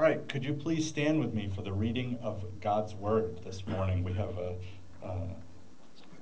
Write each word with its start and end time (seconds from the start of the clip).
All 0.00 0.06
right, 0.06 0.26
could 0.30 0.46
you 0.46 0.54
please 0.54 0.88
stand 0.88 1.20
with 1.20 1.34
me 1.34 1.52
for 1.54 1.60
the 1.60 1.74
reading 1.74 2.18
of 2.22 2.42
God's 2.62 2.94
Word 2.94 3.38
this 3.44 3.66
morning? 3.66 4.02
We 4.02 4.14
have 4.14 4.38
a, 4.38 4.54
a 5.06 5.26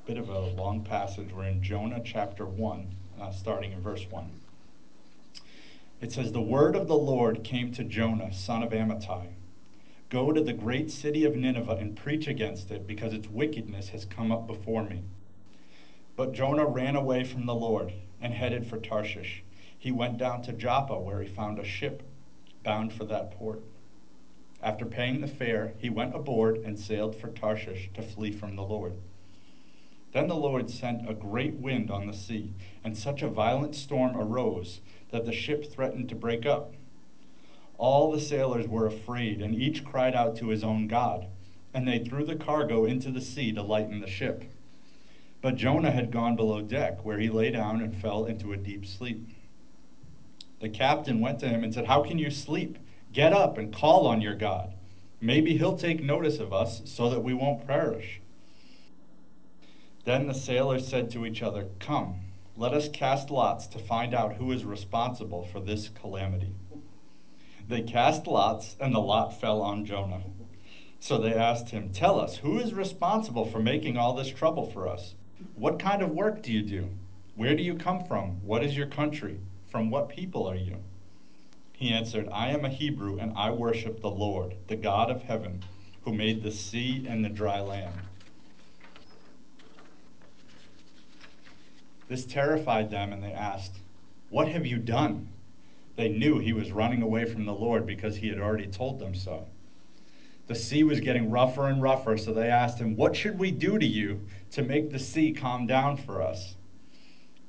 bit 0.04 0.18
of 0.18 0.30
a 0.30 0.40
long 0.40 0.82
passage. 0.82 1.32
We're 1.32 1.44
in 1.44 1.62
Jonah 1.62 2.02
chapter 2.04 2.44
1, 2.44 2.96
uh, 3.20 3.30
starting 3.30 3.70
in 3.70 3.80
verse 3.80 4.04
1. 4.10 4.32
It 6.00 6.10
says, 6.10 6.32
The 6.32 6.40
word 6.40 6.74
of 6.74 6.88
the 6.88 6.96
Lord 6.96 7.44
came 7.44 7.70
to 7.74 7.84
Jonah, 7.84 8.34
son 8.34 8.64
of 8.64 8.72
Amittai. 8.72 9.28
Go 10.10 10.32
to 10.32 10.40
the 10.40 10.52
great 10.52 10.90
city 10.90 11.24
of 11.24 11.36
Nineveh 11.36 11.78
and 11.78 11.94
preach 11.94 12.26
against 12.26 12.72
it, 12.72 12.84
because 12.84 13.14
its 13.14 13.28
wickedness 13.28 13.90
has 13.90 14.04
come 14.04 14.32
up 14.32 14.48
before 14.48 14.82
me. 14.82 15.04
But 16.16 16.32
Jonah 16.32 16.66
ran 16.66 16.96
away 16.96 17.22
from 17.22 17.46
the 17.46 17.54
Lord 17.54 17.92
and 18.20 18.34
headed 18.34 18.66
for 18.66 18.78
Tarshish. 18.78 19.44
He 19.78 19.92
went 19.92 20.18
down 20.18 20.42
to 20.42 20.52
Joppa, 20.52 20.98
where 20.98 21.22
he 21.22 21.28
found 21.28 21.60
a 21.60 21.64
ship 21.64 22.02
bound 22.68 22.92
for 22.92 23.06
that 23.06 23.30
port. 23.30 23.62
After 24.62 24.84
paying 24.84 25.22
the 25.22 25.26
fare, 25.26 25.72
he 25.78 25.88
went 25.88 26.14
aboard 26.14 26.58
and 26.58 26.78
sailed 26.78 27.16
for 27.16 27.28
Tarshish 27.28 27.88
to 27.94 28.02
flee 28.02 28.30
from 28.30 28.56
the 28.56 28.62
Lord. 28.62 28.92
Then 30.12 30.28
the 30.28 30.36
Lord 30.36 30.68
sent 30.68 31.08
a 31.08 31.14
great 31.14 31.54
wind 31.54 31.90
on 31.90 32.06
the 32.06 32.12
sea, 32.12 32.52
and 32.84 32.94
such 32.94 33.22
a 33.22 33.28
violent 33.30 33.74
storm 33.74 34.14
arose 34.14 34.80
that 35.12 35.24
the 35.24 35.32
ship 35.32 35.72
threatened 35.72 36.10
to 36.10 36.14
break 36.14 36.44
up. 36.44 36.74
All 37.78 38.12
the 38.12 38.20
sailors 38.20 38.68
were 38.68 38.86
afraid, 38.86 39.40
and 39.40 39.54
each 39.54 39.82
cried 39.82 40.14
out 40.14 40.36
to 40.36 40.48
his 40.48 40.62
own 40.62 40.88
God, 40.88 41.26
and 41.72 41.88
they 41.88 42.00
threw 42.04 42.22
the 42.22 42.36
cargo 42.36 42.84
into 42.84 43.10
the 43.10 43.22
sea 43.22 43.50
to 43.52 43.62
lighten 43.62 44.00
the 44.00 44.06
ship. 44.06 44.44
But 45.40 45.56
Jonah 45.56 45.92
had 45.92 46.10
gone 46.10 46.36
below 46.36 46.60
deck, 46.60 47.02
where 47.02 47.18
he 47.18 47.30
lay 47.30 47.50
down 47.50 47.80
and 47.80 47.96
fell 47.96 48.26
into 48.26 48.52
a 48.52 48.58
deep 48.58 48.84
sleep. 48.84 49.26
The 50.60 50.68
captain 50.68 51.20
went 51.20 51.38
to 51.40 51.48
him 51.48 51.62
and 51.62 51.72
said, 51.72 51.86
How 51.86 52.02
can 52.02 52.18
you 52.18 52.30
sleep? 52.30 52.78
Get 53.12 53.32
up 53.32 53.58
and 53.58 53.74
call 53.74 54.06
on 54.06 54.20
your 54.20 54.34
God. 54.34 54.74
Maybe 55.20 55.56
he'll 55.56 55.76
take 55.76 56.02
notice 56.02 56.38
of 56.38 56.52
us 56.52 56.82
so 56.84 57.10
that 57.10 57.22
we 57.22 57.34
won't 57.34 57.66
perish. 57.66 58.20
Then 60.04 60.26
the 60.26 60.34
sailors 60.34 60.86
said 60.86 61.10
to 61.10 61.26
each 61.26 61.42
other, 61.42 61.66
Come, 61.80 62.20
let 62.56 62.72
us 62.72 62.88
cast 62.88 63.30
lots 63.30 63.66
to 63.68 63.78
find 63.78 64.14
out 64.14 64.34
who 64.34 64.52
is 64.52 64.64
responsible 64.64 65.44
for 65.44 65.60
this 65.60 65.88
calamity. 65.88 66.54
They 67.68 67.82
cast 67.82 68.26
lots, 68.26 68.76
and 68.80 68.94
the 68.94 69.00
lot 69.00 69.40
fell 69.40 69.60
on 69.60 69.84
Jonah. 69.84 70.22
So 71.00 71.18
they 71.18 71.34
asked 71.34 71.70
him, 71.70 71.90
Tell 71.90 72.18
us, 72.18 72.38
who 72.38 72.58
is 72.58 72.72
responsible 72.74 73.44
for 73.44 73.60
making 73.60 73.96
all 73.96 74.14
this 74.14 74.30
trouble 74.30 74.70
for 74.70 74.88
us? 74.88 75.14
What 75.54 75.78
kind 75.78 76.02
of 76.02 76.10
work 76.10 76.42
do 76.42 76.52
you 76.52 76.62
do? 76.62 76.88
Where 77.36 77.54
do 77.54 77.62
you 77.62 77.74
come 77.74 78.04
from? 78.04 78.44
What 78.44 78.64
is 78.64 78.76
your 78.76 78.88
country? 78.88 79.38
From 79.70 79.90
what 79.90 80.08
people 80.08 80.46
are 80.46 80.56
you? 80.56 80.76
He 81.72 81.92
answered, 81.92 82.28
I 82.32 82.48
am 82.48 82.64
a 82.64 82.70
Hebrew, 82.70 83.18
and 83.18 83.32
I 83.36 83.50
worship 83.50 84.00
the 84.00 84.10
Lord, 84.10 84.54
the 84.66 84.76
God 84.76 85.10
of 85.10 85.22
heaven, 85.22 85.62
who 86.04 86.12
made 86.12 86.42
the 86.42 86.50
sea 86.50 87.06
and 87.08 87.24
the 87.24 87.28
dry 87.28 87.60
land. 87.60 87.94
This 92.08 92.24
terrified 92.24 92.90
them, 92.90 93.12
and 93.12 93.22
they 93.22 93.32
asked, 93.32 93.76
What 94.30 94.48
have 94.48 94.66
you 94.66 94.78
done? 94.78 95.28
They 95.96 96.08
knew 96.08 96.38
he 96.38 96.52
was 96.52 96.72
running 96.72 97.02
away 97.02 97.26
from 97.26 97.44
the 97.44 97.52
Lord 97.52 97.86
because 97.86 98.16
he 98.16 98.28
had 98.28 98.38
already 98.38 98.66
told 98.66 98.98
them 98.98 99.14
so. 99.14 99.46
The 100.46 100.54
sea 100.54 100.82
was 100.82 101.00
getting 101.00 101.30
rougher 101.30 101.68
and 101.68 101.82
rougher, 101.82 102.16
so 102.16 102.32
they 102.32 102.48
asked 102.48 102.78
him, 102.78 102.96
What 102.96 103.14
should 103.14 103.38
we 103.38 103.50
do 103.50 103.78
to 103.78 103.86
you 103.86 104.22
to 104.52 104.62
make 104.62 104.90
the 104.90 104.98
sea 104.98 105.32
calm 105.32 105.66
down 105.66 105.98
for 105.98 106.22
us? 106.22 106.54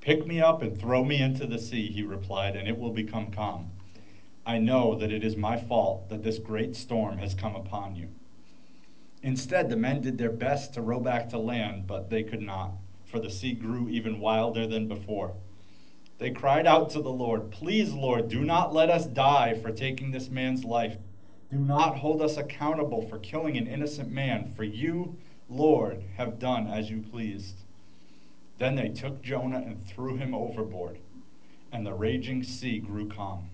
Pick 0.10 0.26
me 0.26 0.42
up 0.42 0.64
and 0.64 0.76
throw 0.76 1.04
me 1.06 1.22
into 1.22 1.46
the 1.46 1.60
sea, 1.60 1.92
he 1.92 2.02
replied, 2.02 2.56
and 2.56 2.68
it 2.68 2.80
will 2.80 2.90
become 2.90 3.30
calm. 3.30 3.70
I 4.44 4.58
know 4.58 4.96
that 4.96 5.12
it 5.12 5.24
is 5.24 5.38
my 5.38 5.56
fault 5.56 6.10
that 6.10 6.24
this 6.24 6.40
great 6.40 6.76
storm 6.76 7.20
has 7.20 7.36
come 7.36 7.56
upon 7.56 7.96
you. 7.96 8.10
Instead, 9.22 9.70
the 9.70 9.76
men 9.76 10.02
did 10.02 10.18
their 10.18 10.32
best 10.32 10.74
to 10.74 10.82
row 10.82 11.00
back 11.00 11.30
to 11.30 11.38
land, 11.38 11.86
but 11.86 12.10
they 12.10 12.24
could 12.24 12.42
not, 12.42 12.72
for 13.06 13.20
the 13.20 13.30
sea 13.30 13.54
grew 13.54 13.88
even 13.88 14.20
wilder 14.20 14.66
than 14.66 14.88
before. 14.88 15.36
They 16.18 16.32
cried 16.32 16.66
out 16.66 16.90
to 16.90 17.04
the 17.04 17.12
Lord, 17.12 17.52
Please, 17.52 17.94
Lord, 17.94 18.30
do 18.30 18.44
not 18.44 18.74
let 18.74 18.90
us 18.90 19.06
die 19.06 19.60
for 19.62 19.70
taking 19.70 20.10
this 20.10 20.32
man's 20.32 20.66
life. 20.66 20.98
Do 21.52 21.60
not 21.60 22.00
hold 22.00 22.24
us 22.24 22.36
accountable 22.36 23.08
for 23.08 23.20
killing 23.20 23.58
an 23.58 23.68
innocent 23.68 24.10
man, 24.10 24.54
for 24.56 24.64
you, 24.64 25.18
Lord, 25.48 26.04
have 26.18 26.40
done 26.40 26.66
as 26.66 26.90
you 26.90 27.04
pleased. 27.04 27.58
Then 28.60 28.76
they 28.76 28.90
took 28.90 29.22
Jonah 29.22 29.64
and 29.66 29.86
threw 29.88 30.18
him 30.18 30.36
overboard, 30.36 31.00
and 31.72 31.86
the 31.86 31.94
raging 31.94 32.44
sea 32.44 32.80
grew 32.80 33.08
calm. 33.08 33.50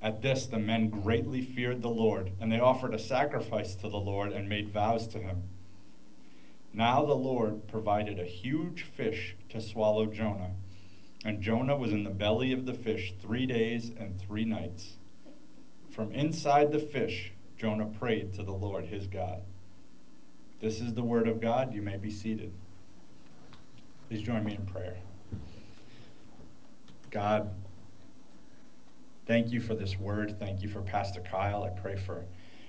At 0.00 0.22
this, 0.22 0.46
the 0.46 0.58
men 0.58 0.88
greatly 0.88 1.42
feared 1.42 1.82
the 1.82 1.88
Lord, 1.88 2.30
and 2.40 2.50
they 2.50 2.60
offered 2.60 2.94
a 2.94 2.98
sacrifice 2.98 3.74
to 3.76 3.88
the 3.88 3.96
Lord 3.96 4.32
and 4.32 4.48
made 4.48 4.72
vows 4.72 5.08
to 5.08 5.18
him. 5.18 5.42
Now 6.72 7.04
the 7.04 7.14
Lord 7.14 7.66
provided 7.68 8.18
a 8.18 8.24
huge 8.24 8.82
fish 8.82 9.34
to 9.48 9.60
swallow 9.60 10.06
Jonah, 10.06 10.52
and 11.24 11.42
Jonah 11.42 11.76
was 11.76 11.92
in 11.92 12.04
the 12.04 12.10
belly 12.10 12.52
of 12.52 12.66
the 12.66 12.74
fish 12.74 13.14
three 13.20 13.46
days 13.46 13.90
and 13.98 14.20
three 14.20 14.44
nights. 14.44 14.96
From 15.90 16.12
inside 16.12 16.70
the 16.70 16.78
fish, 16.78 17.32
Jonah 17.56 17.86
prayed 17.86 18.34
to 18.34 18.42
the 18.42 18.52
Lord 18.52 18.84
his 18.84 19.06
God. 19.06 19.40
This 20.60 20.80
is 20.80 20.94
the 20.94 21.02
word 21.02 21.28
of 21.28 21.40
God. 21.40 21.72
You 21.72 21.82
may 21.82 21.96
be 21.96 22.10
seated. 22.10 22.52
Please 24.08 24.22
join 24.22 24.44
me 24.44 24.54
in 24.54 24.66
prayer. 24.66 24.96
God, 27.10 27.50
Thank 29.26 29.52
you 29.52 29.60
for 29.60 29.74
this 29.74 29.98
word. 29.98 30.38
Thank 30.38 30.62
you 30.62 30.68
for 30.68 30.82
Pastor 30.82 31.20
Kyle. 31.20 31.64
I 31.64 31.70
pray 31.70 31.96
for 31.96 32.26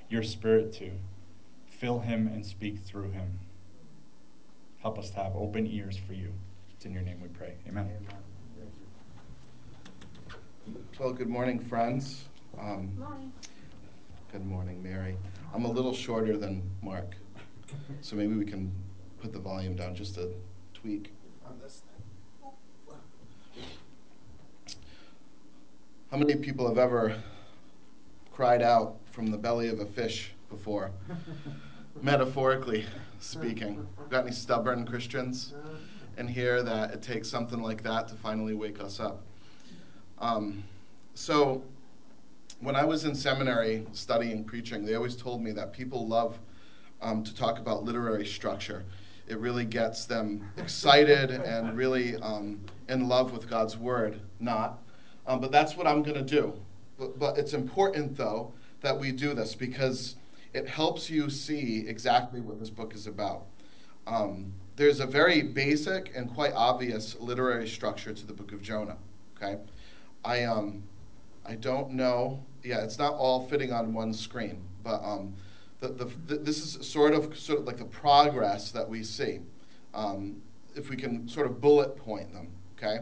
your 0.09 0.23
spirit 0.23 0.71
to 0.73 0.89
fill 1.67 1.99
him 1.99 2.27
and 2.27 2.45
speak 2.45 2.79
through 2.79 3.11
him. 3.11 3.39
Help 4.77 4.97
us 4.97 5.09
to 5.09 5.17
have 5.17 5.35
open 5.35 5.67
ears 5.67 5.97
for 5.97 6.13
you. 6.13 6.31
It's 6.73 6.85
in 6.85 6.93
your 6.93 7.01
name 7.01 7.19
we 7.21 7.27
pray. 7.27 7.55
Amen. 7.67 7.91
Well, 10.97 11.11
good 11.11 11.27
morning, 11.27 11.59
friends. 11.59 12.23
Um, 12.57 12.97
morning. 12.97 13.33
Good 14.31 14.45
morning, 14.45 14.81
Mary. 14.81 15.17
I'm 15.53 15.65
a 15.65 15.71
little 15.71 15.93
shorter 15.93 16.37
than 16.37 16.63
Mark, 16.81 17.15
so 17.99 18.15
maybe 18.15 18.35
we 18.35 18.45
can 18.45 18.71
put 19.21 19.33
the 19.33 19.39
volume 19.39 19.75
down 19.75 19.93
just 19.93 20.17
a 20.17 20.29
tweak. 20.73 21.11
How 26.15 26.19
many 26.19 26.35
people 26.35 26.65
have 26.67 26.77
ever 26.77 27.21
cried 28.31 28.61
out 28.61 28.95
from 29.11 29.31
the 29.31 29.37
belly 29.37 29.67
of 29.67 29.81
a 29.81 29.85
fish 29.85 30.31
before? 30.49 30.91
Metaphorically 32.01 32.85
speaking. 33.19 33.85
Got 34.09 34.23
any 34.23 34.31
stubborn 34.31 34.85
Christians 34.85 35.53
in 36.17 36.27
here 36.27 36.63
that 36.63 36.91
it 36.91 37.01
takes 37.01 37.27
something 37.27 37.61
like 37.61 37.83
that 37.83 38.07
to 38.07 38.15
finally 38.15 38.53
wake 38.53 38.79
us 38.79 39.01
up? 39.01 39.23
Um, 40.19 40.63
so, 41.15 41.63
when 42.61 42.77
I 42.77 42.85
was 42.85 43.03
in 43.03 43.13
seminary 43.13 43.85
studying 43.91 44.45
preaching, 44.45 44.85
they 44.85 44.95
always 44.95 45.17
told 45.17 45.43
me 45.43 45.51
that 45.51 45.73
people 45.73 46.07
love 46.07 46.39
um, 47.01 47.25
to 47.25 47.35
talk 47.35 47.59
about 47.59 47.83
literary 47.83 48.25
structure. 48.25 48.85
It 49.27 49.39
really 49.39 49.65
gets 49.65 50.05
them 50.05 50.49
excited 50.57 51.31
and 51.31 51.75
really 51.75 52.15
um, 52.17 52.59
in 52.89 53.07
love 53.07 53.31
with 53.31 53.49
God's 53.49 53.77
word, 53.77 54.19
not 54.39 54.79
um, 55.27 55.39
but 55.39 55.51
that's 55.51 55.75
what 55.75 55.87
I'm 55.87 56.03
going 56.03 56.15
to 56.15 56.21
do. 56.21 56.53
But, 56.97 57.19
but 57.19 57.37
it's 57.37 57.53
important, 57.53 58.15
though, 58.15 58.53
that 58.81 58.97
we 58.97 59.11
do 59.11 59.33
this 59.33 59.55
because 59.55 60.15
it 60.53 60.67
helps 60.67 61.09
you 61.09 61.29
see 61.29 61.85
exactly 61.87 62.41
what 62.41 62.59
this 62.59 62.69
book 62.69 62.93
is 62.93 63.07
about. 63.07 63.45
Um, 64.07 64.53
there's 64.75 64.99
a 64.99 65.07
very 65.07 65.41
basic 65.41 66.15
and 66.15 66.31
quite 66.33 66.53
obvious 66.53 67.15
literary 67.19 67.67
structure 67.67 68.13
to 68.13 68.25
the 68.25 68.33
book 68.33 68.51
of 68.51 68.61
Jonah. 68.61 68.97
Okay, 69.35 69.57
I 70.23 70.43
um, 70.43 70.83
I 71.45 71.55
don't 71.55 71.91
know. 71.91 72.43
Yeah, 72.63 72.83
it's 72.83 72.99
not 72.99 73.13
all 73.13 73.47
fitting 73.47 73.71
on 73.73 73.93
one 73.93 74.13
screen, 74.13 74.61
but 74.83 75.01
um, 75.03 75.33
the, 75.79 75.87
the, 76.27 76.37
this 76.37 76.59
is 76.59 76.85
sort 76.87 77.13
of 77.13 77.37
sort 77.37 77.59
of 77.59 77.65
like 77.65 77.77
the 77.77 77.85
progress 77.85 78.71
that 78.71 78.87
we 78.87 79.03
see. 79.03 79.39
Um, 79.93 80.41
if 80.75 80.89
we 80.89 80.97
can 80.97 81.27
sort 81.27 81.47
of 81.47 81.61
bullet 81.61 81.95
point 81.95 82.33
them, 82.33 82.49
okay. 82.77 82.99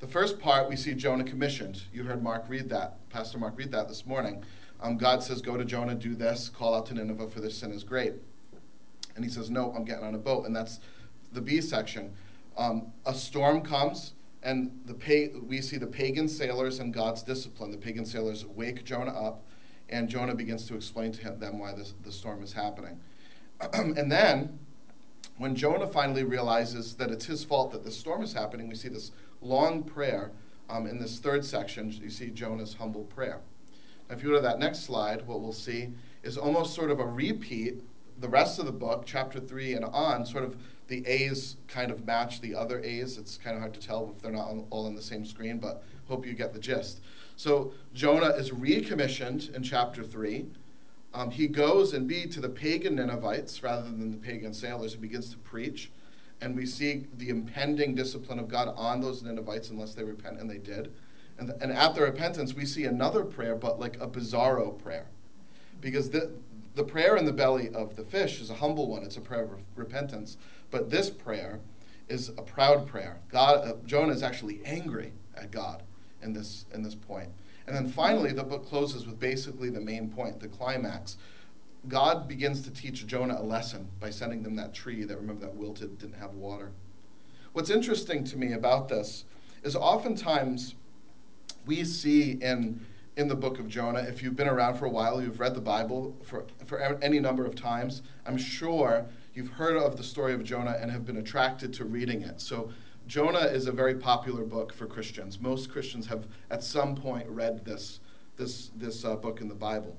The 0.00 0.06
first 0.06 0.38
part, 0.38 0.68
we 0.68 0.76
see 0.76 0.92
Jonah 0.92 1.24
commissioned. 1.24 1.82
You 1.92 2.04
heard 2.04 2.22
Mark 2.22 2.44
read 2.48 2.68
that, 2.68 3.08
Pastor 3.08 3.38
Mark 3.38 3.56
read 3.56 3.72
that 3.72 3.88
this 3.88 4.04
morning. 4.04 4.44
Um, 4.80 4.98
God 4.98 5.22
says, 5.22 5.40
Go 5.40 5.56
to 5.56 5.64
Jonah, 5.64 5.94
do 5.94 6.14
this, 6.14 6.50
call 6.50 6.74
out 6.74 6.84
to 6.86 6.94
Nineveh, 6.94 7.30
for 7.30 7.40
their 7.40 7.48
sin 7.48 7.72
is 7.72 7.84
great. 7.84 8.12
And 9.16 9.24
he 9.24 9.30
says, 9.30 9.48
No, 9.48 9.72
I'm 9.72 9.84
getting 9.84 10.04
on 10.04 10.14
a 10.14 10.18
boat. 10.18 10.44
And 10.44 10.54
that's 10.54 10.80
the 11.32 11.40
B 11.40 11.60
section. 11.60 12.12
Um, 12.58 12.92
a 13.06 13.14
storm 13.14 13.62
comes, 13.62 14.12
and 14.42 14.78
the 14.84 14.94
pa- 14.94 15.38
we 15.46 15.60
see 15.60 15.78
the 15.78 15.86
pagan 15.86 16.28
sailors 16.28 16.80
and 16.80 16.92
God's 16.92 17.22
discipline. 17.22 17.70
The 17.70 17.78
pagan 17.78 18.04
sailors 18.04 18.44
wake 18.44 18.84
Jonah 18.84 19.12
up, 19.18 19.42
and 19.88 20.08
Jonah 20.08 20.34
begins 20.34 20.66
to 20.68 20.74
explain 20.74 21.12
to 21.12 21.30
them 21.30 21.58
why 21.58 21.74
this, 21.74 21.94
the 22.04 22.12
storm 22.12 22.42
is 22.42 22.52
happening. 22.52 22.98
and 23.72 24.10
then, 24.10 24.58
when 25.38 25.54
Jonah 25.54 25.86
finally 25.86 26.24
realizes 26.24 26.94
that 26.94 27.10
it's 27.10 27.24
his 27.24 27.44
fault 27.44 27.72
that 27.72 27.84
the 27.84 27.90
storm 27.90 28.22
is 28.22 28.32
happening, 28.32 28.68
we 28.68 28.74
see 28.74 28.88
this 28.88 29.12
long 29.40 29.82
prayer 29.82 30.30
um, 30.70 30.86
in 30.86 30.98
this 30.98 31.18
third 31.18 31.44
section. 31.44 31.90
You 31.90 32.10
see 32.10 32.30
Jonah's 32.30 32.74
humble 32.74 33.04
prayer. 33.04 33.40
Now, 34.08 34.16
If 34.16 34.22
you 34.22 34.30
go 34.30 34.36
to 34.36 34.42
that 34.42 34.58
next 34.58 34.80
slide, 34.80 35.26
what 35.26 35.40
we'll 35.40 35.52
see 35.52 35.88
is 36.22 36.36
almost 36.36 36.74
sort 36.74 36.90
of 36.90 37.00
a 37.00 37.06
repeat. 37.06 37.82
The 38.20 38.28
rest 38.28 38.58
of 38.58 38.66
the 38.66 38.72
book, 38.72 39.04
chapter 39.06 39.40
3 39.40 39.74
and 39.74 39.84
on, 39.86 40.24
sort 40.24 40.44
of 40.44 40.56
the 40.88 41.06
A's 41.06 41.56
kind 41.68 41.90
of 41.90 42.06
match 42.06 42.40
the 42.40 42.54
other 42.54 42.80
A's. 42.80 43.18
It's 43.18 43.36
kind 43.36 43.56
of 43.56 43.60
hard 43.60 43.74
to 43.74 43.80
tell 43.80 44.12
if 44.14 44.22
they're 44.22 44.32
not 44.32 44.54
all 44.70 44.86
on 44.86 44.94
the 44.94 45.02
same 45.02 45.24
screen, 45.24 45.58
but 45.58 45.82
hope 46.06 46.26
you 46.26 46.34
get 46.34 46.52
the 46.52 46.60
gist. 46.60 47.00
So 47.36 47.72
Jonah 47.94 48.30
is 48.30 48.52
recommissioned 48.52 49.50
in 49.54 49.62
chapter 49.62 50.04
3. 50.04 50.46
Um, 51.12 51.30
he 51.30 51.46
goes 51.46 51.92
and 51.92 52.06
be 52.08 52.26
to 52.26 52.40
the 52.40 52.48
pagan 52.48 52.96
Ninevites 52.96 53.62
rather 53.62 53.82
than 53.82 54.10
the 54.10 54.16
pagan 54.16 54.54
sailors 54.54 54.92
and 54.92 55.02
begins 55.02 55.30
to 55.30 55.38
preach. 55.38 55.90
And 56.40 56.56
we 56.56 56.66
see 56.66 57.06
the 57.18 57.30
impending 57.30 57.94
discipline 57.94 58.38
of 58.38 58.48
God 58.48 58.72
on 58.76 59.00
those 59.00 59.22
Ninevites 59.22 59.70
unless 59.70 59.94
they 59.94 60.04
repent, 60.04 60.40
and 60.40 60.50
they 60.50 60.58
did. 60.58 60.92
And, 61.38 61.50
and 61.60 61.72
at 61.72 61.94
the 61.94 62.02
repentance, 62.02 62.54
we 62.54 62.66
see 62.66 62.84
another 62.84 63.24
prayer, 63.24 63.54
but 63.54 63.80
like 63.80 64.00
a 64.00 64.06
bizarro 64.06 64.76
prayer. 64.82 65.06
Because 65.80 66.10
the, 66.10 66.32
the 66.74 66.84
prayer 66.84 67.16
in 67.16 67.24
the 67.24 67.32
belly 67.32 67.70
of 67.70 67.96
the 67.96 68.04
fish 68.04 68.40
is 68.40 68.50
a 68.50 68.54
humble 68.54 68.88
one, 68.88 69.02
it's 69.02 69.16
a 69.16 69.20
prayer 69.20 69.44
of 69.44 69.50
repentance. 69.76 70.36
But 70.70 70.90
this 70.90 71.10
prayer 71.10 71.60
is 72.08 72.30
a 72.30 72.42
proud 72.42 72.86
prayer. 72.86 73.18
God, 73.30 73.66
uh, 73.66 73.74
Jonah 73.86 74.12
is 74.12 74.22
actually 74.22 74.60
angry 74.64 75.12
at 75.36 75.50
God 75.50 75.82
in 76.24 76.32
this, 76.32 76.66
in 76.74 76.82
this 76.82 76.94
point. 76.94 77.28
And 77.66 77.74
then 77.74 77.88
finally, 77.88 78.32
the 78.32 78.42
book 78.42 78.66
closes 78.66 79.06
with 79.06 79.18
basically 79.18 79.70
the 79.70 79.80
main 79.80 80.10
point, 80.10 80.40
the 80.40 80.48
climax. 80.48 81.16
God 81.88 82.28
begins 82.28 82.62
to 82.62 82.70
teach 82.70 83.06
Jonah 83.06 83.36
a 83.38 83.42
lesson 83.42 83.88
by 84.00 84.10
sending 84.10 84.42
them 84.42 84.56
that 84.56 84.74
tree 84.74 85.04
that, 85.04 85.16
remember, 85.16 85.46
that 85.46 85.54
wilted, 85.54 85.98
didn't 85.98 86.18
have 86.18 86.34
water. 86.34 86.72
What's 87.52 87.70
interesting 87.70 88.24
to 88.24 88.36
me 88.36 88.52
about 88.52 88.88
this 88.88 89.24
is 89.62 89.76
oftentimes 89.76 90.74
we 91.66 91.84
see 91.84 92.32
in, 92.32 92.84
in 93.16 93.28
the 93.28 93.34
book 93.34 93.58
of 93.58 93.68
Jonah, 93.68 94.00
if 94.00 94.22
you've 94.22 94.36
been 94.36 94.48
around 94.48 94.76
for 94.76 94.86
a 94.86 94.90
while, 94.90 95.22
you've 95.22 95.40
read 95.40 95.54
the 95.54 95.60
Bible 95.60 96.16
for, 96.24 96.44
for 96.66 96.80
any 97.02 97.20
number 97.20 97.46
of 97.46 97.54
times, 97.54 98.02
I'm 98.26 98.36
sure 98.36 99.06
you've 99.34 99.50
heard 99.50 99.76
of 99.76 99.96
the 99.96 100.02
story 100.02 100.34
of 100.34 100.44
Jonah 100.44 100.76
and 100.80 100.90
have 100.90 101.06
been 101.06 101.18
attracted 101.18 101.72
to 101.74 101.84
reading 101.84 102.22
it. 102.22 102.40
So, 102.40 102.70
Jonah 103.06 103.46
is 103.46 103.66
a 103.66 103.72
very 103.72 103.94
popular 103.94 104.44
book 104.44 104.72
for 104.72 104.86
Christians. 104.86 105.40
Most 105.40 105.70
Christians 105.70 106.06
have, 106.06 106.26
at 106.50 106.62
some 106.62 106.94
point, 106.94 107.28
read 107.28 107.64
this, 107.64 108.00
this, 108.36 108.70
this 108.76 109.04
uh, 109.04 109.16
book 109.16 109.40
in 109.40 109.48
the 109.48 109.54
Bible. 109.54 109.96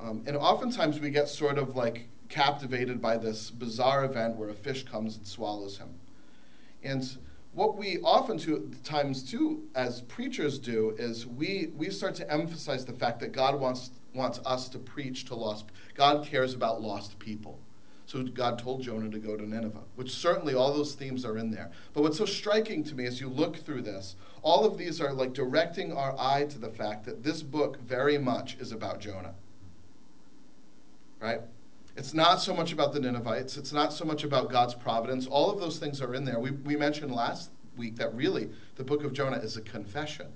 Um, 0.00 0.22
and 0.26 0.36
oftentimes 0.36 1.00
we 1.00 1.10
get 1.10 1.28
sort 1.28 1.58
of 1.58 1.76
like 1.76 2.08
captivated 2.28 3.00
by 3.00 3.16
this 3.16 3.50
bizarre 3.50 4.04
event 4.04 4.36
where 4.36 4.48
a 4.48 4.54
fish 4.54 4.84
comes 4.84 5.16
and 5.16 5.26
swallows 5.26 5.78
him. 5.78 5.88
And 6.82 7.16
what 7.52 7.76
we 7.76 7.98
often 8.02 8.38
times 8.82 9.22
too 9.22 9.62
as 9.74 10.02
preachers 10.02 10.58
do 10.58 10.94
is 10.98 11.26
we, 11.26 11.72
we 11.76 11.90
start 11.90 12.14
to 12.16 12.30
emphasize 12.30 12.84
the 12.84 12.92
fact 12.92 13.20
that 13.20 13.32
God 13.32 13.58
wants, 13.58 13.90
wants 14.14 14.40
us 14.44 14.68
to 14.70 14.78
preach 14.78 15.24
to 15.26 15.34
lost 15.34 15.66
God 15.94 16.26
cares 16.26 16.52
about 16.52 16.82
lost 16.82 17.18
people. 17.18 17.58
So 18.06 18.22
God 18.22 18.58
told 18.58 18.82
Jonah 18.82 19.10
to 19.10 19.18
go 19.18 19.36
to 19.36 19.44
Nineveh, 19.44 19.82
which 19.96 20.12
certainly 20.12 20.54
all 20.54 20.72
those 20.72 20.94
themes 20.94 21.24
are 21.24 21.38
in 21.38 21.50
there. 21.50 21.72
But 21.92 22.02
what's 22.02 22.18
so 22.18 22.24
striking 22.24 22.84
to 22.84 22.94
me 22.94 23.04
as 23.04 23.20
you 23.20 23.28
look 23.28 23.56
through 23.56 23.82
this, 23.82 24.14
all 24.42 24.64
of 24.64 24.78
these 24.78 25.00
are 25.00 25.12
like 25.12 25.32
directing 25.32 25.92
our 25.92 26.14
eye 26.16 26.46
to 26.50 26.58
the 26.58 26.70
fact 26.70 27.04
that 27.06 27.24
this 27.24 27.42
book 27.42 27.80
very 27.80 28.16
much 28.16 28.56
is 28.60 28.70
about 28.70 29.00
Jonah. 29.00 29.34
Right? 31.20 31.40
It's 31.96 32.14
not 32.14 32.40
so 32.40 32.54
much 32.54 32.72
about 32.72 32.92
the 32.92 33.00
Ninevites. 33.00 33.56
It's 33.56 33.72
not 33.72 33.92
so 33.92 34.04
much 34.04 34.22
about 34.22 34.52
God's 34.52 34.74
providence. 34.74 35.26
All 35.26 35.50
of 35.50 35.58
those 35.58 35.78
things 35.78 36.00
are 36.00 36.14
in 36.14 36.24
there. 36.24 36.38
We, 36.38 36.52
we 36.52 36.76
mentioned 36.76 37.10
last 37.10 37.50
week 37.76 37.96
that 37.96 38.14
really 38.14 38.50
the 38.76 38.84
book 38.84 39.02
of 39.02 39.14
Jonah 39.14 39.38
is 39.38 39.56
a 39.56 39.62
confession. 39.62 40.28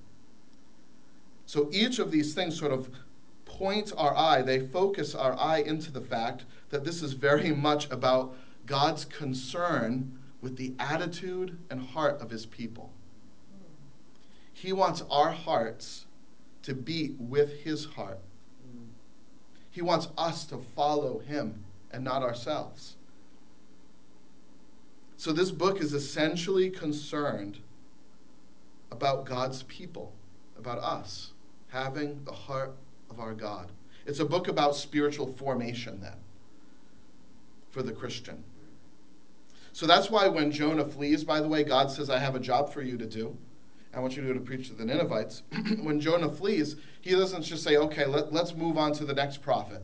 So 1.45 1.69
each 1.71 1.99
of 1.99 2.11
these 2.11 2.33
things 2.33 2.59
sort 2.59 2.73
of 2.73 2.89
point 3.45 3.93
our 3.95 4.15
eye, 4.15 4.41
they 4.41 4.67
focus 4.67 5.15
our 5.15 5.39
eye 5.39 5.59
into 5.59 5.91
the 5.91 6.01
fact 6.01 6.45
that 6.71 6.83
this 6.83 7.01
is 7.01 7.13
very 7.13 7.51
much 7.51 7.89
about 7.91 8.35
God's 8.65 9.05
concern 9.05 10.17
with 10.41 10.57
the 10.57 10.73
attitude 10.79 11.57
and 11.69 11.79
heart 11.79 12.19
of 12.21 12.29
his 12.29 12.45
people. 12.45 12.91
He 14.53 14.73
wants 14.73 15.03
our 15.09 15.31
hearts 15.31 16.05
to 16.63 16.73
beat 16.73 17.15
with 17.19 17.61
his 17.61 17.85
heart. 17.85 18.19
He 19.69 19.81
wants 19.81 20.09
us 20.17 20.45
to 20.45 20.57
follow 20.75 21.19
him 21.19 21.63
and 21.91 22.03
not 22.03 22.23
ourselves. 22.23 22.95
So, 25.17 25.31
this 25.31 25.51
book 25.51 25.81
is 25.81 25.93
essentially 25.93 26.69
concerned 26.69 27.59
about 28.91 29.25
God's 29.25 29.63
people, 29.63 30.13
about 30.57 30.79
us 30.79 31.31
having 31.69 32.23
the 32.25 32.31
heart 32.31 32.75
of 33.09 33.19
our 33.19 33.33
God. 33.33 33.71
It's 34.05 34.19
a 34.19 34.25
book 34.25 34.47
about 34.47 34.75
spiritual 34.75 35.27
formation, 35.33 36.01
then, 36.01 36.17
for 37.71 37.81
the 37.81 37.91
Christian. 37.91 38.43
So 39.73 39.87
that's 39.87 40.09
why 40.09 40.27
when 40.27 40.51
Jonah 40.51 40.85
flees, 40.85 41.23
by 41.23 41.39
the 41.39 41.47
way, 41.47 41.63
God 41.63 41.89
says, 41.89 42.09
I 42.09 42.19
have 42.19 42.35
a 42.35 42.39
job 42.39 42.71
for 42.73 42.81
you 42.81 42.97
to 42.97 43.05
do. 43.05 43.35
I 43.93 43.99
want 43.99 44.15
you 44.15 44.23
to 44.23 44.33
to 44.33 44.39
preach 44.39 44.69
to 44.69 44.75
the 44.75 44.85
Ninevites. 44.85 45.43
when 45.81 45.99
Jonah 45.99 46.29
flees, 46.29 46.77
he 47.01 47.11
doesn't 47.11 47.43
just 47.43 47.63
say, 47.63 47.77
okay, 47.77 48.05
let, 48.05 48.31
let's 48.31 48.53
move 48.53 48.77
on 48.77 48.93
to 48.93 49.05
the 49.05 49.13
next 49.13 49.41
prophet, 49.41 49.83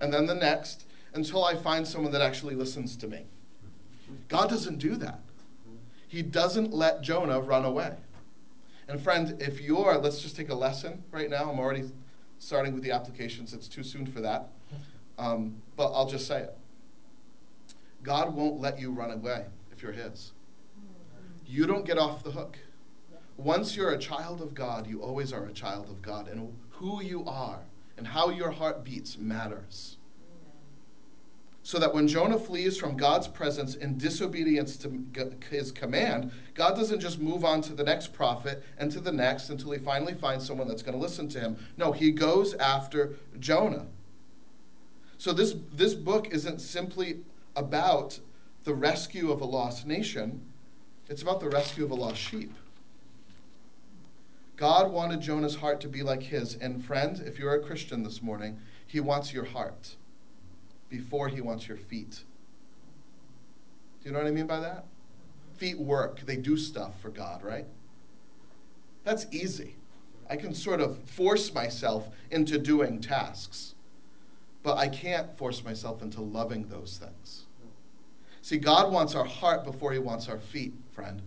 and 0.00 0.12
then 0.12 0.26
the 0.26 0.34
next, 0.34 0.86
until 1.14 1.44
I 1.44 1.54
find 1.54 1.86
someone 1.86 2.12
that 2.12 2.22
actually 2.22 2.54
listens 2.54 2.96
to 2.96 3.08
me. 3.08 3.26
God 4.28 4.48
doesn't 4.48 4.78
do 4.78 4.96
that. 4.96 5.20
He 6.08 6.22
doesn't 6.22 6.72
let 6.72 7.02
Jonah 7.02 7.40
run 7.40 7.64
away. 7.64 7.94
And 8.88 9.00
friend, 9.00 9.40
if 9.40 9.60
you're, 9.60 9.96
let's 9.96 10.20
just 10.20 10.36
take 10.36 10.50
a 10.50 10.54
lesson 10.54 11.02
right 11.10 11.30
now. 11.30 11.50
I'm 11.50 11.58
already 11.58 11.90
starting 12.38 12.74
with 12.74 12.82
the 12.82 12.90
applications. 12.90 13.54
It's 13.54 13.68
too 13.68 13.82
soon 13.82 14.06
for 14.06 14.20
that. 14.20 14.48
Um, 15.18 15.56
but 15.76 15.92
I'll 15.92 16.08
just 16.08 16.26
say 16.26 16.42
it. 16.42 16.56
God 18.02 18.34
won't 18.34 18.60
let 18.60 18.78
you 18.78 18.90
run 18.90 19.10
away 19.10 19.46
if 19.70 19.82
you're 19.82 19.92
His. 19.92 20.32
You 21.46 21.66
don't 21.66 21.84
get 21.84 21.98
off 21.98 22.22
the 22.22 22.30
hook. 22.30 22.58
Once 23.36 23.76
you're 23.76 23.90
a 23.90 23.98
child 23.98 24.40
of 24.40 24.54
God, 24.54 24.86
you 24.86 25.02
always 25.02 25.32
are 25.32 25.46
a 25.46 25.52
child 25.52 25.88
of 25.88 26.00
God. 26.02 26.28
And 26.28 26.54
who 26.70 27.02
you 27.02 27.24
are 27.26 27.60
and 27.96 28.06
how 28.06 28.30
your 28.30 28.50
heart 28.50 28.84
beats 28.84 29.18
matters. 29.18 29.98
So 31.62 31.78
that 31.78 31.94
when 31.94 32.08
Jonah 32.08 32.38
flees 32.38 32.76
from 32.76 32.96
God's 32.96 33.28
presence 33.28 33.76
in 33.76 33.96
disobedience 33.96 34.76
to 34.78 35.04
his 35.48 35.70
command, 35.70 36.32
God 36.54 36.74
doesn't 36.74 36.98
just 36.98 37.20
move 37.20 37.44
on 37.44 37.62
to 37.62 37.72
the 37.72 37.84
next 37.84 38.12
prophet 38.12 38.64
and 38.78 38.90
to 38.90 39.00
the 39.00 39.12
next 39.12 39.50
until 39.50 39.70
he 39.70 39.78
finally 39.78 40.14
finds 40.14 40.44
someone 40.44 40.66
that's 40.66 40.82
going 40.82 40.96
to 40.96 41.00
listen 41.00 41.28
to 41.28 41.38
him. 41.38 41.56
No, 41.76 41.92
he 41.92 42.10
goes 42.10 42.54
after 42.54 43.14
Jonah. 43.38 43.86
So 45.18 45.32
this, 45.32 45.54
this 45.72 45.94
book 45.94 46.32
isn't 46.32 46.60
simply 46.60 47.20
about 47.56 48.18
the 48.64 48.74
rescue 48.74 49.30
of 49.30 49.40
a 49.40 49.44
lost 49.44 49.86
nation, 49.86 50.40
it's 51.08 51.22
about 51.22 51.40
the 51.40 51.48
rescue 51.48 51.84
of 51.84 51.90
a 51.90 51.94
lost 51.94 52.16
sheep. 52.20 52.52
God 54.56 54.92
wanted 54.92 55.20
Jonah's 55.20 55.56
heart 55.56 55.80
to 55.80 55.88
be 55.88 56.02
like 56.02 56.22
his. 56.22 56.54
And 56.54 56.84
friend, 56.84 57.20
if 57.26 57.38
you're 57.38 57.54
a 57.54 57.60
Christian 57.60 58.02
this 58.02 58.22
morning, 58.22 58.58
he 58.86 59.00
wants 59.00 59.32
your 59.32 59.44
heart 59.44 59.96
before 60.88 61.28
he 61.28 61.40
wants 61.40 61.66
your 61.66 61.78
feet. 61.78 62.22
Do 64.02 64.08
you 64.08 64.12
know 64.12 64.18
what 64.18 64.28
I 64.28 64.30
mean 64.30 64.46
by 64.46 64.60
that? 64.60 64.84
Feet 65.56 65.78
work, 65.78 66.20
they 66.26 66.36
do 66.36 66.56
stuff 66.56 67.00
for 67.00 67.08
God, 67.08 67.42
right? 67.42 67.66
That's 69.04 69.26
easy. 69.32 69.76
I 70.28 70.36
can 70.36 70.54
sort 70.54 70.80
of 70.80 70.98
force 70.98 71.52
myself 71.52 72.08
into 72.30 72.58
doing 72.58 73.00
tasks, 73.00 73.71
but 74.62 74.78
I 74.78 74.88
can't 74.88 75.36
force 75.36 75.64
myself 75.64 76.02
into 76.02 76.20
loving 76.20 76.68
those 76.68 76.98
things. 76.98 77.44
See, 78.42 78.58
God 78.58 78.92
wants 78.92 79.14
our 79.14 79.24
heart 79.24 79.64
before 79.64 79.92
he 79.92 79.98
wants 79.98 80.28
our 80.28 80.38
feet, 80.38 80.72
friend. 80.92 81.22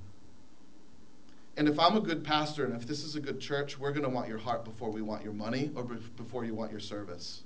And 1.57 1.69
if 1.69 1.79
I'm 1.79 1.95
a 1.95 2.01
good 2.01 2.23
pastor 2.23 2.65
and 2.65 2.75
if 2.75 2.85
this 2.85 3.03
is 3.03 3.15
a 3.15 3.21
good 3.21 3.39
church, 3.39 3.79
we're 3.79 3.91
going 3.91 4.03
to 4.03 4.09
want 4.09 4.27
your 4.27 4.37
heart 4.37 4.65
before 4.65 4.89
we 4.89 5.01
want 5.01 5.23
your 5.23 5.33
money 5.33 5.71
or 5.75 5.83
before 5.83 6.43
you 6.43 6.53
want 6.53 6.71
your 6.71 6.81
service. 6.81 7.43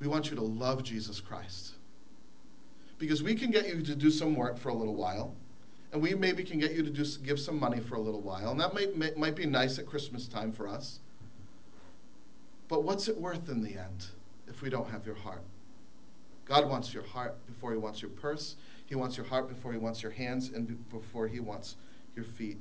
We 0.00 0.08
want 0.08 0.30
you 0.30 0.36
to 0.36 0.42
love 0.42 0.82
Jesus 0.82 1.20
Christ. 1.20 1.74
Because 2.98 3.22
we 3.22 3.36
can 3.36 3.52
get 3.52 3.68
you 3.68 3.82
to 3.82 3.94
do 3.94 4.10
some 4.10 4.34
work 4.34 4.58
for 4.58 4.70
a 4.70 4.74
little 4.74 4.96
while, 4.96 5.36
and 5.92 6.02
we 6.02 6.14
maybe 6.14 6.42
can 6.42 6.58
get 6.58 6.72
you 6.72 6.82
to 6.82 6.90
do, 6.90 7.04
give 7.24 7.38
some 7.38 7.58
money 7.58 7.80
for 7.80 7.94
a 7.94 8.00
little 8.00 8.20
while, 8.20 8.50
and 8.50 8.60
that 8.60 8.74
might, 8.74 9.16
might, 9.16 9.36
be 9.36 9.46
nice 9.46 9.78
at 9.78 9.86
Christmas 9.86 10.26
time 10.26 10.52
for 10.52 10.66
us. 10.66 10.98
But 12.66 12.82
what's 12.82 13.06
it 13.06 13.16
worth 13.16 13.48
in 13.48 13.62
the 13.62 13.78
end 13.78 14.06
if 14.48 14.62
we 14.62 14.70
don't 14.70 14.88
have 14.88 15.06
your 15.06 15.14
heart? 15.14 15.42
God 16.44 16.68
wants 16.68 16.94
your 16.94 17.02
heart 17.02 17.34
before 17.46 17.72
He 17.72 17.78
wants 17.78 18.00
your 18.00 18.10
purse. 18.10 18.56
He 18.86 18.94
wants 18.94 19.16
your 19.16 19.26
heart 19.26 19.48
before 19.48 19.72
He 19.72 19.78
wants 19.78 20.02
your 20.02 20.12
hands, 20.12 20.48
and 20.48 20.88
before 20.90 21.28
He 21.28 21.40
wants 21.40 21.76
your 22.16 22.24
feet. 22.24 22.58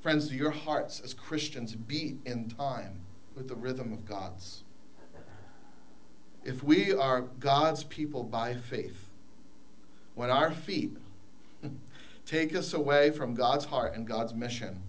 Friends, 0.00 0.28
do 0.28 0.36
your 0.36 0.52
hearts 0.52 1.00
as 1.00 1.12
Christians 1.12 1.74
beat 1.74 2.18
in 2.24 2.48
time 2.48 3.00
with 3.34 3.48
the 3.48 3.56
rhythm 3.56 3.92
of 3.92 4.06
God's? 4.06 4.62
If 6.44 6.62
we 6.62 6.92
are 6.92 7.22
God's 7.40 7.82
people 7.82 8.22
by 8.22 8.54
faith, 8.54 9.10
when 10.14 10.30
our 10.30 10.52
feet 10.52 10.96
take 12.26 12.54
us 12.54 12.72
away 12.72 13.10
from 13.10 13.34
God's 13.34 13.64
heart 13.64 13.94
and 13.94 14.06
God's 14.06 14.32
mission, 14.32 14.80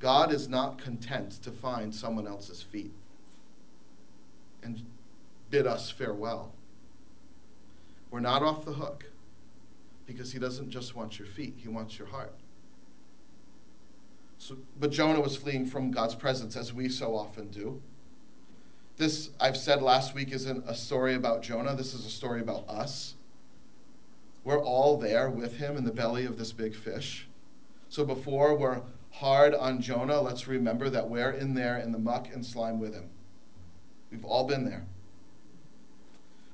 God 0.00 0.32
is 0.32 0.48
not 0.48 0.78
content 0.78 1.40
to 1.44 1.52
find 1.52 1.94
someone 1.94 2.26
else's 2.26 2.62
feet. 2.62 2.92
and 4.62 4.84
bid 5.50 5.66
us 5.66 5.90
farewell. 5.90 6.52
We're 8.10 8.20
not 8.20 8.42
off 8.42 8.64
the 8.64 8.72
hook 8.72 9.04
because 10.06 10.32
he 10.32 10.38
doesn't 10.38 10.70
just 10.70 10.94
want 10.94 11.18
your 11.18 11.28
feet, 11.28 11.54
he 11.56 11.68
wants 11.68 11.98
your 11.98 12.08
heart. 12.08 12.32
So, 14.38 14.56
but 14.78 14.90
Jonah 14.90 15.20
was 15.20 15.36
fleeing 15.36 15.66
from 15.66 15.90
God's 15.90 16.14
presence, 16.14 16.56
as 16.56 16.72
we 16.72 16.88
so 16.88 17.16
often 17.16 17.48
do. 17.48 17.80
This, 18.96 19.30
I've 19.40 19.56
said 19.56 19.82
last 19.82 20.14
week, 20.14 20.32
isn't 20.32 20.64
a 20.68 20.74
story 20.74 21.14
about 21.14 21.42
Jonah. 21.42 21.74
This 21.74 21.94
is 21.94 22.06
a 22.06 22.10
story 22.10 22.40
about 22.40 22.68
us. 22.68 23.14
We're 24.44 24.62
all 24.62 24.96
there 24.96 25.28
with 25.28 25.56
him 25.56 25.76
in 25.76 25.84
the 25.84 25.92
belly 25.92 26.24
of 26.24 26.38
this 26.38 26.52
big 26.52 26.74
fish. 26.74 27.26
So 27.88 28.04
before 28.04 28.54
we're 28.54 28.80
hard 29.10 29.54
on 29.54 29.80
Jonah, 29.80 30.20
let's 30.20 30.46
remember 30.46 30.88
that 30.90 31.08
we're 31.08 31.32
in 31.32 31.54
there 31.54 31.78
in 31.78 31.90
the 31.90 31.98
muck 31.98 32.28
and 32.32 32.44
slime 32.44 32.78
with 32.78 32.94
him. 32.94 33.08
We've 34.10 34.24
all 34.24 34.46
been 34.46 34.64
there. 34.64 34.86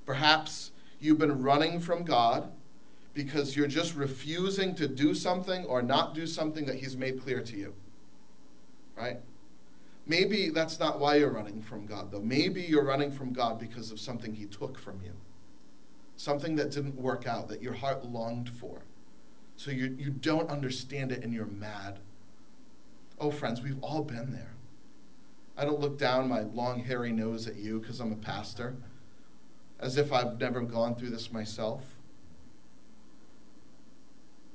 Perhaps 0.07 0.73
you've 1.01 1.19
been 1.19 1.43
running 1.43 1.81
from 1.81 2.05
God 2.05 2.51
because 3.15 3.57
you're 3.57 3.67
just 3.67 3.95
refusing 3.95 4.75
to 4.77 4.89
do 4.89 5.15
something 5.15 5.65
or 5.67 5.83
not 5.83 6.15
do 6.15 6.27
something 6.27 6.65
that 6.67 6.77
He's 6.77 6.97
made 6.97 7.23
clear 7.23 7.43
to 7.43 7.57
you. 7.57 7.75
Right? 8.97 9.19
Maybe 10.07 10.51
that's 10.51 10.81
not 10.81 10.99
why 10.99 11.17
you're 11.17 11.33
running 11.33 11.63
from 11.63 11.87
God, 11.87 12.11
though. 12.11 12.21
Maybe 12.21 12.63
you're 12.63 12.85
running 12.85 13.13
from 13.13 13.33
God 13.33 13.59
because 13.59 13.91
of 13.91 14.01
something 14.01 14.35
He 14.35 14.47
took 14.47 14.79
from 14.79 15.01
you, 15.05 15.13
something 16.17 16.57
that 16.57 16.71
didn't 16.71 16.97
work 16.97 17.27
out, 17.27 17.49
that 17.49 17.63
your 17.63 17.75
heart 17.75 18.05
longed 18.05 18.49
for. 18.49 18.81
So 19.57 19.71
you, 19.71 19.95
you 19.99 20.11
don't 20.11 20.51
understand 20.51 21.13
it 21.13 21.23
and 21.23 21.33
you're 21.33 21.47
mad. 21.47 21.99
Oh, 23.21 23.31
friends, 23.31 23.63
we've 23.63 23.81
all 23.83 24.03
been 24.03 24.33
there. 24.33 24.55
I 25.57 25.65
don't 25.65 25.81
look 25.81 25.99
down 25.99 26.29
my 26.29 26.41
long, 26.41 26.83
hairy 26.83 27.13
nose 27.13 27.47
at 27.47 27.57
you 27.57 27.79
because 27.79 28.01
I'm 28.01 28.13
a 28.13 28.17
pastor, 28.17 28.75
as 29.83 29.97
if 29.97 30.13
I've 30.13 30.39
never 30.39 30.61
gone 30.61 30.95
through 30.95 31.11
this 31.11 31.33
myself. 31.33 31.83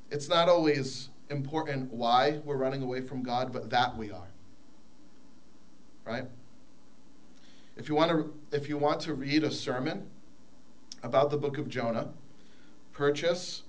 It's 0.09 0.29
not 0.29 0.47
always 0.47 1.09
important 1.29 1.91
why 1.91 2.39
we're 2.45 2.55
running 2.55 2.81
away 2.81 3.01
from 3.01 3.21
God, 3.21 3.51
but 3.51 3.69
that 3.69 3.95
we 3.97 4.09
are. 4.09 4.29
Right? 6.05 6.25
If 7.75 7.89
you 7.89 7.95
want 7.95 8.11
to 8.11 8.33
if 8.55 8.69
you 8.69 8.77
want 8.77 9.01
to 9.01 9.13
read 9.13 9.43
a 9.43 9.51
sermon 9.51 10.09
about 11.03 11.29
the 11.29 11.37
book 11.37 11.57
of 11.57 11.67
Jonah, 11.67 12.07
purchase 12.93 13.63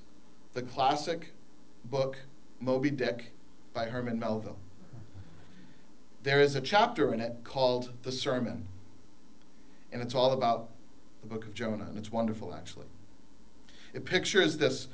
the 0.54 0.62
classic 0.62 1.32
book 1.86 2.16
Moby 2.60 2.90
Dick 2.90 3.32
by 3.74 3.86
Herman 3.86 4.18
Melville. 4.18 4.56
There 6.22 6.40
is 6.40 6.54
a 6.54 6.60
chapter 6.60 7.12
in 7.12 7.20
it 7.20 7.36
called 7.42 7.92
The 8.02 8.12
Sermon, 8.12 8.66
and 9.92 10.00
it's 10.00 10.14
all 10.14 10.32
about 10.32 10.70
the 11.20 11.26
book 11.26 11.44
of 11.44 11.54
Jonah, 11.54 11.84
and 11.84 11.98
it's 11.98 12.12
wonderful 12.12 12.54
actually. 12.54 12.86
It 13.94 14.04
pictures 14.04 14.56
this 14.56 14.88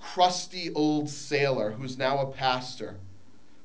crusty 0.00 0.72
old 0.74 1.08
sailor 1.08 1.70
who's 1.72 1.98
now 1.98 2.18
a 2.20 2.26
pastor 2.32 2.96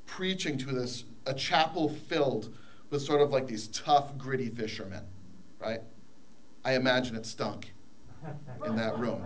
preaching 0.05 0.57
to 0.57 0.67
this 0.67 1.05
a 1.25 1.33
chapel 1.33 1.89
filled 1.89 2.53
with 2.89 3.01
sort 3.01 3.21
of 3.21 3.31
like 3.31 3.47
these 3.47 3.67
tough 3.69 4.17
gritty 4.17 4.50
fishermen 4.50 5.01
right? 5.59 5.81
I 6.63 6.75
imagine 6.75 7.15
it 7.15 7.25
stunk 7.25 7.74
in 8.65 8.75
that 8.75 8.97
room. 8.97 9.24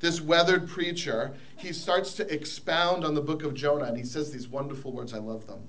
This 0.00 0.20
weathered 0.20 0.68
preacher 0.68 1.32
he 1.56 1.72
starts 1.72 2.14
to 2.14 2.32
expound 2.32 3.04
on 3.04 3.14
the 3.14 3.20
book 3.20 3.44
of 3.44 3.54
jonah 3.54 3.84
and 3.84 3.96
he 3.96 4.04
says 4.04 4.30
these 4.30 4.48
wonderful 4.48 4.92
words. 4.92 5.14
I 5.14 5.18
love 5.18 5.46
them. 5.46 5.60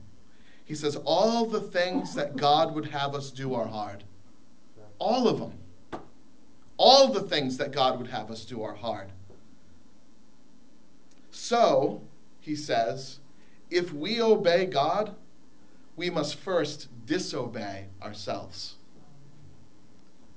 He 0.65 0.75
says 0.75 0.95
all 1.05 1.45
the 1.45 1.61
things 1.61 2.15
that 2.15 2.35
god 2.35 2.73
would 2.73 2.85
have 2.87 3.15
us 3.15 3.31
do 3.31 3.53
are 3.53 3.67
hard. 3.67 4.03
All 4.99 5.27
of 5.27 5.39
them 5.39 5.53
all 6.77 7.11
the 7.11 7.21
things 7.21 7.57
that 7.57 7.71
god 7.71 7.97
would 7.97 8.07
have 8.07 8.31
us 8.31 8.45
do 8.45 8.61
are 8.63 8.75
hard 8.75 9.11
so, 11.33 12.01
he 12.41 12.55
says, 12.55 13.19
if 13.71 13.91
we 13.91 14.21
obey 14.21 14.67
God, 14.67 15.15
we 15.95 16.11
must 16.11 16.35
first 16.35 16.87
disobey 17.07 17.87
ourselves. 18.03 18.75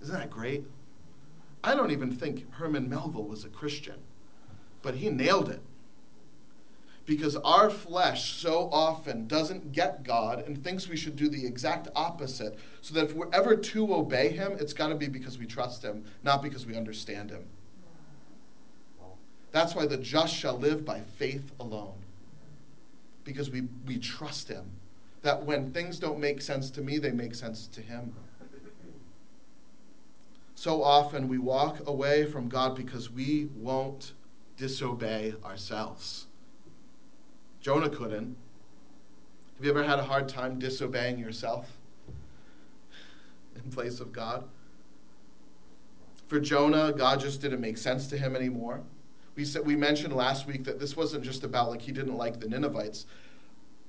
Isn't 0.01 0.19
that 0.19 0.31
great? 0.31 0.65
I 1.63 1.75
don't 1.75 1.91
even 1.91 2.11
think 2.11 2.51
Herman 2.55 2.89
Melville 2.89 3.25
was 3.25 3.45
a 3.45 3.51
Christian, 3.51 3.99
but 4.81 4.95
he 4.95 5.11
nailed 5.11 5.51
it. 5.51 5.61
Because 7.07 7.37
our 7.37 7.71
flesh 7.71 8.35
so 8.35 8.69
often 8.73 9.29
doesn't 9.29 9.73
get 9.73 10.03
God 10.03 10.45
and 10.47 10.63
thinks 10.63 10.89
we 10.89 10.97
should 10.97 11.17
do 11.17 11.29
the 11.29 11.47
exact 11.47 11.89
opposite. 11.95 12.59
So 12.83 12.95
that 12.95 13.05
if 13.05 13.15
we're 13.15 13.31
ever 13.33 13.57
to 13.57 13.95
obey 13.95 14.29
Him, 14.31 14.57
it's 14.59 14.73
got 14.73 14.89
to 14.89 14.97
be 14.97 15.07
because 15.07 15.39
we 15.39 15.47
trust 15.47 15.83
Him, 15.83 16.05
not 16.25 16.43
because 16.43 16.67
we 16.67 16.77
understand 16.77 17.31
Him. 17.31 17.45
That's 19.57 19.75
why 19.75 19.87
the 19.87 19.97
just 19.97 20.35
shall 20.35 20.59
live 20.59 20.85
by 20.85 21.01
faith 21.01 21.51
alone. 21.61 21.95
Because 23.25 23.49
we, 23.51 23.63
we 23.87 23.99
trust 23.99 24.49
him. 24.49 24.67
That 25.23 25.47
when 25.47 25.73
things 25.73 25.99
don't 25.99 26.21
make 26.21 26.43
sense 26.43 26.71
to 26.73 26.83
me, 26.83 26.99
they 26.99 27.11
make 27.11 27.35
sense 27.35 27.67
to 27.69 27.81
him. 27.81 28.13
So 30.57 30.83
often 30.83 31.27
we 31.27 31.39
walk 31.39 31.87
away 31.87 32.27
from 32.27 32.51
God 32.51 32.77
because 32.77 33.11
we 33.11 33.49
won't 33.57 34.13
disobey 34.59 35.33
ourselves. 35.43 36.26
Jonah 37.67 37.91
couldn't. 37.91 38.37
Have 39.57 39.65
you 39.65 39.71
ever 39.71 39.83
had 39.83 39.99
a 39.99 40.05
hard 40.05 40.29
time 40.29 40.59
disobeying 40.59 41.19
yourself 41.19 41.69
in 43.57 43.71
place 43.73 43.99
of 43.99 44.13
God? 44.13 44.45
For 46.29 46.39
Jonah, 46.39 46.93
God 46.93 47.19
just 47.19 47.41
didn't 47.41 47.61
make 47.61 47.77
sense 47.77 48.07
to 48.07 48.17
him 48.17 48.37
anymore 48.37 48.83
we 49.37 49.45
said 49.45 49.67
we 49.67 49.77
mentioned 49.77 50.15
last 50.15 50.47
week 50.47 50.65
that 50.65 50.81
this 50.81 50.97
wasn't 50.97 51.23
just 51.23 51.45
about 51.45 51.69
like 51.69 51.83
he 51.83 51.93
didn't 51.93 52.17
like 52.17 52.41
the 52.41 52.49
Ninevites. 52.49 53.05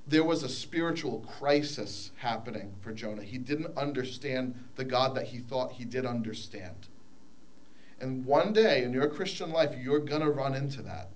There 0.06 0.24
was 0.24 0.42
a 0.42 0.48
spiritual 0.48 1.20
crisis 1.20 2.12
happening 2.16 2.72
for 2.80 2.92
Jonah. 2.92 3.22
He 3.22 3.38
didn't 3.38 3.76
understand 3.76 4.54
the 4.76 4.84
God 4.84 5.14
that 5.16 5.26
he 5.26 5.38
thought 5.38 5.72
he 5.72 5.84
did 5.84 6.06
understand. 6.06 6.88
And 8.00 8.24
one 8.24 8.52
day 8.52 8.84
in 8.84 8.92
your 8.92 9.08
Christian 9.08 9.50
life, 9.50 9.74
you're 9.78 9.98
going 9.98 10.20
to 10.20 10.30
run 10.30 10.54
into 10.54 10.82
that. 10.82 11.10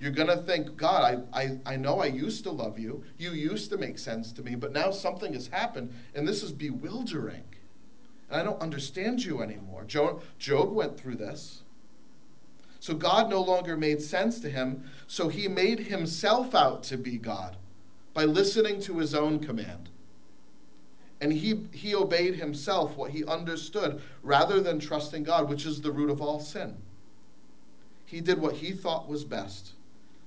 You're 0.00 0.10
going 0.10 0.28
to 0.28 0.42
think, 0.42 0.76
God, 0.76 1.24
I, 1.32 1.40
I, 1.40 1.58
I 1.66 1.76
know 1.76 2.00
I 2.00 2.06
used 2.06 2.42
to 2.44 2.50
love 2.50 2.78
you. 2.78 3.04
You 3.16 3.30
used 3.30 3.70
to 3.70 3.78
make 3.78 3.98
sense 3.98 4.32
to 4.32 4.42
me, 4.42 4.54
but 4.54 4.72
now 4.72 4.90
something 4.90 5.32
has 5.32 5.46
happened, 5.46 5.92
and 6.14 6.26
this 6.26 6.42
is 6.42 6.52
bewildering. 6.52 7.44
And 8.28 8.40
I 8.40 8.44
don't 8.44 8.60
understand 8.60 9.24
you 9.24 9.40
anymore. 9.40 9.84
Job, 9.84 10.22
Job 10.38 10.72
went 10.72 10.98
through 10.98 11.16
this. 11.16 11.62
So 12.80 12.92
God 12.92 13.30
no 13.30 13.40
longer 13.40 13.78
made 13.78 14.02
sense 14.02 14.40
to 14.40 14.50
him, 14.50 14.84
so 15.06 15.28
he 15.28 15.48
made 15.48 15.78
himself 15.78 16.54
out 16.54 16.82
to 16.84 16.98
be 16.98 17.16
God 17.16 17.56
by 18.12 18.24
listening 18.24 18.80
to 18.82 18.98
his 18.98 19.14
own 19.14 19.38
command. 19.38 19.88
And 21.20 21.32
he, 21.32 21.66
he 21.72 21.94
obeyed 21.94 22.34
himself 22.34 22.96
what 22.96 23.10
he 23.10 23.24
understood 23.24 24.02
rather 24.22 24.60
than 24.60 24.78
trusting 24.78 25.22
God, 25.22 25.48
which 25.48 25.64
is 25.64 25.80
the 25.80 25.92
root 25.92 26.10
of 26.10 26.20
all 26.20 26.40
sin. 26.40 26.76
He 28.04 28.20
did 28.20 28.38
what 28.38 28.56
he 28.56 28.72
thought 28.72 29.08
was 29.08 29.24
best. 29.24 29.72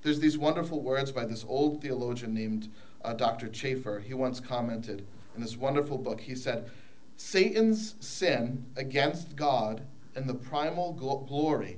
There's 0.01 0.19
these 0.19 0.37
wonderful 0.37 0.81
words 0.81 1.11
by 1.11 1.25
this 1.25 1.45
old 1.47 1.81
theologian 1.81 2.33
named 2.33 2.69
uh, 3.03 3.13
Dr. 3.13 3.49
Chafer. 3.49 3.99
He 3.99 4.13
once 4.13 4.39
commented 4.39 5.05
in 5.35 5.41
this 5.41 5.57
wonderful 5.57 5.97
book. 5.97 6.21
He 6.21 6.35
said, 6.35 6.69
Satan's 7.17 7.95
sin 7.99 8.63
against 8.75 9.35
God 9.35 9.81
and 10.15 10.27
the 10.27 10.33
primal 10.33 10.93
glory 10.93 11.77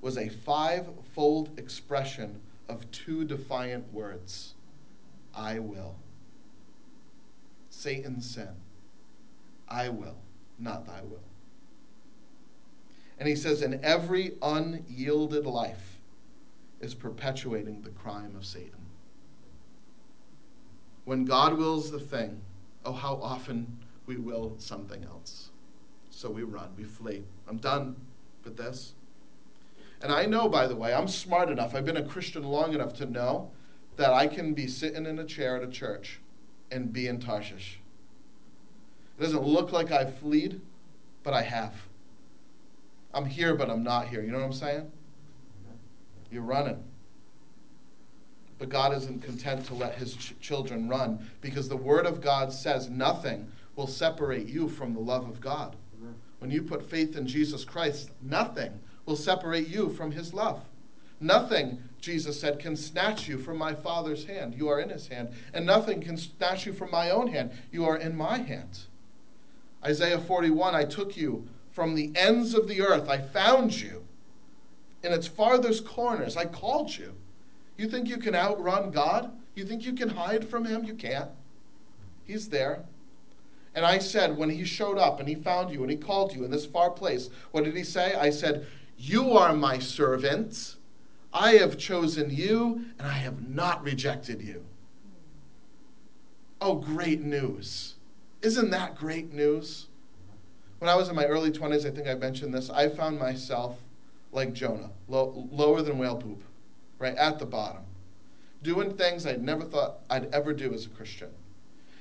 was 0.00 0.16
a 0.16 0.28
five-fold 0.28 1.58
expression 1.58 2.40
of 2.68 2.90
two 2.90 3.24
defiant 3.24 3.92
words 3.92 4.54
I 5.34 5.58
will. 5.58 5.96
Satan's 7.70 8.28
sin. 8.28 8.48
I 9.68 9.88
will, 9.88 10.18
not 10.58 10.86
thy 10.86 11.02
will. 11.02 11.22
And 13.18 13.28
he 13.28 13.36
says, 13.36 13.62
in 13.62 13.84
every 13.84 14.32
unyielded 14.42 15.46
life 15.46 15.89
is 16.80 16.94
perpetuating 16.94 17.82
the 17.82 17.90
crime 17.90 18.34
of 18.36 18.44
Satan. 18.44 18.80
When 21.04 21.24
God 21.24 21.56
wills 21.56 21.90
the 21.90 22.00
thing, 22.00 22.40
oh, 22.84 22.92
how 22.92 23.14
often 23.16 23.78
we 24.06 24.16
will 24.16 24.54
something 24.58 25.04
else. 25.04 25.50
So 26.10 26.30
we 26.30 26.42
run, 26.42 26.70
we 26.76 26.84
flee. 26.84 27.22
I'm 27.48 27.58
done 27.58 27.96
with 28.44 28.56
this. 28.56 28.94
And 30.02 30.12
I 30.12 30.24
know, 30.24 30.48
by 30.48 30.66
the 30.66 30.74
way, 30.74 30.94
I'm 30.94 31.08
smart 31.08 31.50
enough, 31.50 31.74
I've 31.74 31.84
been 31.84 31.98
a 31.98 32.04
Christian 32.04 32.42
long 32.42 32.72
enough 32.74 32.94
to 32.94 33.06
know 33.06 33.50
that 33.96 34.12
I 34.12 34.26
can 34.26 34.54
be 34.54 34.66
sitting 34.66 35.04
in 35.04 35.18
a 35.18 35.24
chair 35.24 35.56
at 35.56 35.62
a 35.62 35.70
church 35.70 36.20
and 36.70 36.92
be 36.92 37.06
in 37.06 37.20
Tarshish. 37.20 37.80
It 39.18 39.22
doesn't 39.22 39.42
look 39.42 39.72
like 39.72 39.92
I've 39.92 40.18
fled, 40.18 40.60
but 41.22 41.34
I 41.34 41.42
have. 41.42 41.74
I'm 43.12 43.26
here, 43.26 43.54
but 43.54 43.68
I'm 43.68 43.82
not 43.82 44.08
here. 44.08 44.22
You 44.22 44.30
know 44.30 44.38
what 44.38 44.46
I'm 44.46 44.52
saying? 44.52 44.90
You're 46.30 46.42
running. 46.42 46.82
But 48.58 48.68
God 48.68 48.94
isn't 48.94 49.22
content 49.22 49.64
to 49.66 49.74
let 49.74 49.94
his 49.94 50.14
ch- 50.14 50.34
children 50.40 50.88
run 50.88 51.30
because 51.40 51.68
the 51.68 51.76
Word 51.76 52.06
of 52.06 52.20
God 52.20 52.52
says 52.52 52.90
nothing 52.90 53.50
will 53.74 53.86
separate 53.86 54.46
you 54.46 54.68
from 54.68 54.92
the 54.92 55.00
love 55.00 55.28
of 55.28 55.40
God. 55.40 55.76
When 56.40 56.50
you 56.50 56.62
put 56.62 56.88
faith 56.88 57.16
in 57.16 57.26
Jesus 57.26 57.64
Christ, 57.64 58.10
nothing 58.22 58.72
will 59.06 59.16
separate 59.16 59.68
you 59.68 59.90
from 59.90 60.10
his 60.10 60.32
love. 60.32 60.62
Nothing, 61.20 61.82
Jesus 62.00 62.40
said, 62.40 62.58
can 62.58 62.74
snatch 62.76 63.28
you 63.28 63.38
from 63.38 63.58
my 63.58 63.74
Father's 63.74 64.24
hand. 64.24 64.54
You 64.54 64.68
are 64.68 64.80
in 64.80 64.88
his 64.88 65.06
hand. 65.06 65.30
And 65.52 65.66
nothing 65.66 66.00
can 66.00 66.16
snatch 66.16 66.64
you 66.64 66.72
from 66.72 66.90
my 66.90 67.10
own 67.10 67.28
hand. 67.28 67.50
You 67.70 67.84
are 67.84 67.98
in 67.98 68.16
my 68.16 68.38
hand. 68.38 68.80
Isaiah 69.84 70.18
41 70.18 70.74
I 70.74 70.84
took 70.84 71.16
you 71.16 71.46
from 71.72 71.94
the 71.94 72.10
ends 72.16 72.54
of 72.54 72.68
the 72.68 72.80
earth. 72.80 73.08
I 73.08 73.18
found 73.18 73.78
you 73.78 74.04
in 75.02 75.12
its 75.12 75.26
farthest 75.26 75.84
corners. 75.86 76.36
I 76.36 76.44
called 76.44 76.96
you. 76.96 77.14
You 77.76 77.88
think 77.88 78.08
you 78.08 78.18
can 78.18 78.34
outrun 78.34 78.90
God? 78.90 79.32
You 79.54 79.64
think 79.64 79.84
you 79.84 79.94
can 79.94 80.08
hide 80.08 80.48
from 80.48 80.64
him? 80.64 80.84
You 80.84 80.94
can't. 80.94 81.30
He's 82.24 82.48
there. 82.48 82.84
And 83.74 83.86
I 83.86 83.98
said, 83.98 84.36
when 84.36 84.50
he 84.50 84.64
showed 84.64 84.98
up 84.98 85.20
and 85.20 85.28
he 85.28 85.34
found 85.34 85.70
you 85.70 85.82
and 85.82 85.90
he 85.90 85.96
called 85.96 86.34
you 86.34 86.44
in 86.44 86.50
this 86.50 86.66
far 86.66 86.90
place, 86.90 87.30
what 87.52 87.64
did 87.64 87.76
he 87.76 87.84
say? 87.84 88.14
I 88.14 88.30
said, 88.30 88.66
You 88.98 89.32
are 89.32 89.54
my 89.54 89.78
servant. 89.78 90.76
I 91.32 91.52
have 91.52 91.78
chosen 91.78 92.28
you 92.30 92.84
and 92.98 93.06
I 93.06 93.12
have 93.12 93.48
not 93.48 93.84
rejected 93.84 94.42
you. 94.42 94.64
Oh, 96.60 96.74
great 96.74 97.22
news. 97.22 97.94
Isn't 98.42 98.70
that 98.70 98.96
great 98.96 99.32
news? 99.32 99.86
When 100.78 100.88
I 100.88 100.94
was 100.96 101.08
in 101.08 101.14
my 101.14 101.26
early 101.26 101.50
20s, 101.50 101.86
I 101.86 101.90
think 101.90 102.08
I 102.08 102.14
mentioned 102.14 102.52
this, 102.52 102.70
I 102.70 102.88
found 102.88 103.18
myself 103.18 103.78
like 104.32 104.52
Jonah, 104.52 104.90
low, 105.08 105.48
lower 105.50 105.82
than 105.82 105.98
whale 105.98 106.16
poop, 106.16 106.42
right 106.98 107.16
at 107.16 107.38
the 107.38 107.46
bottom, 107.46 107.82
doing 108.62 108.96
things 108.96 109.26
I 109.26 109.36
never 109.36 109.64
thought 109.64 110.00
I'd 110.08 110.32
ever 110.34 110.52
do 110.52 110.72
as 110.72 110.86
a 110.86 110.90
Christian. 110.90 111.30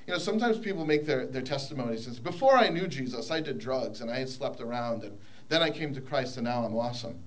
You 0.05 0.13
know, 0.13 0.19
sometimes 0.19 0.57
people 0.57 0.85
make 0.85 1.05
their, 1.05 1.27
their 1.27 1.41
testimonies 1.41 2.07
and 2.07 2.15
say, 2.15 2.21
Before 2.21 2.55
I 2.55 2.69
knew 2.69 2.87
Jesus, 2.87 3.29
I 3.31 3.41
did 3.41 3.59
drugs 3.59 4.01
and 4.01 4.09
I 4.09 4.19
had 4.19 4.29
slept 4.29 4.59
around, 4.59 5.03
and 5.03 5.17
then 5.49 5.61
I 5.61 5.69
came 5.69 5.93
to 5.93 6.01
Christ 6.01 6.37
and 6.37 6.45
now 6.45 6.65
I'm 6.65 6.75
awesome. 6.75 7.19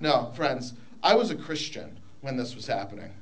No, 0.00 0.32
friends, 0.34 0.74
I 1.02 1.14
was 1.14 1.30
a 1.30 1.36
Christian 1.36 1.98
when 2.20 2.36
this 2.36 2.54
was 2.54 2.66
happening. 2.66 3.12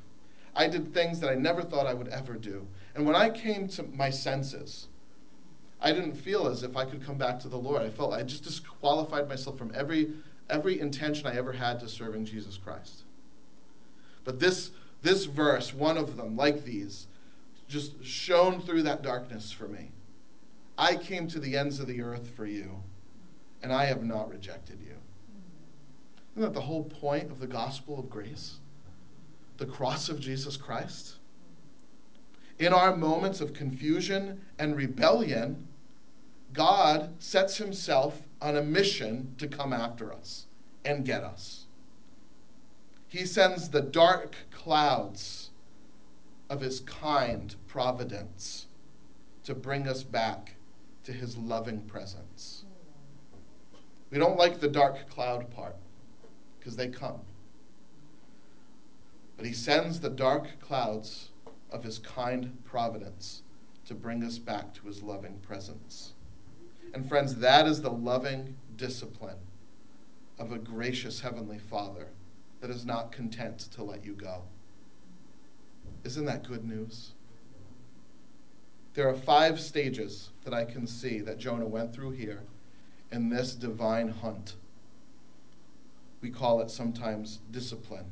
I 0.55 0.69
did 0.69 0.93
things 0.93 1.21
that 1.21 1.31
I 1.31 1.35
never 1.35 1.63
thought 1.63 1.87
I 1.87 1.95
would 1.95 2.09
ever 2.09 2.35
do. 2.35 2.67
And 2.95 3.07
when 3.07 3.17
I 3.17 3.31
came 3.31 3.69
to 3.69 3.85
my 3.85 4.11
senses, 4.11 4.89
I 5.81 5.93
didn't 5.93 6.15
feel 6.15 6.47
as 6.47 6.63
if 6.63 6.77
I 6.77 6.85
could 6.85 7.05
come 7.05 7.17
back 7.17 7.41
to 7.41 7.49
the 7.49 7.57
Lord. 7.57 7.83
I 7.83 7.89
felt 7.89 8.13
I 8.13 8.23
just 8.23 8.45
disqualified 8.45 9.29
myself 9.29 9.57
from 9.57 9.73
every 9.75 10.13
every 10.51 10.81
intention 10.81 11.27
I 11.27 11.37
ever 11.37 11.53
had 11.53 11.81
to 11.81 11.89
serving 11.89 12.25
Jesus 12.25 12.57
Christ. 12.57 13.03
But 14.25 14.39
this 14.39 14.71
this 15.03 15.25
verse, 15.25 15.73
one 15.73 15.97
of 15.97 16.17
them, 16.17 16.37
like 16.37 16.65
these, 16.65 17.07
just 17.69 18.05
shone 18.05 18.61
through 18.61 18.83
that 18.83 19.03
darkness 19.03 19.51
for 19.51 19.67
me. 19.67 19.91
I 20.77 20.97
came 20.97 21.27
to 21.29 21.41
the 21.41 21.57
ends 21.57 21.81
of 21.81 21.87
the 21.87 22.03
earth 22.03 22.31
for 22.37 22.47
you, 22.47 22.83
and 23.63 23.73
I 23.73 23.87
have 23.87 24.03
not 24.03 24.31
rejected 24.31 24.79
you. 24.81 24.97
Isn't 26.37 26.43
that 26.43 26.55
the 26.55 26.61
whole 26.61 26.85
point 26.85 27.31
of 27.31 27.41
the 27.41 27.47
gospel 27.47 27.99
of 27.99 28.11
grace? 28.11 28.57
The 29.57 29.67
cross 29.67 30.09
of 30.09 30.21
Jesus 30.21 30.57
Christ? 30.57 31.17
In 32.59 32.73
our 32.73 32.95
moments 32.95 33.41
of 33.41 33.55
confusion 33.55 34.41
and 34.59 34.77
rebellion, 34.77 35.67
God 36.53 37.15
sets 37.19 37.57
himself 37.57 38.21
on 38.41 38.57
a 38.57 38.63
mission 38.63 39.35
to 39.39 39.47
come 39.47 39.73
after 39.73 40.13
us 40.13 40.47
and 40.85 41.05
get 41.05 41.23
us. 41.23 41.67
He 43.09 43.27
sends 43.27 43.69
the 43.69 43.83
dark 43.83 44.37
clouds 44.51 45.51
of 46.49 46.61
his 46.61 46.81
kind 46.81 47.55
providence 47.67 48.67
to 49.45 49.55
bring 49.55 49.89
us 49.89 50.03
back 50.03 50.55
to 51.05 51.13
his 51.13 51.37
loving 51.37 51.83
presence. 51.83 52.65
We 54.11 54.19
don't 54.19 54.39
like 54.39 54.61
the 54.61 54.69
dark 54.69 55.09
cloud 55.09 55.51
part 55.51 55.77
because 56.59 56.77
they 56.77 56.89
come. 56.89 57.21
But 59.37 59.47
he 59.47 59.53
sends 59.53 60.01
the 60.01 60.11
dark 60.11 60.49
clouds 60.61 61.31
of 61.71 61.83
his 61.83 61.99
kind 61.99 62.57
providence 62.65 63.43
to 63.87 63.95
bring 63.95 64.23
us 64.23 64.39
back 64.39 64.75
to 64.75 64.87
his 64.87 65.03
loving 65.03 65.39
presence. 65.39 66.15
And 66.93 67.09
friends, 67.09 67.37
that 67.37 67.67
is 67.67 67.81
the 67.81 67.91
loving 67.91 68.57
discipline 68.77 69.39
of 70.39 70.53
a 70.53 70.59
gracious 70.59 71.21
Heavenly 71.21 71.59
Father 71.59 72.09
that 72.61 72.71
is 72.71 72.85
not 72.85 73.13
content 73.13 73.59
to 73.73 73.83
let 73.83 74.05
you 74.05 74.15
go. 74.15 74.43
Isn't 76.05 76.25
that 76.25 76.47
good 76.47 76.65
news? 76.65 77.13
There 78.95 79.09
are 79.09 79.15
five 79.15 79.61
stages 79.61 80.31
that 80.45 80.53
I 80.53 80.65
can 80.65 80.87
see 80.87 81.21
that 81.21 81.39
Jonah 81.39 81.67
went 81.67 81.95
through 81.95 82.13
here 82.13 82.43
in 83.13 83.29
this 83.29 83.55
divine 83.55 84.09
hunt. 84.09 84.55
We 86.21 86.31
call 86.31 86.61
it 86.61 86.71
sometimes 86.71 87.39
discipline. 87.51 88.07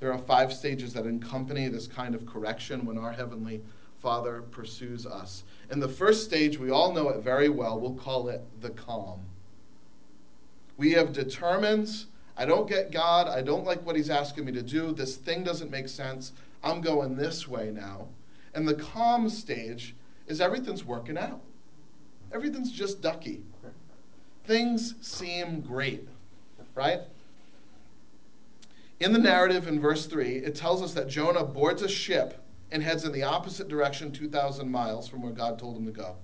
There 0.00 0.12
are 0.12 0.18
five 0.18 0.52
stages 0.52 0.92
that 0.94 1.06
accompany 1.06 1.68
this 1.68 1.86
kind 1.86 2.14
of 2.14 2.26
correction 2.26 2.84
when 2.84 2.98
our 2.98 3.12
Heavenly 3.12 3.62
Father 4.02 4.42
pursues 4.50 5.06
us. 5.06 5.44
In 5.70 5.78
the 5.78 5.88
first 5.88 6.24
stage, 6.24 6.58
we 6.58 6.70
all 6.70 6.92
know 6.92 7.08
it 7.10 7.22
very 7.22 7.48
well. 7.48 7.78
We'll 7.78 7.94
call 7.94 8.28
it 8.28 8.42
the 8.60 8.70
calm. 8.70 9.20
We 10.76 10.90
have 10.92 11.12
determined, 11.12 11.88
I 12.36 12.44
don't 12.44 12.68
get 12.68 12.90
God. 12.90 13.28
I 13.28 13.42
don't 13.42 13.64
like 13.64 13.86
what 13.86 13.94
He's 13.94 14.10
asking 14.10 14.44
me 14.44 14.52
to 14.52 14.62
do. 14.62 14.92
This 14.92 15.16
thing 15.16 15.44
doesn't 15.44 15.70
make 15.70 15.88
sense. 15.88 16.32
I'm 16.64 16.80
going 16.80 17.16
this 17.16 17.46
way 17.46 17.70
now. 17.70 18.08
And 18.54 18.66
the 18.66 18.74
calm 18.74 19.28
stage 19.28 19.94
is 20.26 20.40
everything's 20.40 20.84
working 20.84 21.16
out. 21.16 21.40
Everything's 22.34 22.72
just 22.72 23.00
ducky. 23.02 23.42
Things 24.44 24.94
seem 25.00 25.60
great, 25.60 26.08
right? 26.74 27.02
In 28.98 29.12
the 29.12 29.18
narrative 29.18 29.68
in 29.68 29.78
verse 29.78 30.06
3, 30.06 30.38
it 30.38 30.56
tells 30.56 30.82
us 30.82 30.92
that 30.94 31.08
Jonah 31.08 31.44
boards 31.44 31.82
a 31.82 31.88
ship 31.88 32.42
and 32.72 32.82
heads 32.82 33.04
in 33.04 33.12
the 33.12 33.22
opposite 33.22 33.68
direction 33.68 34.10
2,000 34.10 34.68
miles 34.68 35.06
from 35.06 35.22
where 35.22 35.32
God 35.32 35.58
told 35.58 35.76
him 35.76 35.84
to 35.84 35.92
go. 35.92 36.16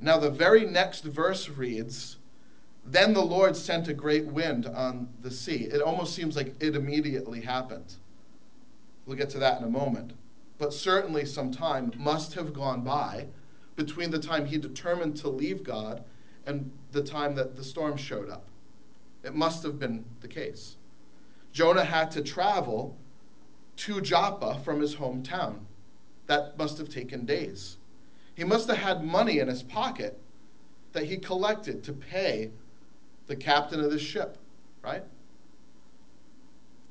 Now, 0.00 0.16
the 0.16 0.30
very 0.30 0.64
next 0.64 1.04
verse 1.04 1.48
reads, 1.48 2.16
Then 2.86 3.12
the 3.12 3.20
Lord 3.20 3.54
sent 3.54 3.88
a 3.88 3.94
great 3.94 4.26
wind 4.26 4.66
on 4.66 5.08
the 5.20 5.30
sea. 5.30 5.64
It 5.64 5.82
almost 5.82 6.14
seems 6.14 6.36
like 6.36 6.54
it 6.58 6.74
immediately 6.74 7.42
happened. 7.42 7.94
We'll 9.04 9.18
get 9.18 9.28
to 9.30 9.38
that 9.38 9.58
in 9.58 9.64
a 9.66 9.70
moment. 9.70 10.14
But 10.56 10.72
certainly 10.72 11.26
some 11.26 11.52
time 11.52 11.92
must 11.96 12.32
have 12.34 12.54
gone 12.54 12.82
by 12.82 13.26
between 13.76 14.10
the 14.10 14.18
time 14.18 14.46
he 14.46 14.56
determined 14.56 15.16
to 15.18 15.28
leave 15.28 15.62
God 15.62 16.02
and 16.46 16.70
the 16.92 17.02
time 17.02 17.34
that 17.34 17.56
the 17.56 17.64
storm 17.64 17.96
showed 17.96 18.30
up. 18.30 18.46
It 19.22 19.34
must 19.34 19.62
have 19.64 19.78
been 19.78 20.04
the 20.20 20.28
case. 20.28 20.76
Jonah 21.52 21.84
had 21.84 22.10
to 22.12 22.22
travel 22.22 22.96
to 23.80 24.00
Joppa 24.00 24.60
from 24.62 24.80
his 24.80 24.96
hometown. 24.96 25.60
That 26.26 26.58
must 26.58 26.76
have 26.78 26.90
taken 26.90 27.24
days. 27.24 27.78
He 28.34 28.44
must 28.44 28.68
have 28.68 28.76
had 28.78 29.02
money 29.02 29.38
in 29.38 29.48
his 29.48 29.62
pocket 29.62 30.18
that 30.92 31.04
he 31.04 31.16
collected 31.16 31.82
to 31.84 31.92
pay 31.92 32.50
the 33.26 33.36
captain 33.36 33.80
of 33.80 33.90
the 33.90 33.98
ship, 33.98 34.36
right? 34.82 35.02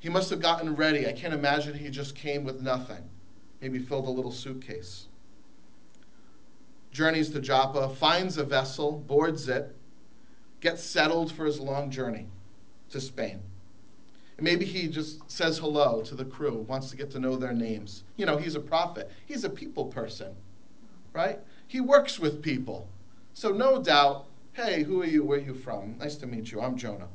He 0.00 0.08
must 0.08 0.30
have 0.30 0.40
gotten 0.40 0.74
ready. 0.74 1.06
I 1.06 1.12
can't 1.12 1.34
imagine 1.34 1.74
he 1.74 1.90
just 1.90 2.16
came 2.16 2.44
with 2.44 2.60
nothing. 2.60 3.08
Maybe 3.60 3.78
filled 3.78 4.06
a 4.06 4.10
little 4.10 4.32
suitcase. 4.32 5.06
Journeys 6.90 7.30
to 7.30 7.40
Joppa, 7.40 7.94
finds 7.96 8.36
a 8.36 8.44
vessel, 8.44 8.92
boards 8.92 9.48
it, 9.48 9.76
gets 10.60 10.82
settled 10.82 11.30
for 11.30 11.44
his 11.44 11.60
long 11.60 11.90
journey 11.90 12.26
to 12.90 13.00
Spain. 13.00 13.40
Maybe 14.40 14.64
he 14.64 14.88
just 14.88 15.30
says 15.30 15.58
hello 15.58 16.02
to 16.02 16.14
the 16.14 16.24
crew, 16.24 16.64
wants 16.68 16.90
to 16.90 16.96
get 16.96 17.10
to 17.12 17.18
know 17.18 17.36
their 17.36 17.52
names. 17.52 18.04
You 18.16 18.26
know, 18.26 18.36
he's 18.36 18.54
a 18.54 18.60
prophet, 18.60 19.10
he's 19.26 19.44
a 19.44 19.50
people 19.50 19.86
person, 19.86 20.34
right? 21.12 21.38
He 21.66 21.80
works 21.80 22.18
with 22.18 22.42
people. 22.42 22.88
So, 23.34 23.50
no 23.50 23.82
doubt, 23.82 24.26
hey, 24.54 24.82
who 24.82 25.00
are 25.02 25.06
you? 25.06 25.24
Where 25.24 25.38
are 25.38 25.42
you 25.42 25.54
from? 25.54 25.96
Nice 25.98 26.16
to 26.16 26.26
meet 26.26 26.50
you. 26.50 26.60
I'm 26.60 26.76
Jonah. 26.76 27.08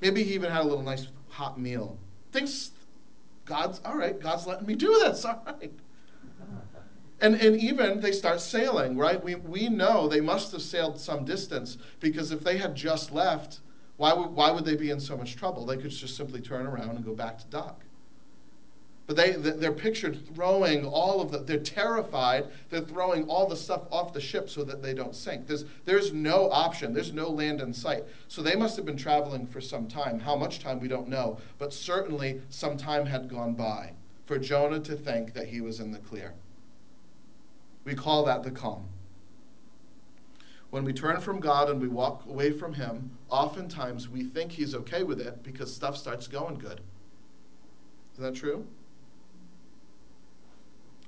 Maybe 0.00 0.22
he 0.22 0.34
even 0.34 0.50
had 0.50 0.62
a 0.62 0.68
little 0.68 0.82
nice 0.82 1.06
hot 1.28 1.58
meal. 1.58 1.96
Thinks 2.32 2.72
God's, 3.44 3.80
all 3.84 3.96
right, 3.96 4.20
God's 4.20 4.46
letting 4.46 4.66
me 4.66 4.74
do 4.74 4.98
this, 5.04 5.24
all 5.24 5.42
right. 5.46 5.72
And, 7.20 7.36
and 7.36 7.56
even 7.56 8.00
they 8.00 8.12
start 8.12 8.40
sailing, 8.40 8.98
right? 8.98 9.22
We, 9.22 9.36
we 9.36 9.68
know 9.68 10.08
they 10.08 10.20
must 10.20 10.52
have 10.52 10.62
sailed 10.62 10.98
some 10.98 11.24
distance 11.24 11.78
because 12.00 12.32
if 12.32 12.40
they 12.40 12.58
had 12.58 12.74
just 12.74 13.12
left, 13.12 13.60
why 13.96 14.12
would, 14.12 14.30
why 14.30 14.50
would 14.50 14.64
they 14.64 14.76
be 14.76 14.90
in 14.90 15.00
so 15.00 15.16
much 15.16 15.36
trouble? 15.36 15.64
They 15.64 15.76
could 15.76 15.90
just 15.90 16.16
simply 16.16 16.40
turn 16.40 16.66
around 16.66 16.90
and 16.90 17.04
go 17.04 17.14
back 17.14 17.38
to 17.38 17.46
dock. 17.46 17.84
But 19.06 19.16
they, 19.16 19.32
they're 19.32 19.72
pictured 19.72 20.26
throwing 20.34 20.86
all 20.86 21.20
of 21.20 21.30
the, 21.30 21.38
they're 21.38 21.58
terrified. 21.58 22.46
They're 22.70 22.80
throwing 22.80 23.28
all 23.28 23.46
the 23.46 23.56
stuff 23.56 23.82
off 23.92 24.14
the 24.14 24.20
ship 24.20 24.48
so 24.48 24.64
that 24.64 24.82
they 24.82 24.94
don't 24.94 25.14
sink. 25.14 25.46
There's, 25.46 25.66
there's 25.84 26.14
no 26.14 26.50
option. 26.50 26.94
There's 26.94 27.12
no 27.12 27.28
land 27.28 27.60
in 27.60 27.74
sight. 27.74 28.04
So 28.28 28.40
they 28.40 28.56
must 28.56 28.76
have 28.76 28.86
been 28.86 28.96
traveling 28.96 29.46
for 29.46 29.60
some 29.60 29.86
time. 29.88 30.18
How 30.18 30.34
much 30.34 30.60
time, 30.60 30.80
we 30.80 30.88
don't 30.88 31.08
know. 31.08 31.38
But 31.58 31.74
certainly 31.74 32.40
some 32.48 32.78
time 32.78 33.04
had 33.04 33.28
gone 33.28 33.52
by 33.52 33.92
for 34.24 34.38
Jonah 34.38 34.80
to 34.80 34.96
think 34.96 35.34
that 35.34 35.48
he 35.48 35.60
was 35.60 35.80
in 35.80 35.92
the 35.92 35.98
clear. 35.98 36.32
We 37.84 37.94
call 37.94 38.24
that 38.24 38.42
the 38.42 38.50
calm. 38.50 38.88
When 40.74 40.82
we 40.82 40.92
turn 40.92 41.20
from 41.20 41.38
God 41.38 41.70
and 41.70 41.80
we 41.80 41.86
walk 41.86 42.26
away 42.26 42.50
from 42.50 42.74
Him, 42.74 43.08
oftentimes 43.28 44.08
we 44.08 44.24
think 44.24 44.50
He's 44.50 44.74
okay 44.74 45.04
with 45.04 45.20
it 45.20 45.40
because 45.44 45.72
stuff 45.72 45.96
starts 45.96 46.26
going 46.26 46.56
good. 46.56 46.80
Is 48.14 48.18
that 48.18 48.34
true? 48.34 48.66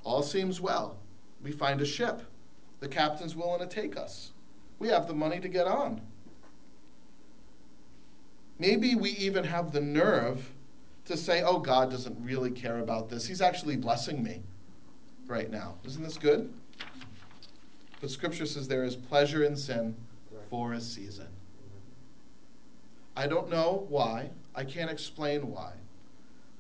All 0.05 0.23
seems 0.23 0.61
well. 0.61 1.01
We 1.43 1.51
find 1.51 1.81
a 1.81 1.85
ship. 1.85 2.23
The 2.79 2.87
captain's 2.87 3.35
willing 3.35 3.59
to 3.59 3.67
take 3.67 3.97
us. 3.97 4.31
We 4.79 4.87
have 4.87 5.09
the 5.09 5.15
money 5.15 5.41
to 5.41 5.49
get 5.49 5.67
on. 5.67 6.01
Maybe 8.61 8.95
we 8.95 9.11
even 9.17 9.43
have 9.43 9.73
the 9.73 9.81
nerve 9.81 10.49
to 11.07 11.17
say, 11.17 11.43
oh, 11.43 11.59
God 11.59 11.91
doesn't 11.91 12.17
really 12.25 12.53
care 12.53 12.79
about 12.79 13.09
this. 13.09 13.27
He's 13.27 13.41
actually 13.41 13.75
blessing 13.75 14.23
me 14.23 14.45
right 15.27 15.51
now. 15.51 15.75
Isn't 15.85 16.05
this 16.05 16.19
good? 16.19 16.55
But 18.01 18.11
Scripture 18.11 18.47
says 18.47 18.69
there 18.69 18.85
is 18.85 18.97
pleasure 18.97 19.45
in 19.45 19.57
sin 19.57 19.97
for 20.51 20.75
a 20.75 20.81
season. 20.81 21.29
I 23.17 23.27
don't 23.27 23.49
know 23.49 23.87
why. 23.89 24.31
I 24.55 24.65
can't 24.65 24.91
explain 24.91 25.51
why. 25.51 25.73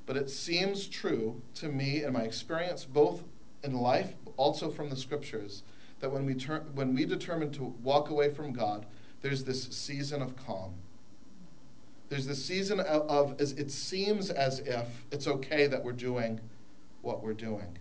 But 0.06 0.16
it 0.16 0.30
seems 0.30 0.86
true 0.86 1.40
to 1.56 1.68
me 1.68 2.04
in 2.04 2.12
my 2.12 2.22
experience, 2.22 2.84
both 2.84 3.22
in 3.62 3.74
life, 3.74 4.14
also 4.36 4.70
from 4.70 4.88
the 4.88 4.96
Scriptures, 4.96 5.62
that 6.00 6.10
when 6.10 6.24
we, 6.24 6.34
turn, 6.34 6.62
when 6.74 6.94
we 6.94 7.04
determine 7.04 7.50
to 7.52 7.74
walk 7.82 8.10
away 8.10 8.32
from 8.32 8.52
God, 8.52 8.86
there's 9.22 9.44
this 9.44 9.64
season 9.64 10.22
of 10.22 10.36
calm 10.36 10.74
there's 12.08 12.26
this 12.26 12.44
season 12.44 12.80
of, 12.80 13.08
of 13.08 13.40
it 13.40 13.70
seems 13.70 14.30
as 14.30 14.60
if 14.60 14.86
it's 15.10 15.26
okay 15.26 15.66
that 15.66 15.82
we're 15.82 15.92
doing 15.92 16.40
what 17.02 17.22
we're 17.22 17.34
doing. 17.34 17.78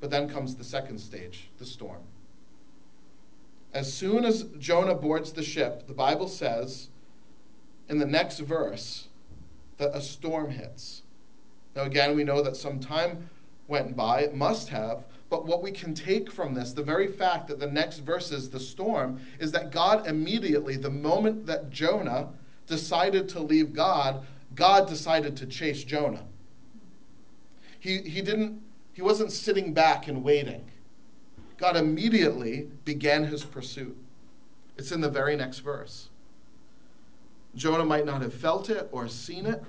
But 0.00 0.10
then 0.10 0.28
comes 0.28 0.54
the 0.54 0.64
second 0.64 0.98
stage, 0.98 1.48
the 1.58 1.64
storm. 1.64 2.02
As 3.74 3.92
soon 3.92 4.24
as 4.24 4.44
Jonah 4.58 4.94
boards 4.94 5.32
the 5.32 5.42
ship, 5.42 5.86
the 5.86 5.94
Bible 5.94 6.28
says 6.28 6.88
in 7.88 7.98
the 7.98 8.06
next 8.06 8.38
verse 8.40 9.08
that 9.78 9.96
a 9.96 10.00
storm 10.00 10.50
hits. 10.50 11.02
Now, 11.74 11.82
again, 11.82 12.14
we 12.14 12.24
know 12.24 12.42
that 12.42 12.56
some 12.56 12.80
time 12.80 13.30
went 13.68 13.96
by, 13.96 14.20
it 14.20 14.34
must 14.34 14.68
have, 14.68 15.04
but 15.30 15.46
what 15.46 15.62
we 15.62 15.70
can 15.70 15.94
take 15.94 16.30
from 16.30 16.52
this, 16.52 16.72
the 16.72 16.82
very 16.82 17.06
fact 17.06 17.48
that 17.48 17.58
the 17.58 17.70
next 17.70 18.00
verse 18.00 18.30
is 18.30 18.50
the 18.50 18.60
storm, 18.60 19.18
is 19.40 19.50
that 19.52 19.70
God 19.70 20.06
immediately, 20.06 20.76
the 20.76 20.90
moment 20.90 21.46
that 21.46 21.70
Jonah 21.70 22.28
decided 22.66 23.30
to 23.30 23.40
leave 23.40 23.72
God, 23.72 24.26
God 24.54 24.86
decided 24.86 25.34
to 25.38 25.46
chase 25.46 25.84
Jonah. 25.84 26.24
He, 27.80 27.98
he 27.98 28.20
didn't 28.20 28.62
he 28.92 29.00
wasn't 29.00 29.32
sitting 29.32 29.72
back 29.72 30.08
and 30.08 30.22
waiting. 30.22 30.70
God 31.62 31.76
immediately 31.76 32.66
began 32.84 33.22
his 33.22 33.44
pursuit. 33.44 33.96
It's 34.76 34.90
in 34.90 35.00
the 35.00 35.08
very 35.08 35.36
next 35.36 35.60
verse. 35.60 36.08
Jonah 37.54 37.84
might 37.84 38.04
not 38.04 38.20
have 38.20 38.34
felt 38.34 38.68
it 38.68 38.88
or 38.90 39.06
seen 39.06 39.46
it. 39.46 39.62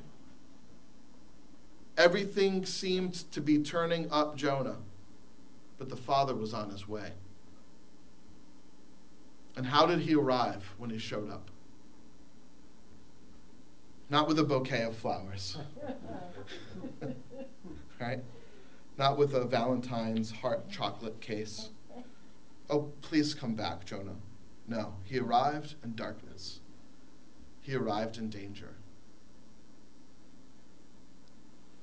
Everything 1.96 2.66
seemed 2.66 3.32
to 3.32 3.42
be 3.42 3.60
turning 3.60 4.10
up 4.10 4.36
Jonah, 4.36 4.78
but 5.78 5.88
the 5.88 5.96
Father 5.96 6.34
was 6.34 6.52
on 6.52 6.72
his 6.72 6.88
way. 6.88 7.12
And 9.56 9.64
how 9.64 9.86
did 9.86 10.00
he 10.00 10.16
arrive 10.16 10.68
when 10.80 10.90
he 10.90 10.98
showed 10.98 11.30
up? 11.30 11.52
Not 14.10 14.28
with 14.28 14.40
a 14.40 14.44
bouquet 14.44 14.82
of 14.82 14.96
flowers. 14.96 15.60
right? 18.02 18.24
Not 18.98 19.20
with 19.20 19.36
a 19.36 19.46
Valentine's 19.46 20.32
heart 20.32 20.68
chocolate 20.72 21.22
case. 21.22 21.70
Oh, 22.70 22.92
please 23.02 23.34
come 23.34 23.56
back, 23.56 23.86
Jonah. 23.86 24.16
No, 24.68 24.96
he 25.04 25.20
arrived 25.20 25.76
in 25.84 25.96
darkness. 25.96 26.62
He 27.62 27.76
arrived 27.76 28.18
in 28.18 28.30
danger. 28.30 28.74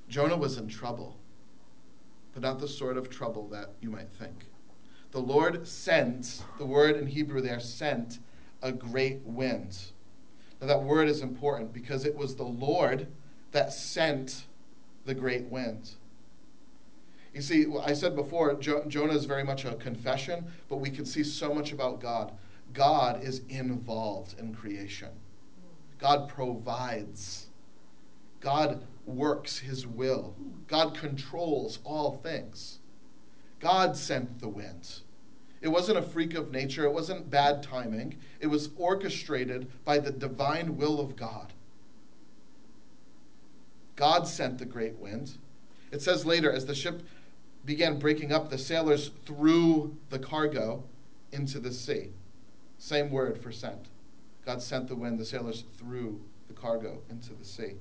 Jonah 0.08 0.36
was 0.36 0.58
in 0.58 0.68
trouble, 0.68 1.16
but 2.32 2.42
not 2.42 2.58
the 2.58 2.68
sort 2.68 2.96
of 2.96 3.08
trouble 3.08 3.48
that 3.48 3.70
you 3.80 3.90
might 3.90 4.10
think. 4.18 4.46
The 5.12 5.20
Lord 5.20 5.66
sent, 5.66 6.42
the 6.58 6.66
word 6.66 6.96
in 6.96 7.06
Hebrew 7.06 7.40
there, 7.40 7.60
sent 7.60 8.18
a 8.62 8.72
great 8.72 9.20
wind 9.24 9.76
now, 10.60 10.66
that 10.66 10.82
word 10.82 11.08
is 11.08 11.22
important 11.22 11.72
because 11.72 12.04
it 12.04 12.14
was 12.14 12.36
the 12.36 12.44
Lord 12.44 13.06
that 13.52 13.72
sent 13.72 14.44
the 15.06 15.14
great 15.14 15.44
wind. 15.44 15.92
You 17.34 17.42
see, 17.42 17.66
I 17.82 17.92
said 17.92 18.16
before, 18.16 18.54
jo- 18.54 18.84
Jonah 18.88 19.14
is 19.14 19.24
very 19.24 19.44
much 19.44 19.64
a 19.64 19.74
confession, 19.76 20.44
but 20.68 20.76
we 20.76 20.90
can 20.90 21.04
see 21.04 21.22
so 21.22 21.54
much 21.54 21.72
about 21.72 22.00
God. 22.00 22.32
God 22.72 23.22
is 23.22 23.42
involved 23.48 24.38
in 24.38 24.54
creation, 24.54 25.10
God 25.98 26.28
provides, 26.28 27.46
God 28.40 28.84
works 29.06 29.58
his 29.58 29.86
will, 29.86 30.34
God 30.66 30.96
controls 30.96 31.78
all 31.84 32.16
things. 32.16 32.78
God 33.60 33.96
sent 33.96 34.40
the 34.40 34.48
winds. 34.48 35.02
It 35.60 35.68
wasn't 35.68 35.98
a 35.98 36.02
freak 36.02 36.34
of 36.34 36.50
nature, 36.50 36.84
it 36.84 36.92
wasn't 36.92 37.28
bad 37.28 37.62
timing. 37.62 38.16
It 38.40 38.46
was 38.46 38.70
orchestrated 38.76 39.70
by 39.84 39.98
the 39.98 40.10
divine 40.10 40.78
will 40.78 40.98
of 41.00 41.16
God. 41.16 41.52
God 43.96 44.26
sent 44.26 44.56
the 44.58 44.64
great 44.64 44.96
wind. 44.96 45.36
It 45.92 46.00
says 46.00 46.24
later, 46.24 46.50
as 46.50 46.64
the 46.64 46.74
ship 46.74 47.02
began 47.64 47.98
breaking 47.98 48.32
up, 48.32 48.50
the 48.50 48.58
sailors 48.58 49.10
threw 49.26 49.96
the 50.08 50.18
cargo 50.18 50.82
into 51.32 51.58
the 51.58 51.72
sea. 51.72 52.10
Same 52.78 53.10
word 53.10 53.42
for 53.42 53.52
sent. 53.52 53.86
God 54.46 54.62
sent 54.62 54.88
the 54.88 54.96
wind, 54.96 55.18
the 55.18 55.24
sailors 55.24 55.64
threw 55.78 56.20
the 56.48 56.54
cargo 56.54 57.02
into 57.10 57.34
the 57.34 57.44
sea. 57.44 57.74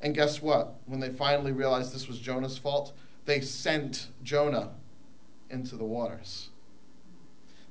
And 0.00 0.14
guess 0.14 0.40
what? 0.40 0.74
When 0.86 1.00
they 1.00 1.10
finally 1.10 1.52
realized 1.52 1.92
this 1.92 2.08
was 2.08 2.18
Jonah's 2.18 2.56
fault, 2.56 2.92
they 3.26 3.40
sent 3.40 4.08
Jonah 4.22 4.70
into 5.50 5.76
the 5.76 5.84
waters 5.84 6.50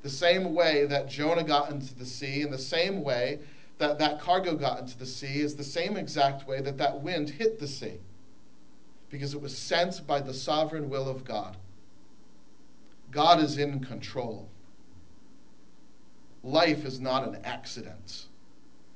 the 0.02 0.10
same 0.10 0.54
way 0.54 0.86
that 0.86 1.10
Jonah 1.10 1.44
got 1.44 1.72
into 1.72 1.94
the 1.96 2.06
sea, 2.06 2.42
and 2.42 2.54
the 2.54 2.58
same 2.58 3.04
way 3.04 3.40
that 3.78 4.00
that 4.00 4.20
cargo 4.20 4.56
got 4.56 4.80
into 4.80 4.98
the 4.98 5.06
sea, 5.06 5.40
is 5.40 5.56
the 5.56 5.64
same 5.64 5.98
exact 5.98 6.48
way 6.48 6.62
that 6.62 6.78
that 6.78 7.02
wind 7.02 7.30
hit 7.30 7.60
the 7.60 7.68
sea. 7.68 8.00
Because 9.10 9.34
it 9.34 9.42
was 9.42 9.58
sent 9.58 10.06
by 10.06 10.22
the 10.22 10.34
sovereign 10.34 10.90
will 10.90 11.10
of 11.10 11.26
God. 11.26 11.58
God 13.12 13.42
is 13.42 13.58
in 13.58 13.80
control. 13.80 14.50
Life 16.44 16.86
is 16.86 17.00
not 17.00 17.28
an 17.28 17.40
accident, 17.44 18.28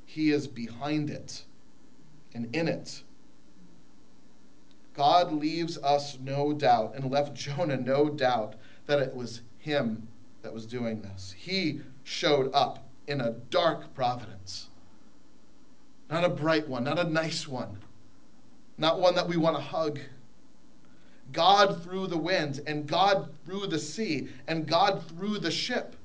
He 0.05 0.31
is 0.31 0.47
behind 0.47 1.09
it 1.09 1.43
and 2.33 2.55
in 2.55 2.67
it. 2.67 3.03
God 4.93 5.33
leaves 5.33 5.77
us 5.79 6.17
no 6.19 6.53
doubt 6.53 6.93
and 6.95 7.11
left 7.11 7.33
Jonah 7.35 7.77
no 7.77 8.09
doubt 8.09 8.55
that 8.85 8.99
it 8.99 9.13
was 9.13 9.41
Him 9.57 10.07
that 10.41 10.53
was 10.53 10.65
doing 10.65 11.01
this. 11.01 11.33
He 11.35 11.81
showed 12.03 12.51
up 12.53 12.87
in 13.07 13.21
a 13.21 13.31
dark 13.31 13.93
providence. 13.93 14.67
Not 16.09 16.23
a 16.23 16.29
bright 16.29 16.67
one, 16.67 16.83
not 16.83 16.99
a 16.99 17.09
nice 17.09 17.47
one, 17.47 17.77
not 18.77 18.99
one 18.99 19.15
that 19.15 19.27
we 19.27 19.37
want 19.37 19.55
to 19.55 19.61
hug. 19.61 19.99
God 21.31 21.83
through 21.83 22.07
the 22.07 22.17
wind, 22.17 22.61
and 22.67 22.87
God 22.87 23.29
through 23.45 23.67
the 23.67 23.79
sea, 23.79 24.29
and 24.47 24.67
God 24.67 25.03
through 25.07 25.39
the 25.39 25.51
ship. 25.51 25.95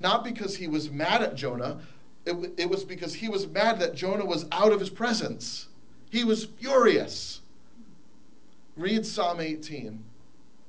Not 0.00 0.24
because 0.24 0.56
he 0.56 0.68
was 0.68 0.90
mad 0.90 1.22
at 1.22 1.34
Jonah, 1.34 1.80
it, 2.24 2.52
it 2.56 2.70
was 2.70 2.84
because 2.84 3.14
he 3.14 3.28
was 3.28 3.46
mad 3.46 3.80
that 3.80 3.94
Jonah 3.94 4.24
was 4.24 4.46
out 4.52 4.72
of 4.72 4.80
his 4.80 4.90
presence. 4.90 5.68
He 6.10 6.24
was 6.24 6.44
furious. 6.44 7.40
Read 8.76 9.04
Psalm 9.04 9.40
18. 9.40 10.02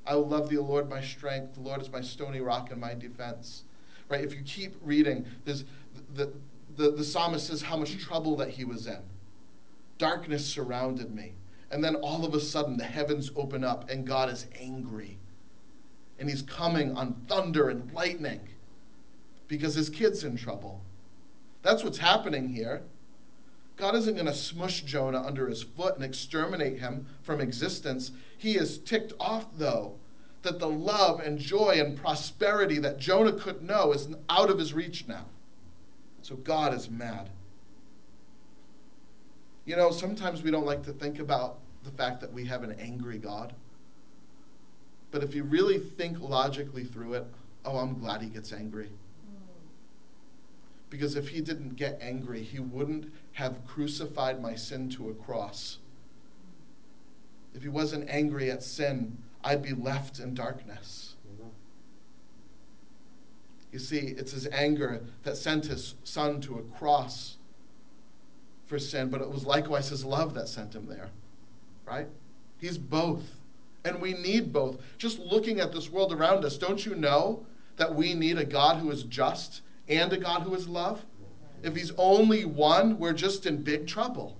I 0.05 0.15
will 0.15 0.27
love 0.27 0.49
thee, 0.49 0.57
O 0.57 0.63
Lord, 0.63 0.89
my 0.89 1.01
strength. 1.01 1.53
The 1.53 1.61
Lord 1.61 1.81
is 1.81 1.89
my 1.91 2.01
stony 2.01 2.41
rock 2.41 2.71
and 2.71 2.81
my 2.81 2.95
defense. 2.95 3.63
Right? 4.09 4.23
If 4.23 4.33
you 4.33 4.41
keep 4.43 4.75
reading, 4.81 5.25
there's 5.45 5.65
the, 6.15 6.31
the, 6.77 6.91
the 6.91 7.03
psalmist 7.03 7.47
says 7.47 7.61
how 7.61 7.77
much 7.77 7.97
trouble 7.97 8.35
that 8.37 8.49
he 8.49 8.65
was 8.65 8.87
in. 8.87 9.01
Darkness 9.99 10.45
surrounded 10.45 11.13
me. 11.13 11.33
And 11.69 11.83
then 11.83 11.95
all 11.97 12.25
of 12.25 12.33
a 12.33 12.39
sudden, 12.39 12.77
the 12.77 12.83
heavens 12.83 13.31
open 13.35 13.63
up 13.63 13.91
and 13.91 14.07
God 14.07 14.29
is 14.29 14.47
angry. 14.59 15.19
And 16.17 16.27
he's 16.27 16.41
coming 16.41 16.97
on 16.97 17.21
thunder 17.27 17.69
and 17.69 17.93
lightning 17.93 18.41
because 19.47 19.75
his 19.75 19.89
kid's 19.89 20.23
in 20.23 20.35
trouble. 20.35 20.81
That's 21.61 21.83
what's 21.83 21.97
happening 21.97 22.49
here. 22.49 22.81
God 23.77 23.95
isn't 23.95 24.15
going 24.15 24.25
to 24.25 24.33
smush 24.33 24.81
Jonah 24.81 25.21
under 25.21 25.47
his 25.47 25.63
foot 25.63 25.95
and 25.95 26.03
exterminate 26.03 26.79
him 26.79 27.05
from 27.21 27.39
existence. 27.39 28.11
He 28.37 28.57
is 28.57 28.79
ticked 28.79 29.13
off, 29.19 29.45
though, 29.57 29.95
that 30.41 30.59
the 30.59 30.67
love 30.67 31.21
and 31.21 31.39
joy 31.39 31.77
and 31.79 31.97
prosperity 31.97 32.79
that 32.79 32.99
Jonah 32.99 33.33
could 33.33 33.61
know 33.61 33.93
is 33.93 34.09
out 34.29 34.49
of 34.49 34.59
his 34.59 34.73
reach 34.73 35.07
now. 35.07 35.25
So 36.21 36.35
God 36.35 36.73
is 36.73 36.89
mad. 36.89 37.29
You 39.69 39.75
know, 39.75 39.91
sometimes 39.91 40.41
we 40.41 40.49
don't 40.49 40.65
like 40.65 40.81
to 40.85 40.93
think 40.93 41.19
about 41.19 41.59
the 41.83 41.91
fact 41.91 42.21
that 42.21 42.33
we 42.33 42.43
have 42.45 42.63
an 42.63 42.75
angry 42.79 43.19
God. 43.19 43.53
But 45.11 45.23
if 45.23 45.35
you 45.35 45.43
really 45.43 45.77
think 45.77 46.19
logically 46.19 46.83
through 46.83 47.13
it, 47.13 47.27
oh, 47.65 47.77
I'm 47.77 47.99
glad 47.99 48.23
he 48.23 48.29
gets 48.29 48.51
angry. 48.51 48.89
Because 50.89 51.15
if 51.15 51.27
he 51.27 51.39
didn't 51.39 51.75
get 51.75 51.99
angry, 52.01 52.41
he 52.41 52.57
wouldn't 52.57 53.13
have 53.33 53.63
crucified 53.67 54.41
my 54.41 54.55
sin 54.55 54.89
to 54.89 55.11
a 55.11 55.13
cross. 55.13 55.77
If 57.53 57.61
he 57.61 57.69
wasn't 57.69 58.09
angry 58.09 58.49
at 58.49 58.63
sin, 58.63 59.15
I'd 59.43 59.61
be 59.61 59.73
left 59.73 60.17
in 60.17 60.33
darkness. 60.33 61.13
You 63.71 63.77
see, 63.77 63.99
it's 63.99 64.31
his 64.31 64.47
anger 64.47 65.03
that 65.21 65.37
sent 65.37 65.67
his 65.67 65.93
son 66.05 66.41
to 66.41 66.57
a 66.57 66.63
cross 66.75 67.37
for 68.69 68.79
sin, 68.79 69.09
but 69.09 69.19
it 69.19 69.29
was 69.29 69.45
likewise 69.45 69.89
his 69.89 70.05
love 70.05 70.35
that 70.35 70.47
sent 70.47 70.75
him 70.75 70.85
there. 70.87 71.09
Right? 71.85 72.07
He's 72.59 72.77
both. 72.77 73.23
And 73.83 73.99
we 73.99 74.13
need 74.13 74.53
both. 74.53 74.77
Just 74.99 75.19
looking 75.19 75.59
at 75.59 75.73
this 75.73 75.89
world 75.89 76.13
around 76.13 76.45
us, 76.45 76.57
don't 76.57 76.85
you 76.85 76.95
know 76.95 77.45
that 77.77 77.93
we 77.93 78.13
need 78.13 78.37
a 78.37 78.45
God 78.45 78.77
who 78.77 78.91
is 78.91 79.03
just 79.03 79.61
and 79.87 80.13
a 80.13 80.17
God 80.17 80.43
who 80.43 80.53
is 80.53 80.67
love? 80.67 81.03
If 81.63 81.75
he's 81.75 81.91
only 81.97 82.45
one, 82.45 82.99
we're 82.99 83.13
just 83.13 83.47
in 83.47 83.63
big 83.63 83.87
trouble. 83.87 84.37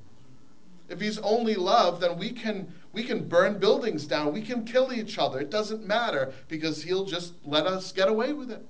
If 0.89 1.01
he's 1.01 1.17
only 1.19 1.55
love, 1.55 1.99
then 1.99 2.17
we 2.17 2.31
can 2.31 2.71
we 2.91 3.03
can 3.03 3.27
burn 3.27 3.59
buildings 3.59 4.05
down. 4.05 4.33
We 4.33 4.41
can 4.41 4.65
kill 4.65 4.91
each 4.91 5.17
other. 5.17 5.39
It 5.39 5.51
doesn't 5.51 5.85
matter 5.85 6.33
because 6.47 6.81
he'll 6.83 7.05
just 7.05 7.33
let 7.45 7.67
us 7.67 7.91
get 7.91 8.07
away 8.07 8.33
with 8.33 8.51
it. 8.51 8.65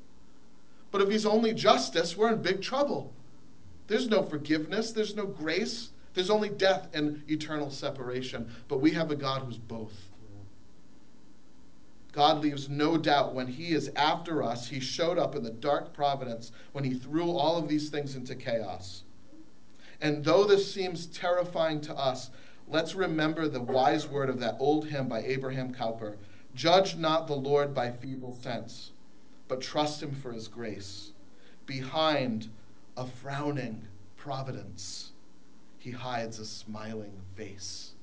But 0.91 1.01
if 1.01 1.09
he's 1.09 1.25
only 1.25 1.53
justice, 1.53 2.17
we're 2.17 2.33
in 2.33 2.41
big 2.41 2.61
trouble. 2.61 3.13
There's 3.89 4.07
no 4.07 4.21
forgiveness, 4.21 4.91
there's 4.91 5.15
no 5.15 5.25
grace, 5.25 5.89
there's 6.13 6.29
only 6.29 6.49
death 6.49 6.89
and 6.93 7.23
eternal 7.27 7.71
separation. 7.71 8.47
But 8.67 8.81
we 8.81 8.91
have 8.91 9.09
a 9.09 9.15
God 9.15 9.41
who's 9.41 9.57
both. 9.57 9.93
God 12.11 12.43
leaves 12.43 12.69
no 12.69 12.97
doubt 12.97 13.33
when 13.33 13.47
He 13.47 13.71
is 13.71 13.91
after 13.95 14.43
us, 14.43 14.67
He 14.67 14.79
showed 14.79 15.17
up 15.17 15.35
in 15.35 15.41
the 15.41 15.49
dark 15.49 15.91
providence 15.91 16.51
when 16.71 16.83
He 16.83 16.93
threw 16.93 17.31
all 17.31 17.57
of 17.57 17.67
these 17.67 17.89
things 17.89 18.15
into 18.15 18.35
chaos. 18.35 19.01
And 20.01 20.23
though 20.23 20.43
this 20.43 20.71
seems 20.71 21.07
terrifying 21.07 21.81
to 21.81 21.95
us, 21.95 22.29
let's 22.67 22.93
remember 22.93 23.47
the 23.47 23.61
wise 23.61 24.07
word 24.07 24.29
of 24.29 24.39
that 24.39 24.57
old 24.59 24.87
hymn 24.87 25.07
by 25.07 25.21
Abraham 25.23 25.73
Cowper 25.73 26.17
Judge 26.53 26.95
not 26.95 27.25
the 27.25 27.35
Lord 27.35 27.73
by 27.73 27.89
feeble 27.89 28.37
sense 28.43 28.91
but 29.47 29.61
trust 29.61 30.03
Him 30.03 30.13
for 30.13 30.31
His 30.31 30.47
grace. 30.47 31.11
Behind 31.65 32.49
a 32.99 33.07
frowning 33.07 33.81
providence, 34.17 35.11
He 35.77 35.89
hides 35.89 36.37
a 36.39 36.45
smiling 36.45 37.13
face. 37.35 37.93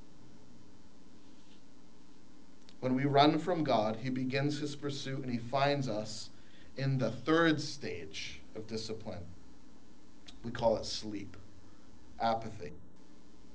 When 2.80 2.94
we 2.94 3.04
run 3.04 3.38
from 3.38 3.62
God, 3.62 3.96
He 3.96 4.08
begins 4.08 4.58
His 4.58 4.74
pursuit 4.74 5.22
and 5.22 5.30
He 5.30 5.38
finds 5.38 5.86
us 5.86 6.30
in 6.78 6.96
the 6.96 7.10
third 7.10 7.60
stage 7.60 8.40
of 8.54 8.66
discipline. 8.66 9.22
We 10.42 10.50
call 10.50 10.78
it 10.78 10.86
sleep, 10.86 11.36
apathy, 12.18 12.72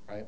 right? 0.08 0.26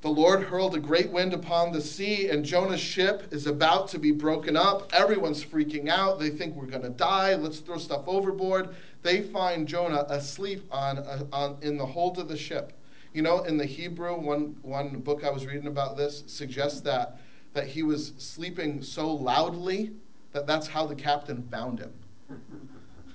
The 0.00 0.08
Lord 0.08 0.44
hurled 0.44 0.76
a 0.76 0.78
great 0.78 1.10
wind 1.10 1.34
upon 1.34 1.72
the 1.72 1.80
sea, 1.80 2.28
and 2.28 2.44
Jonah's 2.44 2.80
ship 2.80 3.32
is 3.32 3.48
about 3.48 3.88
to 3.88 3.98
be 3.98 4.12
broken 4.12 4.56
up. 4.56 4.88
Everyone's 4.92 5.44
freaking 5.44 5.88
out. 5.88 6.20
They 6.20 6.30
think 6.30 6.54
we're 6.54 6.66
going 6.66 6.82
to 6.82 6.88
die. 6.88 7.34
Let's 7.34 7.58
throw 7.58 7.78
stuff 7.78 8.04
overboard. 8.06 8.76
They 9.02 9.22
find 9.22 9.66
Jonah 9.66 10.04
asleep 10.08 10.66
on, 10.70 10.98
uh, 10.98 11.24
on, 11.32 11.58
in 11.62 11.76
the 11.76 11.86
hold 11.86 12.18
of 12.18 12.28
the 12.28 12.36
ship. 12.36 12.72
You 13.12 13.22
know, 13.22 13.44
in 13.44 13.56
the 13.56 13.64
Hebrew, 13.64 14.18
one, 14.18 14.56
one 14.62 15.00
book 15.00 15.24
I 15.24 15.30
was 15.30 15.46
reading 15.46 15.68
about 15.68 15.96
this 15.96 16.24
suggests 16.26 16.80
that, 16.82 17.20
that 17.52 17.66
he 17.66 17.82
was 17.82 18.12
sleeping 18.18 18.82
so 18.82 19.12
loudly 19.12 19.92
that 20.32 20.46
that's 20.46 20.66
how 20.66 20.86
the 20.86 20.94
captain 20.94 21.46
found 21.50 21.78
him. 21.78 21.92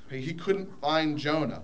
He 0.09 0.33
couldn't 0.33 0.69
find 0.81 1.17
Jonah. 1.17 1.63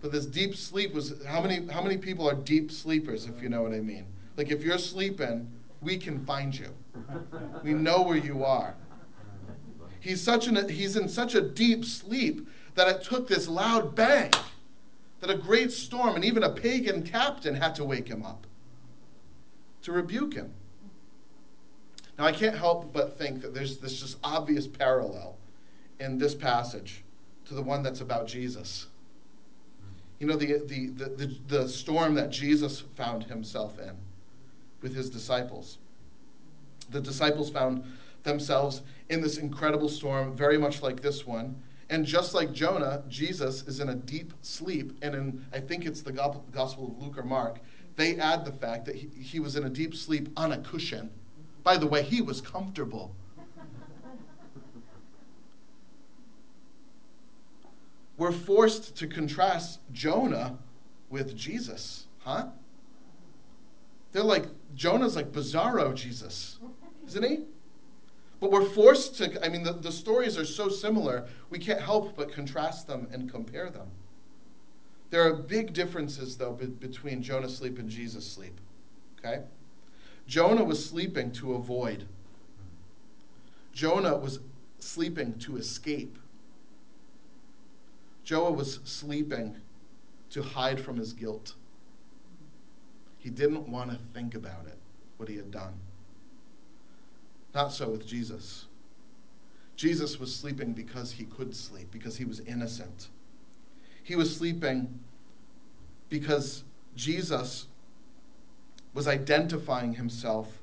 But 0.00 0.12
this 0.12 0.26
deep 0.26 0.54
sleep 0.54 0.92
was 0.92 1.24
how 1.26 1.40
many, 1.40 1.66
how 1.68 1.82
many 1.82 1.96
people 1.96 2.28
are 2.28 2.34
deep 2.34 2.70
sleepers, 2.70 3.26
if 3.26 3.40
you 3.42 3.48
know 3.48 3.62
what 3.62 3.72
I 3.72 3.80
mean? 3.80 4.06
Like 4.36 4.50
if 4.50 4.62
you're 4.62 4.78
sleeping, 4.78 5.50
we 5.80 5.96
can 5.96 6.24
find 6.24 6.56
you. 6.56 6.68
We 7.62 7.72
know 7.72 8.02
where 8.02 8.16
you 8.16 8.44
are. 8.44 8.74
He's 10.00 10.20
such 10.20 10.46
an 10.46 10.68
he's 10.68 10.96
in 10.96 11.08
such 11.08 11.34
a 11.34 11.40
deep 11.40 11.84
sleep 11.84 12.46
that 12.74 12.88
it 12.88 13.02
took 13.02 13.28
this 13.28 13.48
loud 13.48 13.94
bang 13.94 14.30
that 15.20 15.30
a 15.30 15.36
great 15.36 15.72
storm 15.72 16.16
and 16.16 16.24
even 16.24 16.42
a 16.42 16.50
pagan 16.50 17.02
captain 17.02 17.54
had 17.54 17.74
to 17.74 17.84
wake 17.84 18.08
him 18.08 18.24
up 18.24 18.46
to 19.82 19.92
rebuke 19.92 20.34
him. 20.34 20.52
Now 22.18 22.24
I 22.24 22.32
can't 22.32 22.56
help 22.56 22.92
but 22.92 23.18
think 23.18 23.42
that 23.42 23.54
there's 23.54 23.78
this 23.78 24.00
just 24.00 24.18
obvious 24.24 24.66
parallel 24.66 25.36
in 26.00 26.18
this 26.18 26.34
passage 26.34 27.02
to 27.46 27.54
the 27.54 27.62
one 27.62 27.82
that's 27.82 28.00
about 28.00 28.26
Jesus. 28.26 28.86
You 30.18 30.26
know, 30.26 30.36
the, 30.36 30.58
the, 30.66 30.86
the, 30.86 31.36
the, 31.48 31.68
storm 31.68 32.14
that 32.14 32.30
Jesus 32.30 32.80
found 32.80 33.24
himself 33.24 33.78
in 33.78 33.94
with 34.80 34.94
his 34.94 35.10
disciples. 35.10 35.78
The 36.90 37.00
disciples 37.00 37.50
found 37.50 37.84
themselves 38.22 38.82
in 39.10 39.20
this 39.20 39.38
incredible 39.38 39.88
storm, 39.88 40.34
very 40.34 40.56
much 40.56 40.82
like 40.82 41.02
this 41.02 41.26
one. 41.26 41.60
And 41.90 42.06
just 42.06 42.34
like 42.34 42.52
Jonah, 42.52 43.02
Jesus 43.08 43.62
is 43.62 43.80
in 43.80 43.90
a 43.90 43.94
deep 43.94 44.32
sleep. 44.42 44.98
And 45.02 45.14
in, 45.14 45.44
I 45.52 45.60
think 45.60 45.86
it's 45.86 46.02
the 46.02 46.12
Gospel 46.12 46.88
of 46.88 47.02
Luke 47.02 47.18
or 47.18 47.22
Mark, 47.22 47.58
they 47.96 48.16
add 48.16 48.44
the 48.44 48.52
fact 48.52 48.86
that 48.86 48.96
he, 48.96 49.08
he 49.20 49.40
was 49.40 49.56
in 49.56 49.64
a 49.64 49.70
deep 49.70 49.94
sleep 49.94 50.28
on 50.36 50.52
a 50.52 50.58
cushion. 50.58 51.10
By 51.62 51.76
the 51.76 51.86
way, 51.86 52.02
he 52.02 52.22
was 52.22 52.40
comfortable. 52.40 53.14
We're 58.16 58.32
forced 58.32 58.96
to 58.96 59.06
contrast 59.06 59.80
Jonah 59.92 60.58
with 61.10 61.36
Jesus, 61.36 62.06
huh? 62.18 62.48
They're 64.12 64.22
like 64.22 64.46
Jonah's 64.74 65.16
like 65.16 65.32
bizarro 65.32 65.94
Jesus, 65.94 66.58
isn't 67.08 67.24
he? 67.24 67.40
But 68.44 68.52
we're 68.52 68.68
forced 68.68 69.16
to, 69.16 69.42
I 69.42 69.48
mean, 69.48 69.62
the, 69.62 69.72
the 69.72 69.90
stories 69.90 70.36
are 70.36 70.44
so 70.44 70.68
similar, 70.68 71.26
we 71.48 71.58
can't 71.58 71.80
help 71.80 72.14
but 72.14 72.30
contrast 72.30 72.86
them 72.86 73.08
and 73.10 73.32
compare 73.32 73.70
them. 73.70 73.88
There 75.08 75.26
are 75.26 75.32
big 75.32 75.72
differences, 75.72 76.36
though, 76.36 76.52
be, 76.52 76.66
between 76.66 77.22
Jonah's 77.22 77.56
sleep 77.56 77.78
and 77.78 77.88
Jesus' 77.88 78.30
sleep. 78.30 78.60
Okay? 79.18 79.44
Jonah 80.26 80.62
was 80.62 80.84
sleeping 80.84 81.32
to 81.32 81.54
avoid, 81.54 82.04
Jonah 83.72 84.14
was 84.14 84.40
sleeping 84.78 85.38
to 85.38 85.56
escape. 85.56 86.18
Jonah 88.24 88.50
was 88.50 88.80
sleeping 88.84 89.56
to 90.28 90.42
hide 90.42 90.78
from 90.78 90.98
his 90.98 91.14
guilt. 91.14 91.54
He 93.16 93.30
didn't 93.30 93.66
want 93.70 93.90
to 93.90 93.98
think 94.12 94.34
about 94.34 94.66
it, 94.66 94.76
what 95.16 95.30
he 95.30 95.36
had 95.36 95.50
done. 95.50 95.72
Not 97.54 97.72
so 97.72 97.90
with 97.90 98.06
Jesus. 98.06 98.66
Jesus 99.76 100.18
was 100.18 100.34
sleeping 100.34 100.72
because 100.72 101.12
he 101.12 101.24
could 101.24 101.54
sleep, 101.54 101.90
because 101.90 102.16
he 102.16 102.24
was 102.24 102.40
innocent. 102.40 103.08
He 104.02 104.16
was 104.16 104.34
sleeping 104.34 105.00
because 106.08 106.64
Jesus 106.94 107.66
was 108.92 109.08
identifying 109.08 109.94
himself 109.94 110.60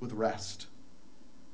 with 0.00 0.12
rest. 0.12 0.66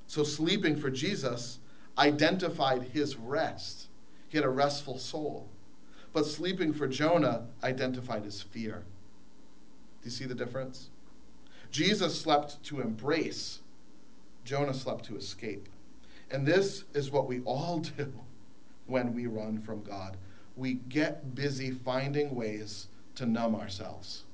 So, 0.07 0.23
sleeping 0.23 0.77
for 0.77 0.91
Jesus 0.91 1.59
identified 1.99 2.83
his 2.83 3.17
rest. 3.17 3.87
He 4.29 4.37
had 4.37 4.45
a 4.45 4.51
restful 4.51 4.99
soul. 4.99 5.49
But 6.13 6.27
sleeping 6.27 6.73
for 6.73 6.87
Jonah 6.87 7.47
identified 7.65 8.25
his 8.25 8.43
fear. 8.43 8.85
Do 10.03 10.05
you 10.05 10.11
see 10.11 10.27
the 10.27 10.35
difference? 10.35 10.91
Jesus 11.71 12.21
slept 12.21 12.63
to 12.65 12.81
embrace, 12.81 13.61
Jonah 14.45 14.75
slept 14.75 15.05
to 15.07 15.17
escape. 15.17 15.69
And 16.31 16.47
this 16.47 16.85
is 16.95 17.11
what 17.11 17.29
we 17.29 17.41
all 17.43 17.79
do 17.97 18.13
when 18.87 19.15
we 19.15 19.27
run 19.27 19.61
from 19.61 19.83
God. 19.83 20.17
We 20.57 20.75
get 20.75 21.35
busy 21.35 21.71
finding 21.71 22.35
ways 22.35 22.89
to 23.15 23.27
numb 23.27 23.55
ourselves, 23.55 24.25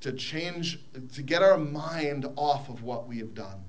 to 0.00 0.12
change, 0.12 0.80
to 1.14 1.22
get 1.22 1.42
our 1.42 1.58
mind 1.58 2.26
off 2.36 2.68
of 2.68 2.82
what 2.82 3.08
we 3.08 3.18
have 3.18 3.34
done. 3.34 3.62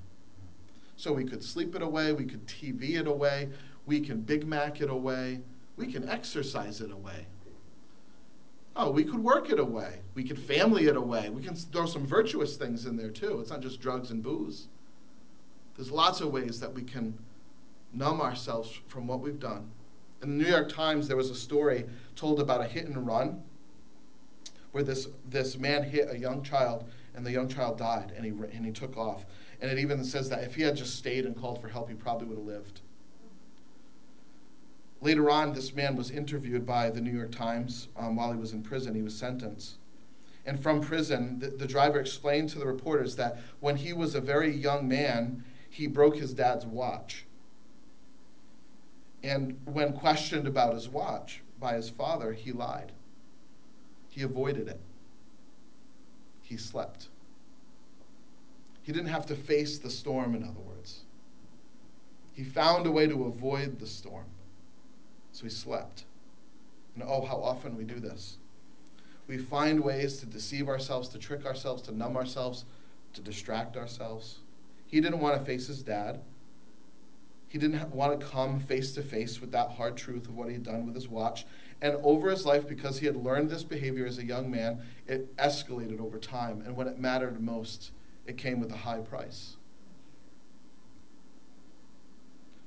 So 0.96 1.12
we 1.12 1.26
could 1.26 1.44
sleep 1.44 1.76
it 1.76 1.82
away, 1.82 2.14
we 2.14 2.26
could 2.26 2.46
TV 2.48 2.96
it 3.00 3.08
away, 3.08 3.50
we 3.86 4.00
can 4.00 4.22
Big 4.22 4.46
Mac 4.46 4.80
it 4.80 4.90
away, 4.90 5.42
we 5.76 5.92
can 5.92 6.08
exercise 6.08 6.82
it 6.82 6.92
away. 6.92 7.26
Oh, 8.76 8.90
we 8.90 9.04
could 9.04 9.24
work 9.24 9.52
it 9.52 9.60
away. 9.60 10.00
We 10.16 10.24
could 10.24 10.40
family 10.40 10.88
it 10.88 10.96
away. 10.96 11.30
We 11.30 11.44
can 11.44 11.56
throw 11.56 11.86
some 11.86 12.08
virtuous 12.08 12.58
things 12.58 12.86
in 12.86 12.98
there 12.98 13.12
too. 13.12 13.40
It's 13.40 13.52
not 13.52 13.62
just 13.62 13.80
drugs 13.80 14.10
and 14.10 14.24
booze. 14.24 14.68
There's 15.76 15.92
lots 15.92 16.22
of 16.22 16.32
ways 16.32 16.60
that 16.60 16.74
we 16.74 16.84
can 16.84 17.18
numb 17.94 18.22
ourselves 18.22 18.80
from 18.88 19.08
what 19.08 19.20
we've 19.20 19.40
done. 19.40 19.70
In 20.22 20.38
the 20.38 20.44
New 20.44 20.50
York 20.50 20.72
Times, 20.72 21.08
there 21.08 21.18
was 21.18 21.30
a 21.30 21.36
story 21.36 21.86
told 22.16 22.40
about 22.40 22.62
a 22.62 22.68
hit 22.68 22.86
and 22.86 23.06
run 23.06 23.44
where 24.72 24.84
this, 24.84 25.08
this 25.30 25.58
man 25.58 25.84
hit 25.84 26.10
a 26.10 26.18
young 26.18 26.44
child 26.44 26.86
and 27.16 27.26
the 27.26 27.32
young 27.32 27.48
child 27.48 27.78
died 27.78 28.12
and 28.16 28.26
he, 28.26 28.32
and 28.32 28.66
he 28.66 28.72
took 28.72 28.98
off. 28.98 29.26
And 29.62 29.72
it 29.72 29.78
even 29.80 30.04
says 30.04 30.30
that 30.30 30.44
if 30.44 30.56
he 30.56 30.62
had 30.64 30.76
just 30.76 30.96
stayed 30.96 31.26
and 31.26 31.36
called 31.36 31.62
for 31.62 31.68
help, 31.68 31.90
he 31.90 31.96
probably 31.96 32.28
would 32.28 32.38
have 32.38 32.46
lived. 32.46 32.82
Later 35.02 35.30
on, 35.30 35.54
this 35.54 35.74
man 35.76 35.96
was 35.96 36.12
interviewed 36.12 36.66
by 36.66 36.90
the 36.90 37.02
New 37.02 37.12
York 37.12 37.32
Times 37.32 37.90
um, 37.98 38.16
while 38.16 38.32
he 38.32 38.40
was 38.40 38.54
in 38.54 38.64
prison. 38.64 38.96
He 38.96 39.02
was 39.02 39.16
sentenced. 39.16 39.76
And 40.46 40.62
from 40.62 40.82
prison, 40.82 41.40
the, 41.40 41.48
the 41.48 41.68
driver 41.68 42.00
explained 42.00 42.50
to 42.50 42.60
the 42.60 42.66
reporters 42.66 43.16
that 43.18 43.40
when 43.60 43.76
he 43.76 43.94
was 43.94 44.16
a 44.16 44.22
very 44.22 44.54
young 44.56 44.88
man, 44.88 45.44
he 45.74 45.88
broke 45.88 46.16
his 46.16 46.36
dad's 46.36 46.68
watch. 46.68 47.26
And 49.24 49.60
when 49.66 49.94
questioned 49.94 50.46
about 50.46 50.76
his 50.76 50.88
watch 50.88 51.42
by 51.60 51.74
his 51.74 51.90
father, 51.90 52.32
he 52.32 52.52
lied. 52.52 52.92
He 54.10 54.22
avoided 54.22 54.68
it. 54.68 54.80
He 56.44 56.58
slept. 56.58 57.08
He 58.84 58.92
didn't 58.92 59.08
have 59.08 59.26
to 59.26 59.36
face 59.36 59.80
the 59.80 59.90
storm, 59.90 60.36
in 60.36 60.44
other 60.44 60.60
words. 60.60 61.00
He 62.34 62.44
found 62.44 62.86
a 62.86 62.92
way 62.92 63.08
to 63.08 63.26
avoid 63.26 63.80
the 63.80 63.88
storm. 63.88 64.28
So 65.32 65.46
he 65.46 65.50
slept. 65.50 66.04
And 66.94 67.04
oh, 67.04 67.26
how 67.26 67.38
often 67.38 67.76
we 67.76 67.84
do 67.84 68.00
this. 68.00 68.38
We 69.26 69.40
find 69.40 69.84
ways 69.84 70.18
to 70.18 70.28
deceive 70.28 70.70
ourselves, 70.70 71.10
to 71.10 71.18
trick 71.18 71.48
ourselves, 71.48 71.82
to 71.84 71.98
numb 71.98 72.16
ourselves, 72.16 72.66
to 73.14 73.22
distract 73.22 73.76
ourselves. 73.76 74.38
He 74.94 75.02
didn't 75.02 75.22
want 75.22 75.40
to 75.40 75.44
face 75.44 75.66
his 75.66 75.82
dad. 75.82 76.20
He 77.48 77.58
didn't 77.58 77.90
want 77.96 78.20
to 78.20 78.24
come 78.28 78.60
face 78.60 78.92
to 78.92 79.02
face 79.02 79.42
with 79.42 79.52
that 79.52 79.72
hard 79.72 79.98
truth 79.98 80.28
of 80.28 80.36
what 80.36 80.50
he 80.50 80.54
had 80.54 80.62
done 80.62 80.86
with 80.86 80.94
his 80.94 81.08
watch. 81.08 81.48
And 81.82 81.96
over 82.04 82.30
his 82.30 82.46
life, 82.46 82.68
because 82.68 83.00
he 83.00 83.08
had 83.08 83.16
learned 83.16 83.50
this 83.50 83.64
behavior 83.64 84.06
as 84.06 84.20
a 84.20 84.24
young 84.24 84.52
man, 84.52 84.84
it 85.08 85.36
escalated 85.38 86.00
over 86.00 86.20
time. 86.20 86.62
And 86.64 86.76
when 86.76 86.88
it 86.88 87.00
mattered 87.00 87.42
most, 87.42 87.90
it 88.28 88.38
came 88.38 88.60
with 88.60 88.72
a 88.72 88.78
high 88.78 89.00
price. 89.00 89.56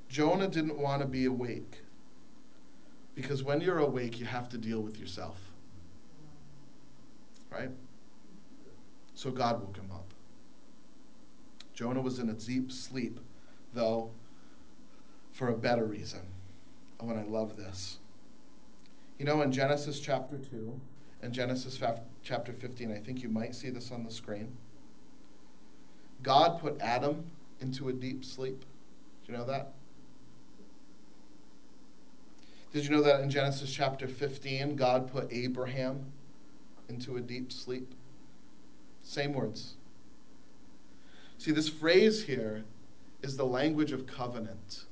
Jonah 0.08 0.48
didn't 0.48 0.80
want 0.80 1.02
to 1.02 1.06
be 1.06 1.26
awake 1.26 1.78
because 3.14 3.44
when 3.44 3.60
you're 3.60 3.78
awake, 3.78 4.18
you 4.18 4.26
have 4.26 4.48
to 4.48 4.58
deal 4.58 4.80
with 4.80 4.98
yourself. 4.98 5.38
Right? 7.52 7.70
So 9.14 9.30
God 9.30 9.60
woke 9.60 9.76
him 9.76 9.92
up. 9.92 10.05
Jonah 11.76 12.00
was 12.00 12.18
in 12.18 12.30
a 12.30 12.32
deep 12.32 12.72
sleep, 12.72 13.20
though, 13.74 14.10
for 15.32 15.48
a 15.48 15.56
better 15.56 15.84
reason. 15.84 16.22
Oh, 16.98 17.10
and 17.10 17.20
I 17.20 17.24
love 17.24 17.56
this. 17.56 17.98
You 19.18 19.26
know, 19.26 19.42
in 19.42 19.52
Genesis 19.52 20.00
chapter 20.00 20.38
2 20.38 20.80
and 21.20 21.34
Genesis 21.34 21.78
chapter 22.22 22.52
15, 22.54 22.90
I 22.90 22.98
think 22.98 23.22
you 23.22 23.28
might 23.28 23.54
see 23.54 23.68
this 23.68 23.92
on 23.92 24.04
the 24.04 24.10
screen. 24.10 24.56
God 26.22 26.58
put 26.60 26.80
Adam 26.80 27.24
into 27.60 27.90
a 27.90 27.92
deep 27.92 28.24
sleep. 28.24 28.64
Do 29.26 29.32
you 29.32 29.38
know 29.38 29.44
that? 29.44 29.74
Did 32.72 32.84
you 32.84 32.90
know 32.90 33.02
that 33.02 33.20
in 33.20 33.28
Genesis 33.28 33.70
chapter 33.70 34.08
15, 34.08 34.76
God 34.76 35.12
put 35.12 35.30
Abraham 35.30 36.06
into 36.88 37.18
a 37.18 37.20
deep 37.20 37.52
sleep? 37.52 37.94
Same 39.02 39.34
words. 39.34 39.74
See, 41.46 41.52
this 41.52 41.68
phrase 41.68 42.24
here 42.24 42.64
is 43.22 43.36
the 43.36 43.46
language 43.46 43.92
of 43.92 44.04
covenant. 44.04 44.86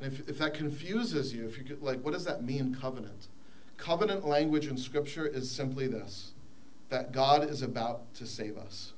And 0.00 0.12
if, 0.12 0.28
if 0.28 0.38
that 0.38 0.52
confuses 0.52 1.32
you, 1.32 1.46
if 1.46 1.56
you 1.56 1.62
could, 1.62 1.80
like, 1.80 2.00
what 2.00 2.12
does 2.12 2.24
that 2.24 2.42
mean, 2.42 2.74
covenant? 2.74 3.28
Covenant 3.76 4.26
language 4.26 4.66
in 4.66 4.76
Scripture 4.76 5.24
is 5.24 5.48
simply 5.48 5.86
this 5.86 6.32
that 6.88 7.12
God 7.12 7.48
is 7.48 7.62
about 7.62 8.12
to 8.14 8.26
save 8.26 8.58
us. 8.58 8.94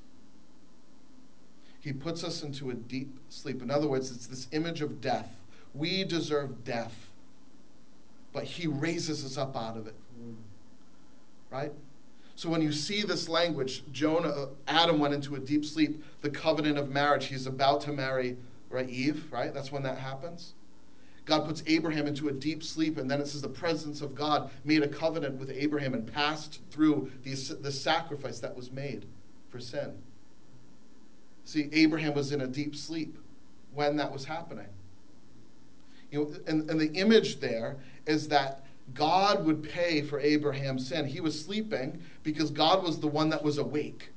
He 1.81 1.93
puts 1.93 2.25
us 2.25 2.43
into 2.43 2.71
a 2.71 2.75
deep 2.75 3.15
sleep. 3.29 3.61
In 3.61 3.71
other 3.71 3.87
words, 3.87 4.11
it's 4.11 4.27
this 4.27 4.49
image 4.53 4.81
of 4.81 5.03
death. 5.03 5.29
We 5.75 6.05
deserve 6.05 6.65
death, 6.65 6.95
but 8.33 8.45
He 8.45 8.67
raises 8.67 9.27
us 9.27 9.37
up 9.37 9.55
out 9.55 9.77
of 9.77 9.87
it. 9.87 9.95
Mm. 10.19 10.37
Right? 11.51 11.73
So 12.39 12.49
when 12.49 12.63
you 12.63 12.71
see 12.71 13.03
this 13.03 13.29
language, 13.29 13.83
Jonah, 13.91 14.29
uh, 14.29 14.47
Adam 14.69 15.01
went 15.01 15.13
into 15.13 15.35
a 15.35 15.41
deep 15.41 15.65
sleep, 15.65 16.05
the 16.21 16.31
covenant 16.31 16.79
of 16.79 16.89
marriage. 16.89 17.27
He's 17.27 17.49
about 17.49 17.81
to 17.81 17.93
marry 17.93 18.37
right, 18.71 18.89
Eve, 18.89 19.25
right? 19.33 19.53
That's 19.53 19.73
when 19.73 19.83
that 19.83 19.99
happens. 19.99 20.55
God 21.25 21.47
puts 21.47 21.65
Abraham 21.67 22.07
into 22.07 22.29
a 22.29 22.33
deep 22.33 22.63
sleep, 22.63 22.97
and 22.97 23.11
then 23.11 23.21
it 23.21 23.27
says 23.27 23.43
the 23.43 23.49
presence 23.49 24.03
of 24.03 24.15
God 24.15 24.53
made 24.65 24.85
a 24.85 24.89
covenant 24.89 25.35
with 25.41 25.51
Abraham 25.51 25.95
and 25.95 26.07
passed 26.07 26.61
through 26.71 27.11
the, 27.25 27.35
the 27.61 27.73
sacrifice 27.73 28.39
that 28.39 28.55
was 28.55 28.71
made 28.71 29.05
for 29.49 29.59
sin. 29.59 30.01
See, 31.45 31.69
Abraham 31.73 32.15
was 32.15 32.31
in 32.31 32.43
a 32.43 32.47
deep 32.47 32.77
sleep 32.77 33.19
when 33.75 33.97
that 33.97 34.13
was 34.13 34.25
happening. 34.25 34.69
You 36.13 36.21
know, 36.21 36.35
and, 36.47 36.71
and 36.71 36.81
the 36.81 36.93
image 36.93 37.41
there 37.41 37.79
is 38.07 38.29
that 38.29 38.63
God 38.95 39.45
would 39.45 39.63
pay 39.63 40.03
for 40.03 40.21
Abraham's 40.21 40.89
sin. 40.89 41.07
He 41.07 41.21
was 41.21 41.41
sleeping 41.41 42.03
because 42.23 42.51
God 42.51 42.83
was 42.83 42.99
the 42.99 43.07
one 43.07 43.29
that 43.31 43.43
was 43.43 43.59
awake 43.59 44.11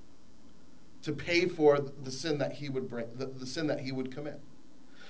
to 1.04 1.12
pay 1.12 1.48
for 1.48 1.80
the 1.80 2.12
sin 2.12 2.38
that 2.38 2.54
he 2.54 2.70
would 2.70 2.90
bring, 2.90 3.08
the, 3.16 3.26
the 3.26 3.46
sin 3.46 3.68
that 3.68 3.80
he 3.80 3.92
would 3.92 4.14
commit. 4.14 4.40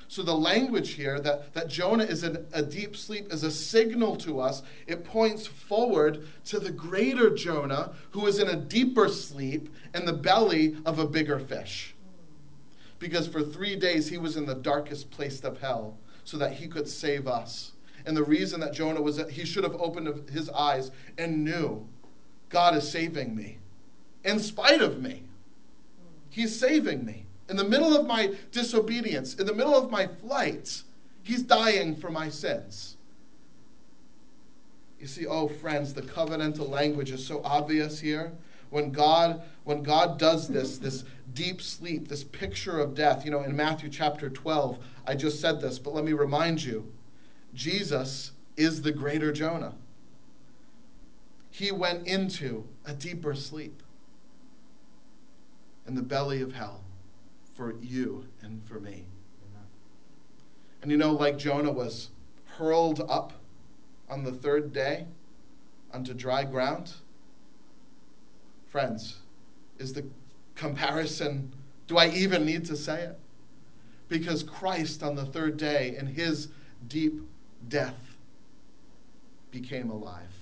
So 0.08 0.24
the 0.24 0.36
language 0.36 0.91
here 0.91 1.19
that, 1.21 1.54
that 1.54 1.69
Jonah 1.69 2.04
is 2.04 2.24
in 2.24 2.45
a 2.52 2.62
deep 2.62 2.97
sleep 2.97 3.32
is 3.32 3.43
a 3.43 3.52
signal 3.52 4.17
to 4.17 4.41
us. 4.41 4.62
It 4.88 5.06
points 5.06 5.47
forward 5.47 6.28
to 6.45 6.60
the 6.60 6.71
greater 6.71 7.30
Jonah 7.30 7.93
who 8.12 8.28
is 8.28 8.39
in 8.39 8.50
a 8.50 8.58
deeper 8.58 9.08
sleep 9.08 9.74
in 9.93 10.06
the 10.06 10.13
belly 10.13 10.76
of 10.86 11.00
a 11.00 11.08
bigger 11.08 11.39
fish 11.39 11.95
because 13.02 13.28
for 13.28 13.41
three 13.41 13.76
days 13.76 14.08
he 14.08 14.17
was 14.17 14.38
in 14.38 14.45
the 14.45 14.56
darkest 14.56 15.12
place 15.12 15.43
of 15.43 15.60
hell 15.60 15.97
so 16.24 16.38
that 16.38 16.54
he 16.54 16.67
could 16.67 16.88
save 16.88 17.28
us. 17.28 17.71
And 18.05 18.15
the 18.15 18.23
reason 18.23 18.59
that 18.61 18.73
Jonah 18.73 19.01
was 19.01 19.17
that 19.17 19.29
he 19.29 19.45
should 19.45 19.63
have 19.63 19.75
opened 19.75 20.29
his 20.29 20.49
eyes 20.49 20.91
and 21.17 21.43
knew 21.43 21.87
God 22.49 22.75
is 22.75 22.89
saving 22.89 23.35
me 23.35 23.57
in 24.23 24.39
spite 24.39 24.81
of 24.81 25.01
me. 25.01 25.23
He's 26.29 26.57
saving 26.57 27.05
me. 27.05 27.25
In 27.49 27.57
the 27.57 27.63
middle 27.63 27.95
of 27.95 28.07
my 28.07 28.33
disobedience, 28.51 29.35
in 29.35 29.45
the 29.45 29.53
middle 29.53 29.75
of 29.75 29.91
my 29.91 30.07
flight, 30.07 30.83
he's 31.23 31.43
dying 31.43 31.95
for 31.95 32.09
my 32.09 32.29
sins. 32.29 32.95
You 34.99 35.07
see, 35.07 35.25
oh 35.25 35.47
friends, 35.47 35.93
the 35.93 36.03
covenantal 36.03 36.69
language 36.69 37.11
is 37.11 37.25
so 37.25 37.41
obvious 37.43 37.99
here. 37.99 38.31
When 38.69 38.91
God 38.91 39.41
when 39.63 39.83
God 39.83 40.17
does 40.17 40.47
this, 40.47 40.77
this 40.77 41.03
deep 41.33 41.61
sleep, 41.61 42.07
this 42.07 42.23
picture 42.23 42.79
of 42.79 42.95
death. 42.95 43.25
You 43.25 43.31
know, 43.31 43.43
in 43.43 43.55
Matthew 43.55 43.89
chapter 43.89 44.29
12, 44.29 44.79
I 45.05 45.15
just 45.15 45.39
said 45.39 45.61
this, 45.61 45.77
but 45.77 45.93
let 45.93 46.03
me 46.03 46.13
remind 46.13 46.63
you 46.63 46.91
Jesus 47.53 48.31
is 48.57 48.81
the 48.81 48.91
greater 48.91 49.31
Jonah. 49.31 49.75
He 51.49 51.71
went 51.71 52.07
into 52.07 52.65
a 52.85 52.93
deeper 52.93 53.35
sleep 53.35 53.83
in 55.87 55.95
the 55.95 56.01
belly 56.01 56.41
of 56.41 56.53
hell 56.53 56.81
for 57.55 57.75
you 57.81 58.25
and 58.41 58.61
for 58.65 58.79
me. 58.79 59.05
And 60.81 60.89
you 60.89 60.97
know, 60.97 61.11
like 61.11 61.37
Jonah 61.37 61.71
was 61.71 62.09
hurled 62.45 63.01
up 63.09 63.33
on 64.09 64.23
the 64.23 64.31
third 64.31 64.73
day 64.73 65.05
onto 65.93 66.13
dry 66.13 66.43
ground, 66.43 66.93
friends, 68.67 69.17
is 69.77 69.93
the 69.93 70.05
comparison. 70.55 71.53
Do 71.87 71.97
I 71.97 72.09
even 72.09 72.45
need 72.45 72.65
to 72.65 72.75
say 72.75 73.03
it? 73.03 73.19
Because 74.07 74.43
Christ 74.43 75.03
on 75.03 75.15
the 75.15 75.25
third 75.25 75.57
day 75.57 75.95
in 75.97 76.07
his 76.07 76.47
deep 76.87 77.21
death 77.67 78.17
became 79.52 79.89
alive. 79.89 80.34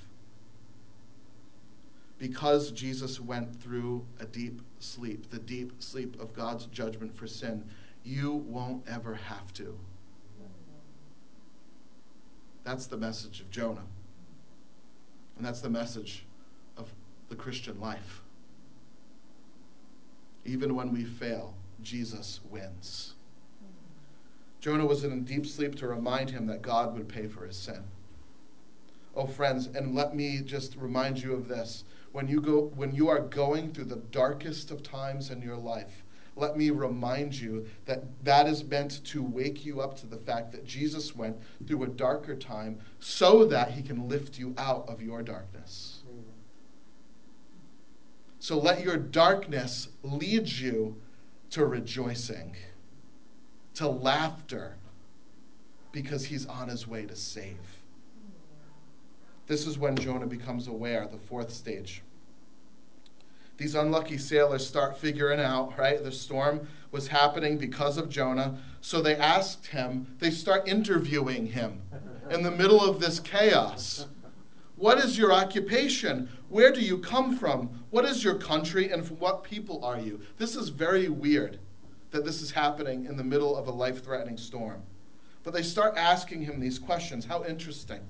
Because 2.17 2.71
Jesus 2.71 3.19
went 3.19 3.61
through 3.61 4.05
a 4.19 4.25
deep 4.25 4.61
sleep, 4.79 5.29
the 5.29 5.39
deep 5.39 5.81
sleep 5.81 6.19
of 6.21 6.33
God's 6.33 6.65
judgment 6.67 7.15
for 7.15 7.27
sin, 7.27 7.63
you 8.03 8.33
won't 8.33 8.83
ever 8.87 9.15
have 9.15 9.53
to. 9.53 9.77
That's 12.63 12.87
the 12.87 12.97
message 12.97 13.39
of 13.39 13.49
Jonah. 13.49 13.85
And 15.37 15.45
that's 15.45 15.61
the 15.61 15.69
message 15.69 16.25
of 16.77 16.91
the 17.29 17.35
Christian 17.35 17.79
life. 17.79 18.21
Even 20.43 20.75
when 20.75 20.91
we 20.91 21.05
fail, 21.05 21.53
Jesus 21.81 22.41
wins. 22.49 23.13
Jonah 24.59 24.85
was 24.85 25.03
in 25.03 25.11
a 25.11 25.21
deep 25.21 25.45
sleep 25.45 25.75
to 25.75 25.87
remind 25.87 26.29
him 26.29 26.45
that 26.47 26.61
God 26.61 26.93
would 26.93 27.07
pay 27.07 27.27
for 27.27 27.45
his 27.45 27.57
sin. 27.57 27.83
Oh, 29.15 29.27
friends, 29.27 29.67
and 29.67 29.95
let 29.95 30.15
me 30.15 30.41
just 30.41 30.75
remind 30.75 31.21
you 31.21 31.33
of 31.33 31.47
this. 31.47 31.83
When 32.11 32.27
you, 32.27 32.41
go, 32.41 32.71
when 32.75 32.93
you 32.93 33.07
are 33.07 33.21
going 33.21 33.71
through 33.71 33.85
the 33.85 33.97
darkest 34.11 34.71
of 34.71 34.83
times 34.83 35.29
in 35.29 35.41
your 35.41 35.57
life, 35.57 36.03
let 36.35 36.57
me 36.57 36.69
remind 36.69 37.33
you 37.33 37.67
that 37.85 38.03
that 38.23 38.47
is 38.47 38.63
meant 38.63 39.03
to 39.05 39.21
wake 39.21 39.65
you 39.65 39.81
up 39.81 39.97
to 39.99 40.07
the 40.07 40.17
fact 40.17 40.51
that 40.53 40.65
Jesus 40.65 41.15
went 41.15 41.37
through 41.67 41.83
a 41.83 41.87
darker 41.87 42.35
time 42.35 42.79
so 42.99 43.45
that 43.45 43.71
he 43.71 43.81
can 43.81 44.07
lift 44.07 44.39
you 44.39 44.53
out 44.57 44.87
of 44.87 45.01
your 45.01 45.21
darkness. 45.21 46.03
So 48.39 48.57
let 48.57 48.83
your 48.83 48.97
darkness 48.97 49.89
lead 50.01 50.47
you 50.47 50.95
to 51.51 51.65
rejoicing, 51.65 52.55
to 53.79 53.87
laughter, 53.87 54.75
because 55.93 56.25
he's 56.25 56.45
on 56.47 56.67
his 56.67 56.85
way 56.85 57.05
to 57.05 57.15
save. 57.15 57.55
This 59.47 59.65
is 59.65 59.77
when 59.77 59.95
Jonah 59.95 60.27
becomes 60.27 60.67
aware, 60.67 61.07
the 61.09 61.17
fourth 61.17 61.53
stage. 61.53 62.01
These 63.55 63.75
unlucky 63.75 64.17
sailors 64.17 64.67
start 64.67 64.97
figuring 64.97 65.39
out, 65.39 65.77
right? 65.77 66.03
The 66.03 66.11
storm 66.11 66.67
was 66.91 67.07
happening 67.07 67.57
because 67.57 67.97
of 67.97 68.09
Jonah. 68.09 68.57
So 68.81 69.01
they 69.01 69.15
asked 69.15 69.67
him, 69.67 70.13
they 70.19 70.29
start 70.29 70.67
interviewing 70.67 71.47
him 71.47 71.81
in 72.31 72.43
the 72.43 72.51
middle 72.51 72.83
of 72.83 72.99
this 72.99 73.21
chaos. 73.21 74.07
What 74.75 74.97
is 74.97 75.17
your 75.17 75.31
occupation? 75.31 76.27
Where 76.49 76.73
do 76.73 76.81
you 76.81 76.97
come 76.97 77.37
from? 77.37 77.69
What 77.91 78.03
is 78.03 78.25
your 78.25 78.35
country? 78.35 78.91
And 78.91 79.07
from 79.07 79.19
what 79.19 79.45
people 79.45 79.85
are 79.85 80.01
you? 80.01 80.19
This 80.37 80.57
is 80.57 80.67
very 80.67 81.07
weird 81.07 81.59
that 82.11 82.25
this 82.25 82.41
is 82.41 82.51
happening 82.51 83.05
in 83.05 83.15
the 83.15 83.23
middle 83.23 83.55
of 83.55 83.67
a 83.67 83.71
life 83.71 84.03
threatening 84.03 84.37
storm. 84.37 84.81
But 85.43 85.53
they 85.53 85.63
start 85.63 85.95
asking 85.97 86.41
him 86.41 86.59
these 86.59 86.79
questions. 86.79 87.25
How 87.25 87.45
interesting. 87.45 88.01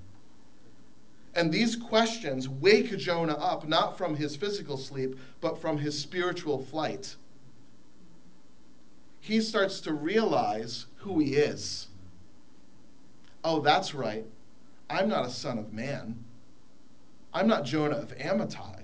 And 1.36 1.52
these 1.52 1.76
questions 1.76 2.50
wake 2.50 2.98
Jonah 2.98 3.36
up, 3.36 3.68
not 3.68 3.98
from 3.98 4.16
his 4.16 4.36
physical 4.36 4.78
sleep, 4.78 5.18
but 5.42 5.62
from 5.62 5.78
his 5.78 5.98
spiritual 5.98 6.64
flight. 6.66 7.16
He 9.20 9.42
starts 9.42 9.80
to 9.82 9.94
realize 9.94 10.86
who 10.98 11.20
he 11.20 11.36
is. 11.36 11.88
Oh, 13.44 13.60
that's 13.60 13.94
right. 13.94 14.26
I'm 14.90 15.08
not 15.08 15.26
a 15.26 15.30
son 15.30 15.60
of 15.60 15.72
man. 15.72 16.24
I'm 17.34 17.48
not 17.48 17.64
Jonah 17.64 17.98
of 17.98 18.18
Amittai. 18.18 18.79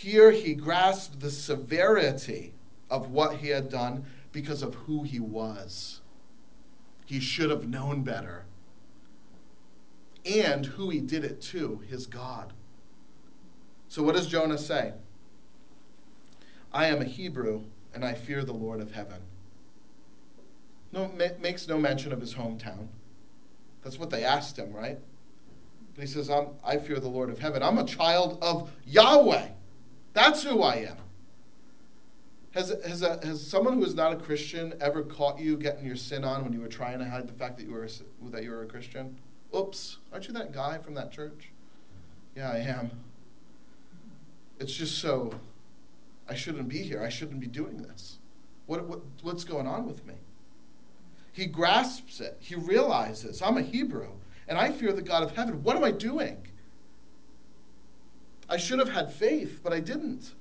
Here 0.00 0.30
he 0.30 0.54
grasped 0.54 1.20
the 1.20 1.30
severity 1.30 2.54
of 2.88 3.10
what 3.10 3.36
he 3.36 3.48
had 3.48 3.68
done 3.68 4.06
because 4.32 4.62
of 4.62 4.74
who 4.74 5.02
he 5.02 5.20
was. 5.20 6.00
He 7.04 7.20
should 7.20 7.50
have 7.50 7.68
known 7.68 8.02
better 8.02 8.46
and 10.24 10.64
who 10.64 10.88
he 10.88 11.00
did 11.00 11.22
it 11.22 11.42
to, 11.42 11.82
his 11.86 12.06
God. 12.06 12.54
So, 13.88 14.02
what 14.02 14.14
does 14.14 14.26
Jonah 14.26 14.56
say? 14.56 14.94
I 16.72 16.86
am 16.86 17.02
a 17.02 17.04
Hebrew, 17.04 17.64
and 17.92 18.02
I 18.02 18.14
fear 18.14 18.42
the 18.42 18.54
Lord 18.54 18.80
of 18.80 18.92
heaven. 18.92 19.20
No, 20.92 21.12
makes 21.42 21.68
no 21.68 21.76
mention 21.76 22.10
of 22.10 22.22
his 22.22 22.32
hometown. 22.32 22.88
That's 23.84 23.98
what 23.98 24.08
they 24.08 24.24
asked 24.24 24.58
him, 24.58 24.72
right? 24.72 24.98
But 25.94 26.00
he 26.00 26.06
says, 26.06 26.30
I'm, 26.30 26.46
I 26.64 26.78
fear 26.78 27.00
the 27.00 27.08
Lord 27.08 27.28
of 27.28 27.38
heaven. 27.38 27.62
I'm 27.62 27.76
a 27.76 27.84
child 27.84 28.38
of 28.40 28.70
Yahweh. 28.86 29.48
That's 30.12 30.42
who 30.42 30.62
I 30.62 30.76
am. 30.76 30.96
Has, 32.52 32.74
has, 32.84 33.02
a, 33.02 33.24
has 33.24 33.46
someone 33.46 33.74
who 33.74 33.84
is 33.84 33.94
not 33.94 34.12
a 34.12 34.16
Christian 34.16 34.74
ever 34.80 35.02
caught 35.02 35.38
you 35.38 35.56
getting 35.56 35.86
your 35.86 35.96
sin 35.96 36.24
on 36.24 36.42
when 36.42 36.52
you 36.52 36.60
were 36.60 36.68
trying 36.68 36.98
to 36.98 37.08
hide 37.08 37.28
the 37.28 37.32
fact 37.32 37.56
that 37.58 37.64
you 37.64 37.72
were 37.72 37.84
a, 37.84 38.30
that 38.30 38.42
you 38.42 38.50
were 38.50 38.62
a 38.62 38.66
Christian? 38.66 39.16
Oops, 39.56 39.98
aren't 40.12 40.26
you 40.26 40.34
that 40.34 40.52
guy 40.52 40.78
from 40.78 40.94
that 40.94 41.12
church? 41.12 41.52
Yeah, 42.36 42.50
I 42.50 42.58
am. 42.58 42.90
It's 44.58 44.72
just 44.72 44.98
so, 44.98 45.32
I 46.28 46.34
shouldn't 46.34 46.68
be 46.68 46.78
here. 46.78 47.02
I 47.02 47.08
shouldn't 47.08 47.40
be 47.40 47.46
doing 47.46 47.82
this. 47.82 48.18
What, 48.66 48.84
what, 48.86 49.00
what's 49.22 49.44
going 49.44 49.66
on 49.66 49.86
with 49.86 50.04
me? 50.06 50.14
He 51.32 51.46
grasps 51.46 52.20
it. 52.20 52.36
He 52.40 52.56
realizes, 52.56 53.42
I'm 53.42 53.56
a 53.56 53.62
Hebrew, 53.62 54.10
and 54.48 54.58
I 54.58 54.72
fear 54.72 54.92
the 54.92 55.02
God 55.02 55.22
of 55.22 55.34
heaven. 55.34 55.62
What 55.62 55.76
am 55.76 55.84
I 55.84 55.92
doing? 55.92 56.36
I 58.50 58.56
should 58.56 58.80
have 58.80 58.88
had 58.88 59.12
faith, 59.12 59.60
but 59.62 59.72
I 59.72 59.78
didn't. 59.78 60.32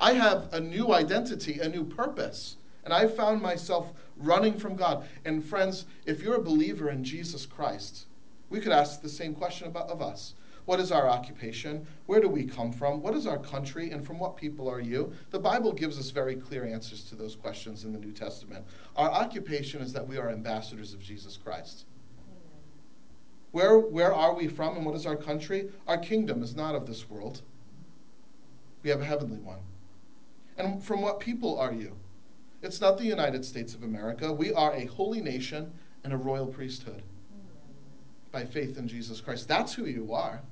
I 0.00 0.14
have 0.14 0.52
a 0.52 0.60
new 0.60 0.92
identity, 0.92 1.60
a 1.60 1.68
new 1.68 1.84
purpose, 1.84 2.56
and 2.84 2.92
I 2.92 3.06
found 3.06 3.40
myself 3.40 3.92
running 4.16 4.58
from 4.58 4.74
God. 4.74 5.06
And 5.24 5.44
friends, 5.44 5.86
if 6.06 6.20
you're 6.20 6.34
a 6.34 6.42
believer 6.42 6.90
in 6.90 7.04
Jesus 7.04 7.46
Christ, 7.46 8.06
we 8.50 8.60
could 8.60 8.72
ask 8.72 9.00
the 9.00 9.08
same 9.08 9.34
question 9.34 9.68
about 9.68 9.90
of 9.90 10.02
us. 10.02 10.34
What 10.64 10.80
is 10.80 10.92
our 10.92 11.08
occupation? 11.08 11.86
Where 12.06 12.20
do 12.20 12.28
we 12.28 12.44
come 12.44 12.72
from? 12.72 13.00
What 13.00 13.14
is 13.14 13.26
our 13.26 13.38
country? 13.38 13.90
And 13.90 14.06
from 14.06 14.18
what 14.18 14.36
people 14.36 14.68
are 14.68 14.80
you? 14.80 15.12
The 15.30 15.38
Bible 15.38 15.72
gives 15.72 15.98
us 15.98 16.10
very 16.10 16.36
clear 16.36 16.66
answers 16.66 17.04
to 17.04 17.14
those 17.14 17.36
questions 17.36 17.84
in 17.84 17.92
the 17.92 17.98
New 17.98 18.12
Testament. 18.12 18.66
Our 18.96 19.10
occupation 19.10 19.80
is 19.80 19.92
that 19.92 20.06
we 20.06 20.18
are 20.18 20.30
ambassadors 20.30 20.92
of 20.92 21.00
Jesus 21.00 21.36
Christ. 21.36 21.86
Where, 23.52 23.78
where 23.78 24.14
are 24.14 24.34
we 24.34 24.46
from 24.46 24.76
and 24.76 24.84
what 24.84 24.94
is 24.94 25.06
our 25.06 25.16
country? 25.16 25.70
Our 25.86 25.98
kingdom 25.98 26.42
is 26.42 26.54
not 26.54 26.74
of 26.74 26.86
this 26.86 27.08
world. 27.08 27.42
We 28.82 28.90
have 28.90 29.00
a 29.00 29.04
heavenly 29.04 29.38
one. 29.38 29.60
And 30.56 30.82
from 30.82 31.02
what 31.02 31.20
people 31.20 31.58
are 31.58 31.72
you? 31.72 31.96
It's 32.62 32.80
not 32.80 32.98
the 32.98 33.04
United 33.04 33.44
States 33.44 33.74
of 33.74 33.82
America. 33.82 34.32
We 34.32 34.52
are 34.52 34.74
a 34.74 34.86
holy 34.86 35.20
nation 35.20 35.72
and 36.04 36.12
a 36.12 36.16
royal 36.16 36.46
priesthood 36.46 37.02
by 38.32 38.44
faith 38.44 38.76
in 38.76 38.88
Jesus 38.88 39.20
Christ. 39.20 39.48
That's 39.48 39.72
who 39.72 39.86
you 39.86 40.12
are. 40.12 40.42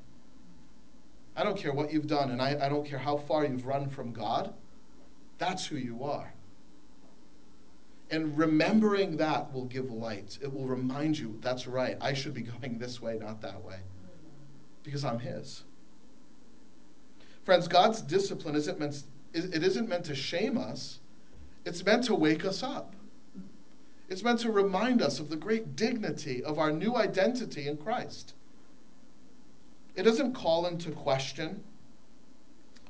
I 1.36 1.42
don't 1.42 1.58
care 1.58 1.72
what 1.72 1.92
you've 1.92 2.06
done, 2.06 2.30
and 2.30 2.40
I, 2.40 2.56
I 2.64 2.68
don't 2.68 2.86
care 2.86 2.98
how 2.98 3.18
far 3.18 3.44
you've 3.44 3.66
run 3.66 3.90
from 3.90 4.12
God. 4.12 4.54
That's 5.38 5.66
who 5.66 5.76
you 5.76 6.02
are. 6.04 6.32
And 8.10 8.36
remembering 8.38 9.16
that 9.16 9.52
will 9.52 9.64
give 9.64 9.90
light. 9.90 10.38
It 10.40 10.52
will 10.52 10.66
remind 10.66 11.18
you 11.18 11.38
that's 11.40 11.66
right. 11.66 11.96
I 12.00 12.12
should 12.12 12.34
be 12.34 12.42
going 12.60 12.78
this 12.78 13.02
way, 13.02 13.18
not 13.18 13.40
that 13.42 13.62
way. 13.64 13.78
Because 14.82 15.04
I'm 15.04 15.18
His. 15.18 15.64
Friends, 17.44 17.68
God's 17.68 18.02
discipline 18.02 18.56
isn't 18.56 18.78
meant, 18.78 19.02
it 19.32 19.62
isn't 19.62 19.88
meant 19.88 20.04
to 20.06 20.14
shame 20.14 20.58
us, 20.58 20.98
it's 21.64 21.84
meant 21.84 22.04
to 22.04 22.14
wake 22.14 22.44
us 22.44 22.62
up. 22.62 22.94
It's 24.08 24.22
meant 24.22 24.40
to 24.40 24.52
remind 24.52 25.02
us 25.02 25.18
of 25.18 25.28
the 25.28 25.36
great 25.36 25.74
dignity 25.74 26.42
of 26.44 26.58
our 26.58 26.70
new 26.70 26.94
identity 26.94 27.66
in 27.66 27.76
Christ. 27.76 28.34
It 29.96 30.02
doesn't 30.02 30.34
call 30.34 30.66
into 30.66 30.92
question 30.92 31.64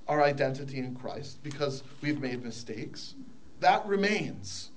our 0.08 0.22
identity 0.22 0.78
in 0.78 0.94
Christ 0.94 1.42
because 1.42 1.82
we've 2.00 2.20
made 2.20 2.44
mistakes. 2.44 3.14
That 3.60 3.86
remains. 3.86 4.70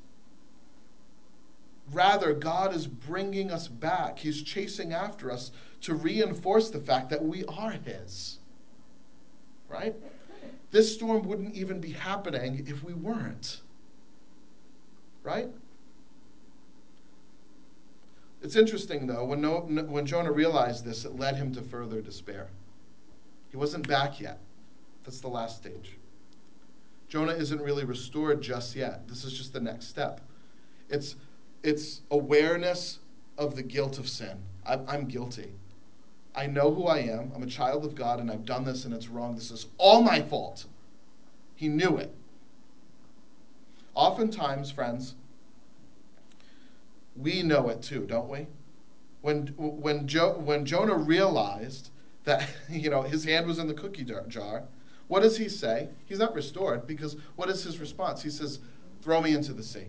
Rather, 1.92 2.34
God 2.34 2.76
is 2.76 2.88
bringing 2.88 3.52
us 3.52 3.68
back. 3.68 4.20
He's 4.20 4.42
chasing 4.42 4.94
after 4.94 5.32
us 5.32 5.52
to 5.82 5.96
reinforce 5.96 6.70
the 6.70 6.80
fact 6.80 7.10
that 7.10 7.24
we 7.24 7.46
are 7.46 7.72
His. 7.72 8.40
Right? 9.68 9.96
This 10.72 10.94
storm 10.94 11.24
wouldn't 11.24 11.56
even 11.56 11.80
be 11.80 11.92
happening 11.92 12.66
if 12.68 12.84
we 12.84 12.94
weren't. 12.94 13.62
Right? 15.24 15.50
It's 18.42 18.56
interesting, 18.56 19.06
though, 19.06 19.26
when, 19.26 19.44
when 19.92 20.06
Jonah 20.06 20.32
realized 20.32 20.86
this, 20.86 21.06
it 21.06 21.18
led 21.18 21.36
him 21.36 21.54
to 21.56 21.62
further 21.62 22.02
despair. 22.02 22.48
He 23.50 23.58
wasn't 23.58 23.88
back 23.88 24.22
yet. 24.22 24.40
That's 25.04 25.20
the 25.20 25.28
last 25.28 25.58
stage. 25.58 25.98
Jonah 27.10 27.34
isn't 27.34 27.60
really 27.60 27.84
restored 27.84 28.42
just 28.42 28.76
yet. 28.76 29.08
This 29.08 29.24
is 29.24 29.34
just 29.34 29.52
the 29.52 29.60
next 29.60 29.88
step. 29.88 30.22
It's, 30.90 31.16
it's 31.64 32.02
awareness 32.12 33.00
of 33.38 33.56
the 33.56 33.64
guilt 33.64 34.00
of 34.00 34.08
sin. 34.08 34.38
I'm, 34.66 34.86
I'm 34.88 35.06
guilty. 35.06 35.54
I 36.36 36.48
know 36.48 36.74
who 36.74 36.86
I 36.86 37.00
am. 37.00 37.32
I'm 37.36 37.44
a 37.44 37.48
child 37.48 37.86
of 37.86 37.96
God, 37.96 38.20
and 38.20 38.32
I've 38.32 38.46
done 38.46 38.64
this, 38.64 38.86
and 38.86 38.94
it's 38.94 39.08
wrong. 39.08 39.36
This 39.36 39.52
is 39.52 39.68
all 39.78 40.02
my 40.02 40.22
fault. 40.22 40.66
He 41.56 41.68
knew 41.68 41.98
it. 41.98 42.14
Oftentimes, 43.96 44.72
friends, 44.72 45.16
we 47.18 47.44
know 47.44 47.70
it 47.70 47.82
too, 47.82 48.06
don't 48.06 48.30
we? 48.30 48.48
When, 49.22 49.48
when, 49.58 50.08
jo- 50.08 50.38
when 50.38 50.66
Jonah 50.66 50.96
realized 50.96 51.90
that 52.24 52.48
you 52.70 52.90
know 52.90 53.02
his 53.02 53.24
hand 53.26 53.48
was 53.48 53.60
in 53.60 53.68
the 53.68 53.74
cookie 53.74 54.06
jar, 54.28 54.64
what 55.08 55.24
does 55.24 55.38
he 55.38 55.50
say? 55.50 55.90
He's 56.06 56.20
not 56.20 56.34
restored 56.34 56.88
because 56.88 57.18
what 57.36 57.50
is 57.50 57.64
his 57.64 57.80
response? 57.80 58.22
He 58.22 58.30
says, 58.30 58.60
"Throw 59.02 59.20
me 59.22 59.34
into 59.34 59.54
the 59.54 59.64
sea." 59.64 59.88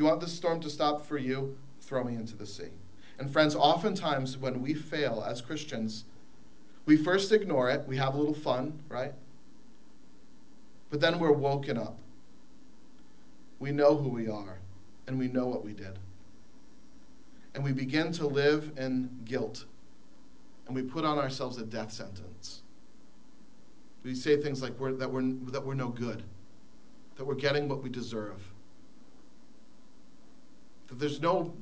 You 0.00 0.06
want 0.06 0.22
this 0.22 0.32
storm 0.32 0.60
to 0.60 0.70
stop 0.70 1.04
for 1.04 1.18
you? 1.18 1.58
Throw 1.82 2.02
me 2.02 2.14
into 2.14 2.34
the 2.34 2.46
sea. 2.46 2.70
And 3.18 3.30
friends, 3.30 3.54
oftentimes 3.54 4.38
when 4.38 4.62
we 4.62 4.72
fail 4.72 5.22
as 5.28 5.42
Christians, 5.42 6.04
we 6.86 6.96
first 6.96 7.32
ignore 7.32 7.68
it. 7.68 7.86
We 7.86 7.98
have 7.98 8.14
a 8.14 8.16
little 8.16 8.32
fun, 8.32 8.80
right? 8.88 9.12
But 10.88 11.02
then 11.02 11.18
we're 11.18 11.32
woken 11.32 11.76
up 11.76 11.98
we 13.58 13.72
know 13.72 13.94
who 13.94 14.08
we 14.08 14.26
are 14.26 14.58
and 15.06 15.18
we 15.18 15.28
know 15.28 15.46
what 15.46 15.62
we 15.62 15.74
did. 15.74 15.98
And 17.54 17.62
we 17.62 17.72
begin 17.72 18.10
to 18.12 18.26
live 18.26 18.72
in 18.78 19.10
guilt 19.26 19.66
and 20.66 20.74
we 20.74 20.80
put 20.80 21.04
on 21.04 21.18
ourselves 21.18 21.58
a 21.58 21.64
death 21.64 21.92
sentence. 21.92 22.62
We 24.02 24.14
say 24.14 24.40
things 24.40 24.62
like 24.62 24.80
we're, 24.80 24.92
that, 24.92 25.12
we're, 25.12 25.30
that 25.50 25.62
we're 25.62 25.74
no 25.74 25.88
good, 25.88 26.22
that 27.16 27.26
we're 27.26 27.34
getting 27.34 27.68
what 27.68 27.82
we 27.82 27.90
deserve, 27.90 28.40
that 30.90 30.98
there's 30.98 31.22
no 31.22 31.54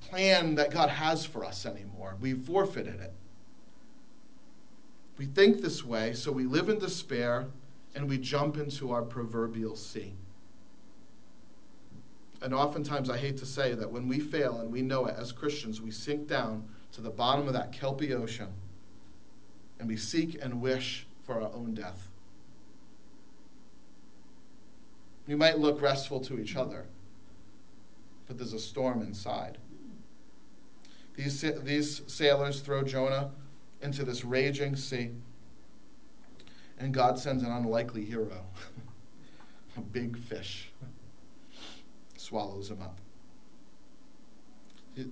plan 0.00 0.54
that 0.56 0.70
God 0.70 0.90
has 0.90 1.24
for 1.24 1.44
us 1.44 1.64
anymore. 1.64 2.16
We 2.20 2.34
forfeited 2.34 3.00
it. 3.00 3.12
We 5.16 5.26
think 5.26 5.62
this 5.62 5.84
way, 5.84 6.12
so 6.12 6.30
we 6.30 6.44
live 6.44 6.68
in 6.68 6.78
despair 6.78 7.46
and 7.94 8.08
we 8.08 8.18
jump 8.18 8.56
into 8.56 8.92
our 8.92 9.02
proverbial 9.02 9.74
sea. 9.74 10.12
And 12.42 12.54
oftentimes, 12.54 13.10
I 13.10 13.16
hate 13.16 13.36
to 13.38 13.46
say 13.46 13.74
that 13.74 13.90
when 13.90 14.06
we 14.06 14.20
fail 14.20 14.60
and 14.60 14.70
we 14.70 14.82
know 14.82 15.06
it 15.06 15.16
as 15.18 15.32
Christians, 15.32 15.80
we 15.80 15.90
sink 15.90 16.28
down 16.28 16.68
to 16.92 17.00
the 17.00 17.10
bottom 17.10 17.48
of 17.48 17.52
that 17.54 17.72
kelpy 17.72 18.14
ocean 18.14 18.48
and 19.78 19.88
we 19.88 19.96
seek 19.96 20.38
and 20.40 20.60
wish 20.60 21.06
for 21.24 21.40
our 21.40 21.52
own 21.52 21.74
death. 21.74 22.08
We 25.26 25.34
might 25.34 25.58
look 25.58 25.82
restful 25.82 26.20
to 26.20 26.38
each 26.38 26.56
other, 26.56 26.86
but 28.28 28.38
there's 28.38 28.52
a 28.52 28.58
storm 28.58 29.02
inside. 29.02 29.58
These, 31.16 31.44
these 31.64 32.02
sailors 32.06 32.60
throw 32.60 32.84
Jonah 32.84 33.32
into 33.82 34.04
this 34.04 34.24
raging 34.24 34.76
sea, 34.76 35.10
and 36.78 36.94
God 36.94 37.18
sends 37.18 37.42
an 37.42 37.50
unlikely 37.50 38.04
hero 38.04 38.44
a 39.76 39.80
big 39.80 40.16
fish 40.16 40.70
swallows 42.16 42.70
him 42.70 42.82
up. 42.82 42.98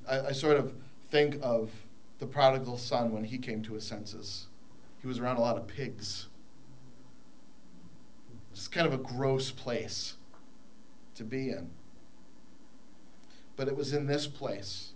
I, 0.08 0.28
I, 0.28 0.32
sort 0.32 0.56
of 0.56 0.74
think 1.10 1.38
of 1.40 1.70
the 2.18 2.26
prodigal 2.26 2.76
son 2.76 3.12
when 3.12 3.24
he 3.24 3.38
came 3.38 3.62
to 3.62 3.74
his 3.74 3.84
senses. 3.84 4.48
He 5.00 5.06
was 5.06 5.18
around 5.18 5.36
a 5.36 5.40
lot 5.40 5.56
of 5.56 5.66
pigs. 5.66 6.26
It's 8.52 8.68
kind 8.68 8.86
of 8.86 8.92
a 8.92 8.98
gross 8.98 9.50
place 9.50 10.16
to 11.14 11.24
be 11.24 11.50
in. 11.50 11.70
But 13.56 13.68
it 13.68 13.76
was 13.76 13.92
in 13.92 14.06
this 14.06 14.26
place 14.26 14.92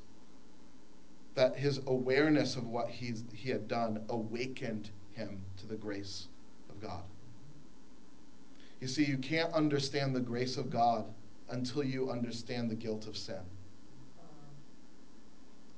that 1.34 1.56
his 1.56 1.80
awareness 1.86 2.56
of 2.56 2.66
what 2.66 2.90
he's, 2.90 3.24
he 3.32 3.50
had 3.50 3.66
done 3.66 4.04
awakened 4.08 4.90
him 5.12 5.40
to 5.56 5.66
the 5.66 5.76
grace 5.76 6.28
of 6.68 6.80
God. 6.80 7.02
You 8.80 8.88
see, 8.88 9.04
you 9.04 9.18
can't 9.18 9.52
understand 9.54 10.14
the 10.14 10.20
grace 10.20 10.56
of 10.56 10.70
God 10.70 11.06
until 11.48 11.82
you 11.82 12.10
understand 12.10 12.70
the 12.70 12.74
guilt 12.74 13.06
of 13.06 13.16
sin. 13.16 13.40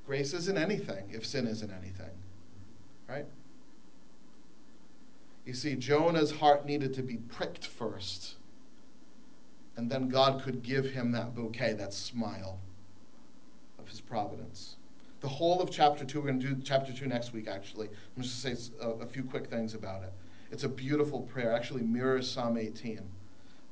Grace 0.07 0.35
isn't 0.35 0.59
anything 0.59 1.11
if 1.11 1.25
sin 1.25 1.47
isn't 1.47 1.71
anything, 1.71 2.11
right? 3.09 3.27
You 5.47 5.55
see, 5.55 5.75
Jonah's 5.75 6.31
heart 6.31 6.67
needed 6.67 6.95
to 6.95 7.03
be 7.03 7.17
pricked 7.17 7.67
first, 7.67 8.35
and 9.77 9.91
then 9.91 10.09
God 10.09 10.43
could 10.43 10.63
give 10.63 10.87
him 10.87 11.13
that 11.13 11.35
bouquet, 11.35 11.75
that 11.75 11.93
smile 11.93 12.59
of 13.83 13.89
his 13.89 14.01
providence. 14.01 14.77
The 15.21 15.29
whole 15.29 15.61
of 15.61 15.71
chapter 15.71 16.05
2, 16.05 16.21
we're 16.21 16.27
going 16.27 16.41
to 16.41 16.55
do 16.55 16.63
chapter 16.63 16.93
2 16.93 17.07
next 17.07 17.33
week, 17.33 17.49
actually. 17.49 17.89
I'm 18.17 18.23
just 18.23 18.43
going 18.43 18.57
to 18.57 18.63
say 18.63 18.73
a, 18.81 18.89
a, 18.91 19.07
few 19.07 19.23
quick 19.23 19.49
things 19.49 19.75
about 19.75 20.03
it. 20.03 20.13
It's 20.51 20.65
a 20.65 20.69
beautiful 20.69 21.21
prayer, 21.21 21.53
actually 21.53 21.83
mirrors 21.83 22.31
Psalm 22.31 22.57
18. 22.57 23.01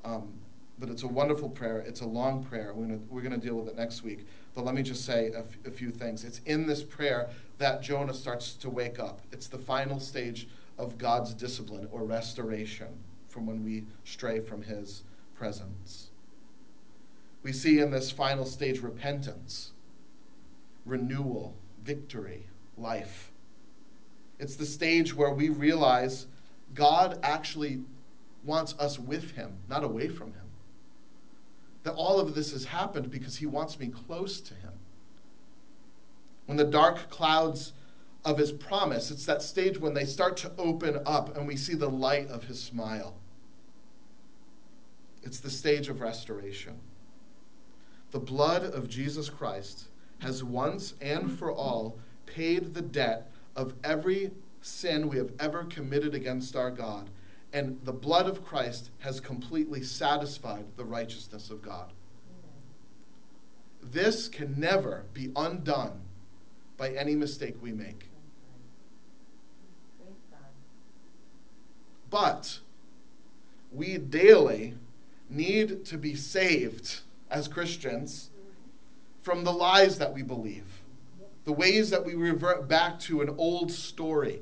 Um, 0.05 0.33
but 0.79 0.89
it's 0.89 1.03
a 1.03 1.09
wonderful 1.09 1.49
prayer. 1.49 1.79
It's 1.79 2.01
a 2.01 2.07
long 2.07 2.43
prayer. 2.43 2.73
We're 2.75 2.87
going 2.87 3.07
we're 3.11 3.23
to 3.23 3.37
deal 3.37 3.57
with 3.57 3.69
it 3.69 3.77
next 3.77 4.03
week. 4.03 4.27
But 4.55 4.65
let 4.65 4.75
me 4.75 4.83
just 4.83 5.05
say 5.05 5.33
a, 5.67 5.71
few 5.71 5.91
things. 5.91 6.25
It's 6.25 6.41
in 6.47 6.67
this 6.67 6.83
prayer 6.83 7.29
that 7.59 7.83
Jonah 7.83 8.15
starts 8.15 8.55
to 8.55 8.71
wake 8.71 8.99
up. 8.99 9.21
It's 9.31 9.47
the 9.47 9.59
final 9.59 10.01
stage 10.01 10.49
of 10.79 10.97
God's 10.99 11.35
discipline 11.35 11.87
or 11.93 12.05
restoration 12.05 12.89
from 13.29 13.47
when 13.47 13.63
we 13.63 13.85
stray 14.05 14.41
from 14.41 14.63
his 14.63 15.03
presence. 15.35 16.09
We 17.43 17.53
see 17.53 17.81
in 17.81 17.91
this 17.91 18.11
final 18.11 18.45
stage 18.45 18.81
repentance, 18.81 19.73
renewal, 20.91 21.55
victory, 21.85 22.47
life. 22.77 23.31
It's 24.39 24.57
the 24.57 24.67
stage 24.67 25.15
where 25.15 25.33
we 25.33 25.49
realize 25.49 26.27
God 26.75 27.19
actually 27.23 27.81
wants 28.45 28.75
us 28.79 28.99
with 28.99 29.31
him, 29.33 29.53
not 29.69 29.85
away 29.85 30.09
from 30.09 30.33
him. 30.33 30.47
That 31.83 31.95
all 31.95 32.21
of 32.21 32.35
this 32.35 32.53
has 32.53 32.65
happened 32.65 33.11
because 33.11 33.37
he 33.37 33.47
wants 33.47 33.79
me 33.79 33.89
close 33.89 34.41
to 34.41 34.55
him. 34.55 34.73
When 36.47 36.57
the 36.57 36.65
dark 36.65 37.09
clouds 37.11 37.73
of 38.25 38.39
his 38.39 38.53
promise. 38.53 39.11
It's 39.11 39.27
that 39.27 39.43
stage 39.43 39.79
when 39.79 39.95
they 39.95 40.05
start 40.05 40.37
to 40.39 40.53
open 40.59 41.01
up 41.07 41.37
and 41.37 41.47
we 41.47 41.57
see 41.57 41.75
the 41.75 41.89
light 41.89 42.29
of 42.29 42.45
his 42.45 42.63
smile. 42.63 43.15
It's 45.23 45.41
the 45.41 45.51
stage 45.51 45.89
of 45.89 46.01
restoration. 46.01 46.79
The 48.11 48.19
blood 48.19 48.65
of 48.65 48.89
Jesus 48.89 49.31
Christ 49.31 49.85
has 50.21 50.45
once 50.45 50.95
and 51.01 51.37
for 51.39 51.53
all 51.53 51.99
paid 52.27 52.73
the 52.75 52.83
debt 52.83 53.31
of 53.57 53.75
every 53.85 54.31
sin 54.63 55.09
we 55.09 55.17
have 55.17 55.33
ever 55.41 55.65
committed 55.65 56.15
against 56.15 56.57
our 56.57 56.71
God. 56.71 57.11
And 57.53 57.81
the 57.85 57.93
blood 57.93 58.27
of 58.27 58.45
Christ 58.45 58.91
has 59.01 59.19
completely 59.19 59.83
satisfied 59.83 60.65
the 60.77 60.85
righteousness 60.85 61.51
of 61.51 61.63
God. 61.63 61.93
This 63.83 64.29
can 64.29 64.59
never 64.59 65.05
be 65.13 65.33
undone 65.35 66.01
by 66.77 66.91
any 66.91 67.17
mistake 67.17 67.57
we 67.61 67.73
make. 67.73 68.07
But 72.09 72.59
we 73.73 73.99
daily 73.99 74.75
need 75.29 75.85
to 75.87 75.97
be 75.97 76.15
saved 76.15 77.01
as 77.31 77.47
Christians 77.47 78.30
from 79.23 79.45
the 79.45 79.53
lies 79.53 79.99
that 79.99 80.13
we 80.13 80.23
believe, 80.23 80.65
the 81.45 81.53
ways 81.53 81.91
that 81.91 82.05
we 82.05 82.15
revert 82.15 82.69
back 82.69 82.99
to 83.01 83.21
an 83.21 83.35
old 83.39 83.71
story 83.71 84.41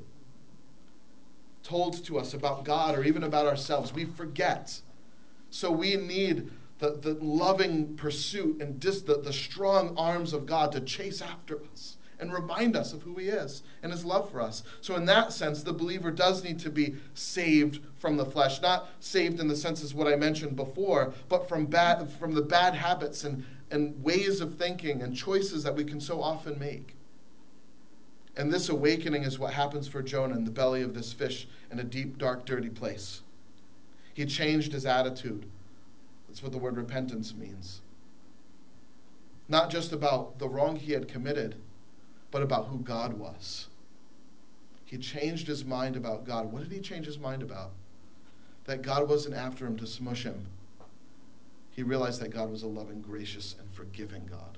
told 1.63 2.03
to 2.05 2.17
us 2.17 2.33
about 2.33 2.63
God 2.63 2.97
or 2.97 3.03
even 3.03 3.23
about 3.23 3.45
ourselves. 3.45 3.93
We 3.93 4.05
forget. 4.05 4.79
So 5.49 5.71
we 5.71 5.95
need 5.95 6.49
the, 6.79 6.91
the 6.91 7.13
loving 7.21 7.95
pursuit 7.95 8.61
and 8.61 8.81
just 8.81 9.05
the, 9.05 9.21
the 9.21 9.33
strong 9.33 9.95
arms 9.97 10.33
of 10.33 10.45
God 10.45 10.71
to 10.71 10.81
chase 10.81 11.21
after 11.21 11.59
us 11.71 11.97
and 12.19 12.33
remind 12.33 12.75
us 12.75 12.93
of 12.93 13.01
who 13.01 13.15
He 13.15 13.27
is 13.27 13.63
and 13.83 13.91
His 13.91 14.03
love 14.03 14.29
for 14.31 14.41
us. 14.41 14.63
So, 14.81 14.95
in 14.95 15.05
that 15.05 15.31
sense, 15.31 15.63
the 15.63 15.73
believer 15.73 16.11
does 16.11 16.43
need 16.43 16.59
to 16.59 16.69
be 16.69 16.95
saved 17.13 17.81
from 17.97 18.17
the 18.17 18.25
flesh, 18.25 18.61
not 18.61 18.89
saved 18.99 19.39
in 19.39 19.47
the 19.47 19.55
sense 19.55 19.83
as 19.83 19.93
what 19.93 20.07
I 20.07 20.15
mentioned 20.15 20.55
before, 20.55 21.13
but 21.27 21.47
from 21.47 21.65
bad 21.65 22.09
from 22.19 22.33
the 22.33 22.41
bad 22.41 22.73
habits 22.73 23.23
and, 23.23 23.45
and 23.71 24.01
ways 24.03 24.41
of 24.41 24.55
thinking 24.55 25.01
and 25.01 25.15
choices 25.15 25.63
that 25.63 25.75
we 25.75 25.83
can 25.83 26.01
so 26.01 26.21
often 26.21 26.57
make. 26.59 26.95
And 28.35 28.51
this 28.51 28.69
awakening 28.69 29.23
is 29.23 29.37
what 29.37 29.53
happens 29.53 29.87
for 29.87 30.01
Jonah 30.01 30.35
in 30.35 30.45
the 30.45 30.51
belly 30.51 30.81
of 30.81 30.93
this 30.93 31.11
fish 31.11 31.47
in 31.71 31.79
a 31.79 31.83
deep, 31.83 32.17
dark, 32.17 32.45
dirty 32.45 32.69
place. 32.69 33.21
He 34.13 34.25
changed 34.25 34.71
his 34.71 34.85
attitude. 34.85 35.45
That's 36.27 36.41
what 36.41 36.51
the 36.51 36.57
word 36.57 36.77
repentance 36.77 37.33
means. 37.35 37.81
Not 39.47 39.69
just 39.69 39.91
about 39.91 40.39
the 40.39 40.47
wrong 40.47 40.75
he 40.75 40.93
had 40.93 41.07
committed, 41.07 41.55
but 42.31 42.43
about 42.43 42.67
who 42.67 42.79
God 42.79 43.13
was. 43.13 43.67
He 44.85 44.97
changed 44.97 45.47
his 45.47 45.65
mind 45.65 45.95
about 45.95 46.25
God. 46.25 46.51
What 46.51 46.63
did 46.63 46.71
he 46.71 46.79
change 46.79 47.05
his 47.05 47.19
mind 47.19 47.43
about? 47.43 47.71
That 48.65 48.81
God 48.81 49.09
wasn't 49.09 49.35
after 49.35 49.65
him 49.65 49.77
to 49.77 49.87
smush 49.87 50.23
him. 50.23 50.47
He 51.79 51.83
realized 51.83 52.19
that 52.19 52.31
God 52.31 52.51
was 52.51 52.63
a 52.63 52.67
loving, 52.67 52.99
gracious, 52.99 53.55
and 53.57 53.71
forgiving 53.71 54.25
God. 54.25 54.57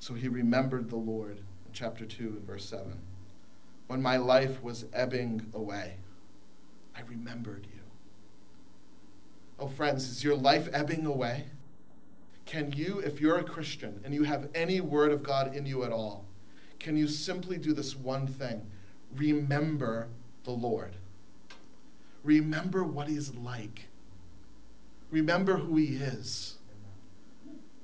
So 0.00 0.12
he 0.12 0.26
remembered 0.26 0.90
the 0.90 0.96
Lord 0.96 1.36
in 1.36 1.72
chapter 1.72 2.04
2 2.04 2.24
and 2.24 2.42
verse 2.44 2.64
7. 2.64 2.98
When 3.86 4.02
my 4.02 4.16
life 4.16 4.60
was 4.60 4.86
ebbing 4.92 5.46
away, 5.54 5.98
I 6.96 7.02
remembered 7.02 7.64
you. 7.72 7.80
Oh, 9.60 9.68
friends, 9.68 10.08
is 10.08 10.24
your 10.24 10.34
life 10.34 10.68
ebbing 10.72 11.06
away? 11.06 11.44
Can 12.44 12.72
you, 12.72 12.98
if 12.98 13.20
you're 13.20 13.38
a 13.38 13.44
Christian 13.44 14.00
and 14.04 14.12
you 14.12 14.24
have 14.24 14.48
any 14.56 14.80
word 14.80 15.12
of 15.12 15.22
God 15.22 15.54
in 15.54 15.64
you 15.64 15.84
at 15.84 15.92
all, 15.92 16.24
can 16.80 16.96
you 16.96 17.06
simply 17.06 17.56
do 17.56 17.72
this 17.72 17.94
one 17.94 18.26
thing? 18.26 18.68
Remember 19.14 20.08
the 20.42 20.50
Lord. 20.50 20.96
Remember 22.24 22.84
what 22.84 23.08
He's 23.08 23.34
like. 23.34 23.86
Remember 25.10 25.56
who 25.56 25.76
He 25.76 25.96
is. 25.96 26.56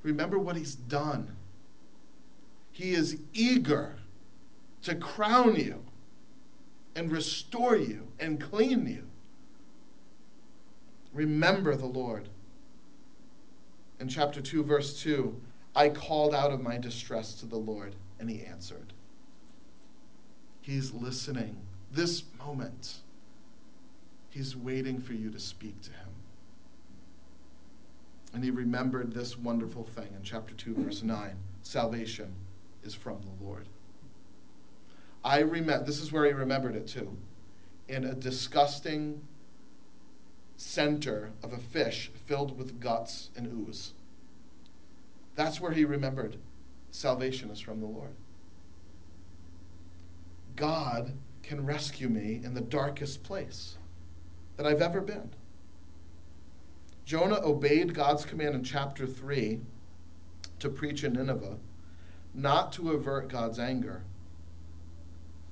Remember 0.03 0.39
what 0.39 0.57
He's 0.57 0.75
done. 0.75 1.37
He 2.73 2.93
is 2.93 3.19
eager 3.33 3.97
to 4.83 4.95
crown 4.97 5.57
you 5.57 5.83
and 6.97 7.11
restore 7.11 7.77
you 7.77 8.09
and 8.19 8.41
clean 8.41 8.87
you. 8.87 9.05
Remember 11.13 11.77
the 11.77 11.87
Lord 11.87 12.29
in 14.01 14.09
chapter 14.09 14.41
2, 14.41 14.65
verse 14.65 15.01
2, 15.03 15.35
I 15.75 15.89
called 15.89 16.35
out 16.35 16.51
of 16.51 16.61
my 16.61 16.79
distress 16.79 17.35
to 17.37 17.47
the 17.47 17.57
Lord, 17.57 17.95
and 18.19 18.29
he 18.29 18.45
answered. 18.45 18.93
He's 20.61 20.93
listening. 20.93 21.57
This 21.91 22.25
moment, 22.39 22.97
he's 24.35 24.57
waiting 24.57 24.99
for 24.99 25.13
you 25.13 25.31
to 25.31 25.39
speak 25.39 25.81
to 25.81 25.91
him. 25.91 26.09
And 28.33 28.43
he 28.43 28.51
remembered 28.51 29.13
this 29.13 29.39
wonderful 29.39 29.85
thing 29.85 30.09
in 30.17 30.25
chapter 30.25 30.55
2, 30.55 30.75
verse 30.75 31.05
9 31.05 31.37
salvation 31.63 32.35
is 32.83 32.95
from 32.97 33.21
the 33.23 33.45
Lord. 33.45 33.69
I 35.25 35.39
remember, 35.39 35.85
this 35.85 36.01
is 36.01 36.11
where 36.11 36.27
he 36.27 36.33
remembered 36.33 36.75
it 36.75 36.89
too, 36.89 37.17
in 37.87 38.05
a 38.05 38.15
disgusting 38.15 39.23
center 40.57 41.31
of 41.45 41.53
a 41.53 41.59
fish 41.59 42.11
filled 42.27 42.59
with 42.59 42.81
guts 42.81 43.31
and 43.37 43.47
ooze. 43.47 43.93
That's 45.37 45.61
where 45.61 45.73
he 45.73 45.85
remembered 45.85 46.39
salvation 46.91 47.51
is 47.51 47.61
from 47.61 47.81
the 47.81 47.87
Lord. 47.87 48.11
God 50.57 51.13
can 51.45 51.65
rescue 51.65 52.09
me 52.09 52.41
in 52.43 52.53
the 52.53 52.61
darkest 52.61 53.23
place 53.23 53.79
that 54.57 54.67
I've 54.67 54.83
ever 54.83 55.01
been. 55.01 55.31
Jonah 57.05 57.41
obeyed 57.43 57.95
God's 57.95 58.25
command 58.25 58.55
in 58.55 58.65
chapter 58.65 59.07
3 59.07 59.61
to 60.61 60.69
preach 60.69 61.05
in 61.05 61.13
Nineveh, 61.13 61.59
not 62.33 62.73
to 62.75 62.93
avert 62.93 63.29
God's 63.29 63.59
anger, 63.59 64.03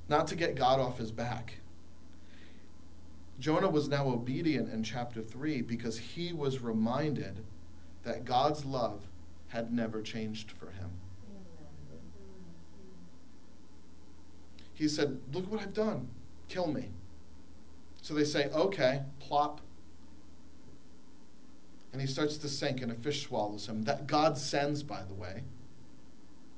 not 0.09 0.26
to 0.28 0.36
get 0.36 0.55
God 0.55 0.80
off 0.80 0.98
his 0.98 1.12
back. 1.12 1.55
Jonah 3.38 3.68
was 3.68 3.88
now 3.88 4.07
obedient 4.09 4.72
in 4.72 4.82
chapter 4.82 5.20
3 5.20 5.62
because 5.62 5.98
he 5.98 6.32
was 6.32 6.61
reminded 6.61 7.44
that 8.05 8.24
God's 8.24 8.64
love 8.64 9.07
had 9.48 9.72
never 9.72 10.00
changed 10.00 10.53
for 10.53 10.66
him. 10.66 10.90
He 14.74 14.88
said, 14.88 15.20
Look 15.32 15.50
what 15.50 15.61
I've 15.61 15.74
done. 15.74 16.09
Kill 16.48 16.66
me. 16.66 16.88
So 18.03 18.14
they 18.14 18.24
say, 18.24 18.50
Okay, 18.50 19.00
plop. 19.20 19.61
And 21.92 22.00
he 22.00 22.07
starts 22.07 22.38
to 22.38 22.48
sink, 22.48 22.82
and 22.82 22.90
a 22.90 22.94
fish 22.94 23.26
swallows 23.26 23.66
him. 23.66 23.82
That 23.84 24.07
God 24.07 24.38
sends, 24.38 24.82
by 24.82 25.03
the 25.03 25.14
way. 25.14 25.42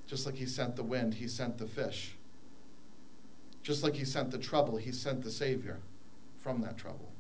Just 0.07 0.27
like 0.27 0.37
he 0.37 0.47
sent 0.47 0.77
the 0.77 0.83
wind, 0.83 1.15
he 1.15 1.27
sent 1.27 1.59
the 1.59 1.67
fish. 1.67 2.15
Just 3.63 3.83
like 3.83 3.95
he 3.95 4.05
sent 4.05 4.31
the 4.31 4.39
trouble, 4.39 4.77
he 4.77 4.93
sent 4.93 5.23
the 5.23 5.31
Savior 5.31 5.81
from 6.43 6.61
that 6.61 6.77
trouble. 6.77 7.11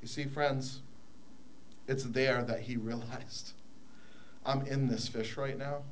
You 0.00 0.08
see, 0.08 0.24
friends, 0.24 0.80
it's 1.86 2.04
there 2.04 2.42
that 2.44 2.60
he 2.60 2.76
realized 2.78 3.52
I'm 4.46 4.62
in 4.62 4.88
this 4.88 5.06
fish 5.06 5.36
right 5.36 5.58
now 5.58 5.82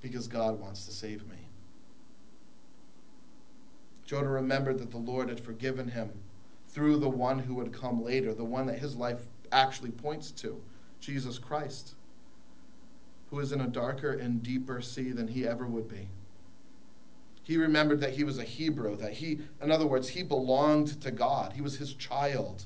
because 0.00 0.28
God 0.28 0.60
wants 0.60 0.86
to 0.86 0.92
save 0.92 1.26
me. 1.26 1.47
Jonah 4.08 4.30
remembered 4.30 4.78
that 4.78 4.90
the 4.90 4.96
Lord 4.96 5.28
had 5.28 5.38
forgiven 5.38 5.86
him 5.86 6.10
through 6.70 6.96
the 6.96 7.10
one 7.10 7.38
who 7.38 7.54
would 7.56 7.74
come 7.74 8.02
later, 8.02 8.32
the 8.32 8.42
one 8.42 8.64
that 8.64 8.78
his 8.78 8.96
life 8.96 9.20
actually 9.52 9.90
points 9.90 10.30
to, 10.30 10.58
Jesus 10.98 11.38
Christ, 11.38 11.94
who 13.28 13.38
is 13.38 13.52
in 13.52 13.60
a 13.60 13.68
darker 13.68 14.12
and 14.12 14.42
deeper 14.42 14.80
sea 14.80 15.10
than 15.10 15.28
he 15.28 15.46
ever 15.46 15.66
would 15.66 15.88
be. 15.88 16.08
He 17.42 17.58
remembered 17.58 18.00
that 18.00 18.14
he 18.14 18.24
was 18.24 18.38
a 18.38 18.44
Hebrew, 18.44 18.96
that 18.96 19.12
he, 19.12 19.40
in 19.60 19.70
other 19.70 19.86
words, 19.86 20.08
he 20.08 20.22
belonged 20.22 21.02
to 21.02 21.10
God. 21.10 21.52
He 21.52 21.60
was 21.60 21.76
his 21.76 21.92
child. 21.92 22.64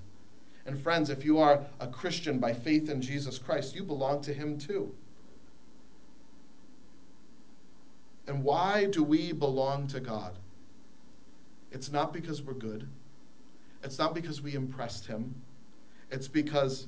And 0.65 0.81
friends, 0.81 1.11
if 1.11 1.25
you 1.25 1.41
are 1.41 1.67
a 1.81 1.89
Christian 1.89 2.39
by 2.39 2.53
faith 2.53 2.89
in 2.89 3.03
Jesus 3.03 3.37
Christ, 3.37 3.75
you 3.75 3.83
belong 3.83 4.23
to 4.23 4.33
him 4.33 4.59
too. 4.59 4.95
And 8.29 8.45
why 8.45 8.85
do 8.85 9.03
we 9.03 9.33
belong 9.33 9.89
to 9.89 9.99
God? 9.99 10.39
It's 11.73 11.91
not 11.91 12.13
because 12.13 12.43
we're 12.43 12.53
good. 12.53 12.87
It's 13.83 13.99
not 13.99 14.15
because 14.15 14.43
we 14.43 14.55
impressed 14.55 15.07
him. 15.07 15.35
It's 16.11 16.29
because, 16.29 16.87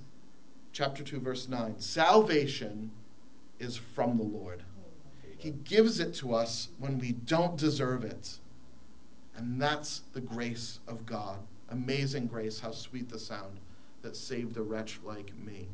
chapter 0.72 1.02
2, 1.02 1.18
verse 1.20 1.48
9, 1.48 1.80
salvation 1.80 2.90
is 3.58 3.76
from 3.76 4.16
the 4.16 4.22
Lord. 4.22 4.62
He 5.38 5.50
gives 5.50 6.00
it 6.00 6.14
to 6.16 6.34
us 6.34 6.68
when 6.78 6.98
we 6.98 7.12
don't 7.12 7.56
deserve 7.56 8.04
it. 8.04 8.38
And 9.36 9.60
that's 9.60 10.02
the 10.12 10.20
grace 10.20 10.80
of 10.86 11.04
God. 11.06 11.38
Amazing 11.70 12.26
grace, 12.26 12.60
how 12.60 12.70
sweet 12.70 13.08
the 13.08 13.18
sound 13.18 13.58
that 14.02 14.16
saved 14.16 14.56
a 14.56 14.62
wretch 14.62 15.00
like 15.04 15.36
me. 15.36 15.66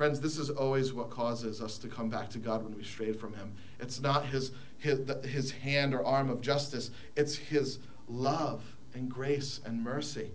Friends, 0.00 0.18
this 0.18 0.38
is 0.38 0.48
always 0.48 0.94
what 0.94 1.10
causes 1.10 1.60
us 1.60 1.76
to 1.76 1.86
come 1.86 2.08
back 2.08 2.30
to 2.30 2.38
God 2.38 2.64
when 2.64 2.74
we 2.74 2.82
strayed 2.82 3.20
from 3.20 3.34
Him. 3.34 3.52
It's 3.80 4.00
not 4.00 4.24
His, 4.24 4.52
his, 4.78 5.00
his 5.24 5.50
hand 5.50 5.92
or 5.92 6.02
arm 6.02 6.30
of 6.30 6.40
justice, 6.40 6.90
it's 7.16 7.34
His 7.36 7.80
love 8.08 8.62
and 8.94 9.10
grace 9.10 9.60
and 9.66 9.84
mercy. 9.84 10.30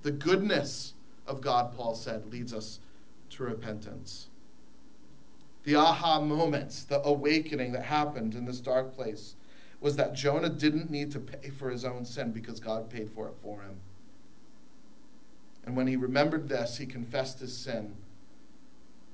The 0.00 0.12
goodness 0.12 0.94
of 1.26 1.42
God, 1.42 1.76
Paul 1.76 1.94
said, 1.94 2.32
leads 2.32 2.54
us 2.54 2.80
to 3.32 3.42
repentance. 3.42 4.28
The 5.64 5.76
aha 5.76 6.22
moments, 6.22 6.84
the 6.84 7.06
awakening 7.06 7.72
that 7.72 7.84
happened 7.84 8.34
in 8.34 8.46
this 8.46 8.60
dark 8.60 8.96
place 8.96 9.34
was 9.82 9.96
that 9.96 10.14
Jonah 10.14 10.48
didn't 10.48 10.90
need 10.90 11.12
to 11.12 11.20
pay 11.20 11.50
for 11.50 11.68
his 11.68 11.84
own 11.84 12.06
sin 12.06 12.32
because 12.32 12.58
God 12.58 12.88
paid 12.88 13.10
for 13.10 13.28
it 13.28 13.34
for 13.42 13.60
him. 13.60 13.76
And 15.66 15.76
when 15.76 15.86
he 15.86 15.96
remembered 15.96 16.48
this, 16.48 16.78
he 16.78 16.86
confessed 16.86 17.38
his 17.38 17.54
sin 17.54 17.94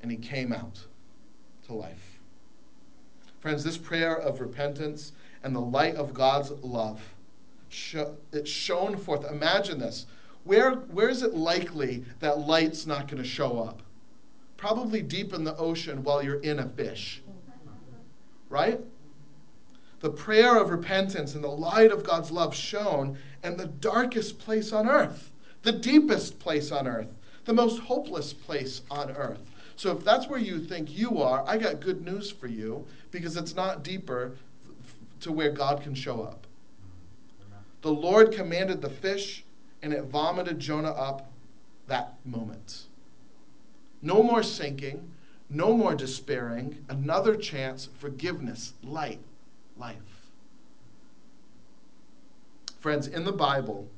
and 0.02 0.10
he 0.10 0.16
came 0.16 0.52
out 0.52 0.78
to 1.66 1.72
life. 1.72 2.20
Friends, 3.40 3.62
this 3.62 3.78
prayer 3.78 4.16
of 4.16 4.40
repentance 4.40 5.12
and 5.42 5.54
the 5.54 5.60
light 5.60 5.94
of 5.94 6.14
God's 6.14 6.50
love, 6.62 7.00
it's 8.32 8.50
shown 8.50 8.96
forth. 8.96 9.30
Imagine 9.30 9.78
this. 9.78 10.06
Where, 10.44 10.72
where 10.72 11.08
is 11.08 11.22
it 11.22 11.34
likely 11.34 12.04
that 12.20 12.46
light's 12.46 12.86
not 12.86 13.08
going 13.08 13.22
to 13.22 13.28
show 13.28 13.60
up? 13.60 13.82
Probably 14.56 15.02
deep 15.02 15.34
in 15.34 15.44
the 15.44 15.56
ocean 15.56 16.02
while 16.02 16.22
you're 16.22 16.40
in 16.40 16.60
a 16.60 16.68
fish. 16.68 17.22
Right? 18.48 18.80
The 20.00 20.10
prayer 20.10 20.56
of 20.56 20.70
repentance 20.70 21.34
and 21.34 21.42
the 21.42 21.48
light 21.48 21.90
of 21.90 22.04
God's 22.04 22.30
love 22.30 22.54
shown 22.54 23.18
in 23.42 23.56
the 23.56 23.66
darkest 23.66 24.38
place 24.38 24.72
on 24.72 24.88
earth, 24.88 25.32
the 25.62 25.72
deepest 25.72 26.38
place 26.38 26.70
on 26.70 26.86
earth, 26.86 27.08
the 27.44 27.52
most 27.52 27.80
hopeless 27.80 28.32
place 28.32 28.82
on 28.90 29.10
earth. 29.10 29.40
So 29.76 29.94
if 29.94 30.02
that's 30.02 30.26
where 30.26 30.40
you 30.40 30.58
think 30.58 30.96
you 30.96 31.20
are, 31.20 31.44
I 31.46 31.58
got 31.58 31.80
good 31.80 32.02
news 32.02 32.30
for 32.30 32.46
you 32.46 32.86
because 33.10 33.36
it's 33.36 33.54
not 33.54 33.84
deeper 33.84 34.32
to 35.20 35.30
where 35.30 35.50
God 35.50 35.82
can 35.82 35.94
show 35.94 36.22
up. 36.22 36.46
The 37.82 37.92
Lord 37.92 38.32
commanded 38.32 38.80
the 38.80 38.90
fish 38.90 39.44
and 39.82 39.92
it 39.92 40.04
vomited 40.04 40.58
Jonah 40.58 40.90
up 40.90 41.30
that 41.88 42.14
moment. 42.24 42.84
No 44.00 44.22
more 44.22 44.42
sinking, 44.42 45.10
no 45.50 45.76
more 45.76 45.94
despairing, 45.94 46.84
another 46.88 47.36
chance, 47.36 47.88
forgiveness, 47.98 48.72
light, 48.82 49.20
life. 49.76 49.96
Friends, 52.80 53.06
in 53.06 53.24
the 53.24 53.32
Bible, 53.32 53.88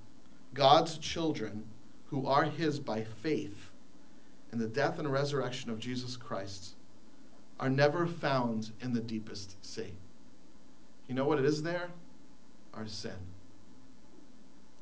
God's 0.54 0.98
children 0.98 1.64
who 2.06 2.26
are 2.26 2.44
his 2.44 2.78
by 2.80 3.04
faith 3.22 3.67
and 4.52 4.60
the 4.60 4.66
death 4.66 4.98
and 4.98 5.10
resurrection 5.10 5.70
of 5.70 5.78
Jesus 5.78 6.16
Christ 6.16 6.74
are 7.60 7.68
never 7.68 8.06
found 8.06 8.70
in 8.80 8.92
the 8.92 9.00
deepest 9.00 9.62
sea. 9.64 9.92
You 11.08 11.14
know 11.14 11.24
what 11.24 11.38
it 11.38 11.44
is 11.44 11.62
there? 11.62 11.90
Our 12.74 12.86
sin. 12.86 13.16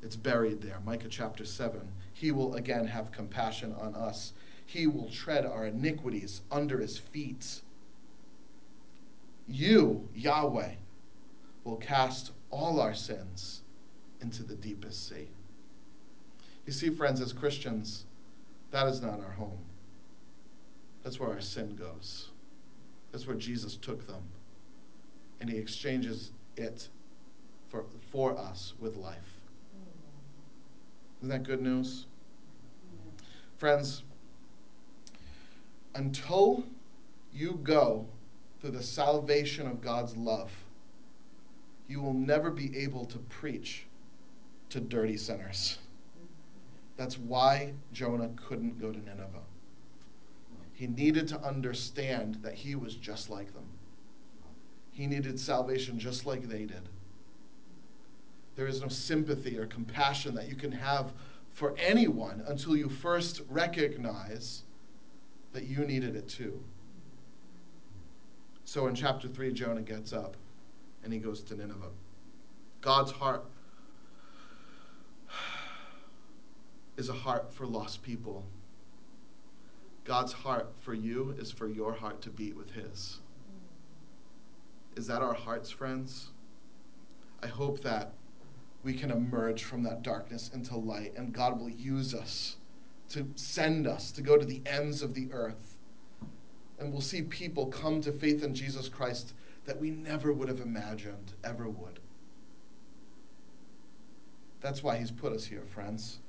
It's 0.03 0.15
buried 0.15 0.61
there. 0.61 0.79
Micah 0.85 1.07
chapter 1.09 1.45
7. 1.45 1.81
He 2.13 2.31
will 2.31 2.55
again 2.55 2.85
have 2.85 3.11
compassion 3.11 3.75
on 3.79 3.95
us. 3.95 4.33
He 4.65 4.87
will 4.87 5.09
tread 5.09 5.45
our 5.45 5.67
iniquities 5.67 6.41
under 6.51 6.79
his 6.79 6.97
feet. 6.97 7.61
You, 9.47 10.07
Yahweh, 10.13 10.73
will 11.63 11.77
cast 11.77 12.31
all 12.51 12.79
our 12.79 12.93
sins 12.93 13.61
into 14.21 14.43
the 14.43 14.55
deepest 14.55 15.07
sea. 15.07 15.29
You 16.65 16.73
see, 16.73 16.89
friends, 16.89 17.21
as 17.21 17.33
Christians, 17.33 18.05
that 18.71 18.87
is 18.87 19.01
not 19.01 19.19
our 19.19 19.31
home. 19.31 19.57
That's 21.03 21.19
where 21.19 21.29
our 21.29 21.41
sin 21.41 21.75
goes. 21.75 22.29
That's 23.11 23.27
where 23.27 23.35
Jesus 23.35 23.75
took 23.75 24.05
them. 24.07 24.21
And 25.39 25.49
he 25.49 25.57
exchanges 25.57 26.31
it 26.57 26.89
for, 27.69 27.85
for 28.11 28.37
us 28.37 28.73
with 28.79 28.97
life. 28.97 29.39
Isn't 31.19 31.29
that 31.29 31.43
good 31.43 31.61
news? 31.61 32.05
Friends, 33.57 34.03
until 35.95 36.63
you 37.33 37.59
go 37.63 38.05
through 38.59 38.71
the 38.71 38.83
salvation 38.83 39.67
of 39.67 39.81
God's 39.81 40.15
love, 40.15 40.51
you 41.87 42.01
will 42.01 42.13
never 42.13 42.51
be 42.51 42.77
able 42.77 43.05
to 43.05 43.17
preach 43.17 43.85
to 44.69 44.79
dirty 44.79 45.17
sinners. 45.17 45.77
That's 46.97 47.17
why 47.17 47.73
Jonah 47.93 48.31
couldn't 48.35 48.81
go 48.81 48.91
to 48.91 48.97
Nineveh. 48.97 49.43
He 50.73 50.87
needed 50.87 51.27
to 51.29 51.39
understand 51.39 52.35
that 52.41 52.53
he 52.53 52.75
was 52.75 52.95
just 52.95 53.29
like 53.29 53.53
them. 53.53 53.67
He 54.91 55.07
needed 55.07 55.39
salvation 55.39 55.99
just 55.99 56.25
like 56.25 56.49
they 56.49 56.65
did. 56.65 56.89
There 58.55 58.67
is 58.67 58.81
no 58.81 58.87
sympathy 58.87 59.57
or 59.59 59.67
compassion 59.67 60.33
that 60.35 60.49
you 60.49 60.55
can 60.55 60.71
have 60.71 61.13
for 61.53 61.75
anyone 61.77 62.43
until 62.47 62.75
you 62.75 62.89
first 62.89 63.41
recognize 63.49 64.63
that 65.53 65.65
you 65.65 65.85
needed 65.85 66.15
it 66.15 66.27
too. 66.27 66.59
So 68.65 68.87
in 68.87 68.95
chapter 68.95 69.27
3, 69.27 69.53
Jonah 69.53 69.81
gets 69.81 70.13
up 70.13 70.35
and 71.03 71.13
he 71.13 71.19
goes 71.19 71.41
to 71.43 71.55
Nineveh. 71.55 71.91
God's 72.81 73.11
heart 73.11 73.45
is 76.97 77.09
a 77.09 77.13
heart 77.13 77.53
for 77.53 77.65
lost 77.65 78.01
people. 78.03 78.43
God's 80.03 80.33
heart 80.33 80.67
for 80.79 80.93
you 80.93 81.35
is 81.37 81.51
for 81.51 81.67
your 81.67 81.93
heart 81.93 82.21
to 82.23 82.29
beat 82.29 82.55
with 82.55 82.71
his. 82.71 83.19
Is 84.95 85.05
that 85.07 85.21
our 85.21 85.33
hearts, 85.33 85.69
friends? 85.69 86.29
I 87.43 87.47
hope 87.47 87.81
that 87.81 88.13
we 88.83 88.93
can 88.93 89.11
emerge 89.11 89.63
from 89.63 89.83
that 89.83 90.01
darkness 90.01 90.49
into 90.53 90.75
light 90.75 91.13
and 91.15 91.33
God 91.33 91.59
will 91.59 91.69
use 91.69 92.13
us 92.13 92.57
to 93.09 93.27
send 93.35 93.87
us 93.87 94.11
to 94.11 94.21
go 94.21 94.37
to 94.37 94.45
the 94.45 94.61
ends 94.65 95.01
of 95.01 95.13
the 95.13 95.27
earth. 95.31 95.75
And 96.79 96.91
we'll 96.91 97.01
see 97.01 97.21
people 97.21 97.67
come 97.67 98.01
to 98.01 98.11
faith 98.11 98.43
in 98.43 98.53
Jesus 98.53 98.89
Christ 98.89 99.33
that 99.65 99.79
we 99.79 99.91
never 99.91 100.33
would 100.33 100.47
have 100.47 100.61
imagined 100.61 101.33
ever 101.43 101.67
would. 101.67 101.99
That's 104.61 104.81
why 104.81 104.97
He's 104.97 105.11
put 105.11 105.33
us 105.33 105.45
here, 105.45 105.65
friends. 105.67 106.19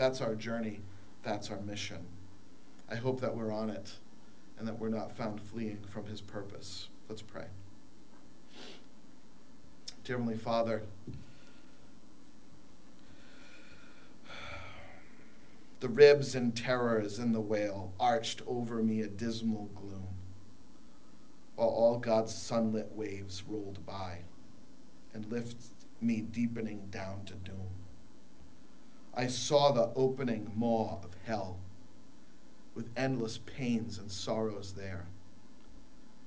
That's 0.00 0.22
our 0.22 0.34
journey. 0.34 0.80
That's 1.22 1.50
our 1.50 1.60
mission. 1.60 1.98
I 2.90 2.94
hope 2.94 3.20
that 3.20 3.36
we're 3.36 3.52
on 3.52 3.68
it 3.68 3.92
and 4.58 4.66
that 4.66 4.78
we're 4.78 4.88
not 4.88 5.14
found 5.14 5.42
fleeing 5.42 5.84
from 5.90 6.06
His 6.06 6.22
purpose. 6.22 6.88
Let's 7.10 7.20
pray. 7.20 7.44
Dear 10.04 10.16
Heavenly 10.16 10.38
Father, 10.38 10.84
The 15.80 15.88
ribs 15.90 16.34
and 16.34 16.56
terrors 16.56 17.18
in 17.18 17.32
the 17.32 17.40
whale 17.42 17.92
arched 18.00 18.40
over 18.46 18.82
me 18.82 19.02
a 19.02 19.06
dismal 19.06 19.68
gloom, 19.74 20.08
while 21.56 21.68
all 21.68 21.98
God's 21.98 22.34
sunlit 22.34 22.90
waves 22.92 23.42
rolled 23.46 23.84
by 23.84 24.20
and 25.12 25.26
lifted 25.26 25.58
me 26.00 26.22
deepening 26.22 26.86
down 26.90 27.26
to 27.26 27.34
doom. 27.34 27.79
I 29.14 29.26
saw 29.26 29.72
the 29.72 29.92
opening 29.94 30.52
maw 30.54 31.00
of 31.02 31.14
hell, 31.24 31.58
with 32.74 32.88
endless 32.96 33.38
pains 33.38 33.98
and 33.98 34.10
sorrows 34.10 34.72
there, 34.72 35.06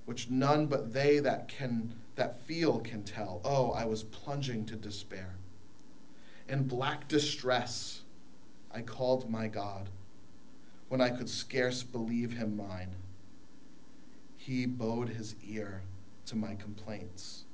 which 0.06 0.30
none 0.30 0.68
but 0.68 0.94
they 0.94 1.20
that 1.20 1.48
can 1.48 1.96
that 2.16 2.42
feel 2.42 2.80
can 2.80 3.04
tell. 3.04 3.42
Oh, 3.44 3.72
I 3.72 3.86
was 3.86 4.04
plunging 4.04 4.66
to 4.66 4.76
despair. 4.76 5.36
In 6.48 6.68
black 6.68 7.08
distress, 7.08 8.02
I 8.72 8.82
called 8.82 9.30
my 9.30 9.48
God 9.48 9.90
when 10.90 11.02
I 11.02 11.10
could 11.10 11.30
scarce 11.30 11.82
believe 11.82 12.34
him 12.34 12.56
mine. 12.56 12.96
He 14.38 14.66
bowed 14.66 15.10
his 15.10 15.36
ear 15.48 15.82
to 16.28 16.36
my 16.36 16.56
complaints. 16.56 17.46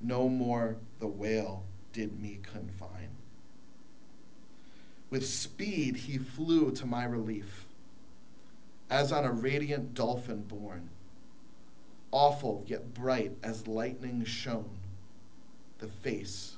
No 0.00 0.28
more 0.28 0.76
the 1.00 1.08
whale 1.08 1.64
did 1.92 2.18
me 2.18 2.38
confine. 2.42 3.10
With 5.10 5.26
speed 5.26 5.96
he 5.96 6.18
flew 6.18 6.72
to 6.72 6.86
my 6.86 7.04
relief, 7.04 7.66
as 8.88 9.12
on 9.12 9.24
a 9.24 9.32
radiant 9.32 9.94
dolphin 9.94 10.42
borne. 10.42 10.88
Awful 12.12 12.64
yet 12.66 12.94
bright 12.94 13.36
as 13.42 13.68
lightning 13.68 14.24
shone 14.24 14.78
the 15.78 15.88
face 15.88 16.56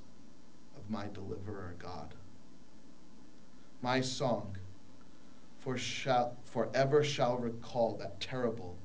of 0.76 0.90
my 0.90 1.08
deliverer 1.08 1.74
God 1.78 2.14
my 3.82 4.00
song 4.00 4.56
for 5.58 5.76
shall, 5.76 6.36
forever 6.44 7.02
shall 7.04 7.36
recall 7.36 7.96
that 7.96 8.20
terrible, 8.20 8.76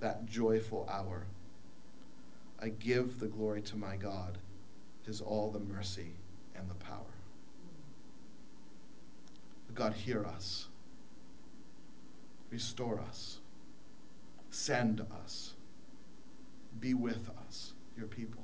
that 0.00 0.24
joyful 0.26 0.88
hour. 0.90 1.26
I 2.60 2.68
give 2.68 3.18
the 3.18 3.26
glory 3.26 3.62
to 3.62 3.76
my 3.76 3.96
God, 3.96 4.38
His 5.04 5.20
all 5.20 5.50
the 5.50 5.58
mercy 5.58 6.14
and 6.54 6.70
the 6.70 6.74
power. 6.74 7.13
God, 9.74 9.92
hear 9.92 10.24
us, 10.24 10.68
restore 12.50 13.00
us, 13.00 13.38
send 14.50 15.00
us, 15.24 15.54
be 16.80 16.94
with 16.94 17.28
us, 17.46 17.72
your 17.96 18.06
people. 18.06 18.42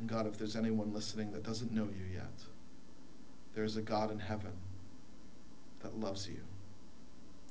And 0.00 0.08
God, 0.08 0.26
if 0.26 0.36
there's 0.36 0.56
anyone 0.56 0.92
listening 0.92 1.32
that 1.32 1.42
doesn't 1.42 1.72
know 1.72 1.84
you 1.84 2.04
yet, 2.12 2.32
there's 3.54 3.76
a 3.76 3.82
God 3.82 4.10
in 4.10 4.18
heaven 4.18 4.52
that 5.80 5.98
loves 5.98 6.28
you, 6.28 6.40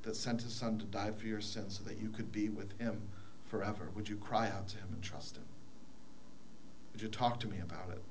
that 0.04 0.16
sent 0.16 0.42
his 0.42 0.54
son 0.54 0.78
to 0.80 0.86
die 0.86 1.12
for 1.12 1.26
your 1.26 1.42
sins 1.42 1.80
so 1.80 1.90
that 1.90 2.00
you 2.00 2.10
could 2.10 2.32
be 2.32 2.50
with 2.50 2.78
him 2.80 3.02
forever. 3.46 3.90
Would 3.96 4.10
you 4.10 4.18
cry 4.18 4.50
out 4.50 4.68
to 4.70 4.78
him 4.78 4.90
and 4.92 5.02
trust 5.02 5.38
him? 5.38 5.46
Would 6.92 7.02
you 7.02 7.08
talk 7.08 7.40
to 7.40 7.48
me 7.48 7.60
about 7.60 7.90
it? 7.90 8.02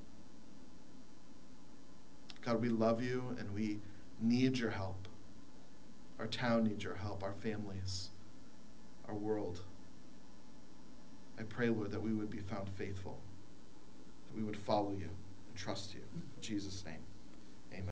God, 2.45 2.61
we 2.61 2.69
love 2.69 3.01
you 3.01 3.35
and 3.39 3.51
we 3.53 3.79
need 4.21 4.57
your 4.57 4.69
help. 4.69 5.07
Our 6.19 6.27
town 6.27 6.65
needs 6.65 6.83
your 6.83 6.95
help, 6.95 7.23
our 7.23 7.33
families, 7.33 8.09
our 9.07 9.15
world. 9.15 9.61
I 11.39 11.43
pray, 11.43 11.69
Lord, 11.69 11.91
that 11.91 12.01
we 12.01 12.13
would 12.13 12.29
be 12.29 12.39
found 12.39 12.69
faithful, 12.69 13.19
that 14.27 14.37
we 14.37 14.43
would 14.43 14.57
follow 14.57 14.91
you 14.91 15.09
and 15.09 15.55
trust 15.55 15.93
you. 15.93 16.01
In 16.13 16.41
Jesus' 16.41 16.85
name. 16.85 17.04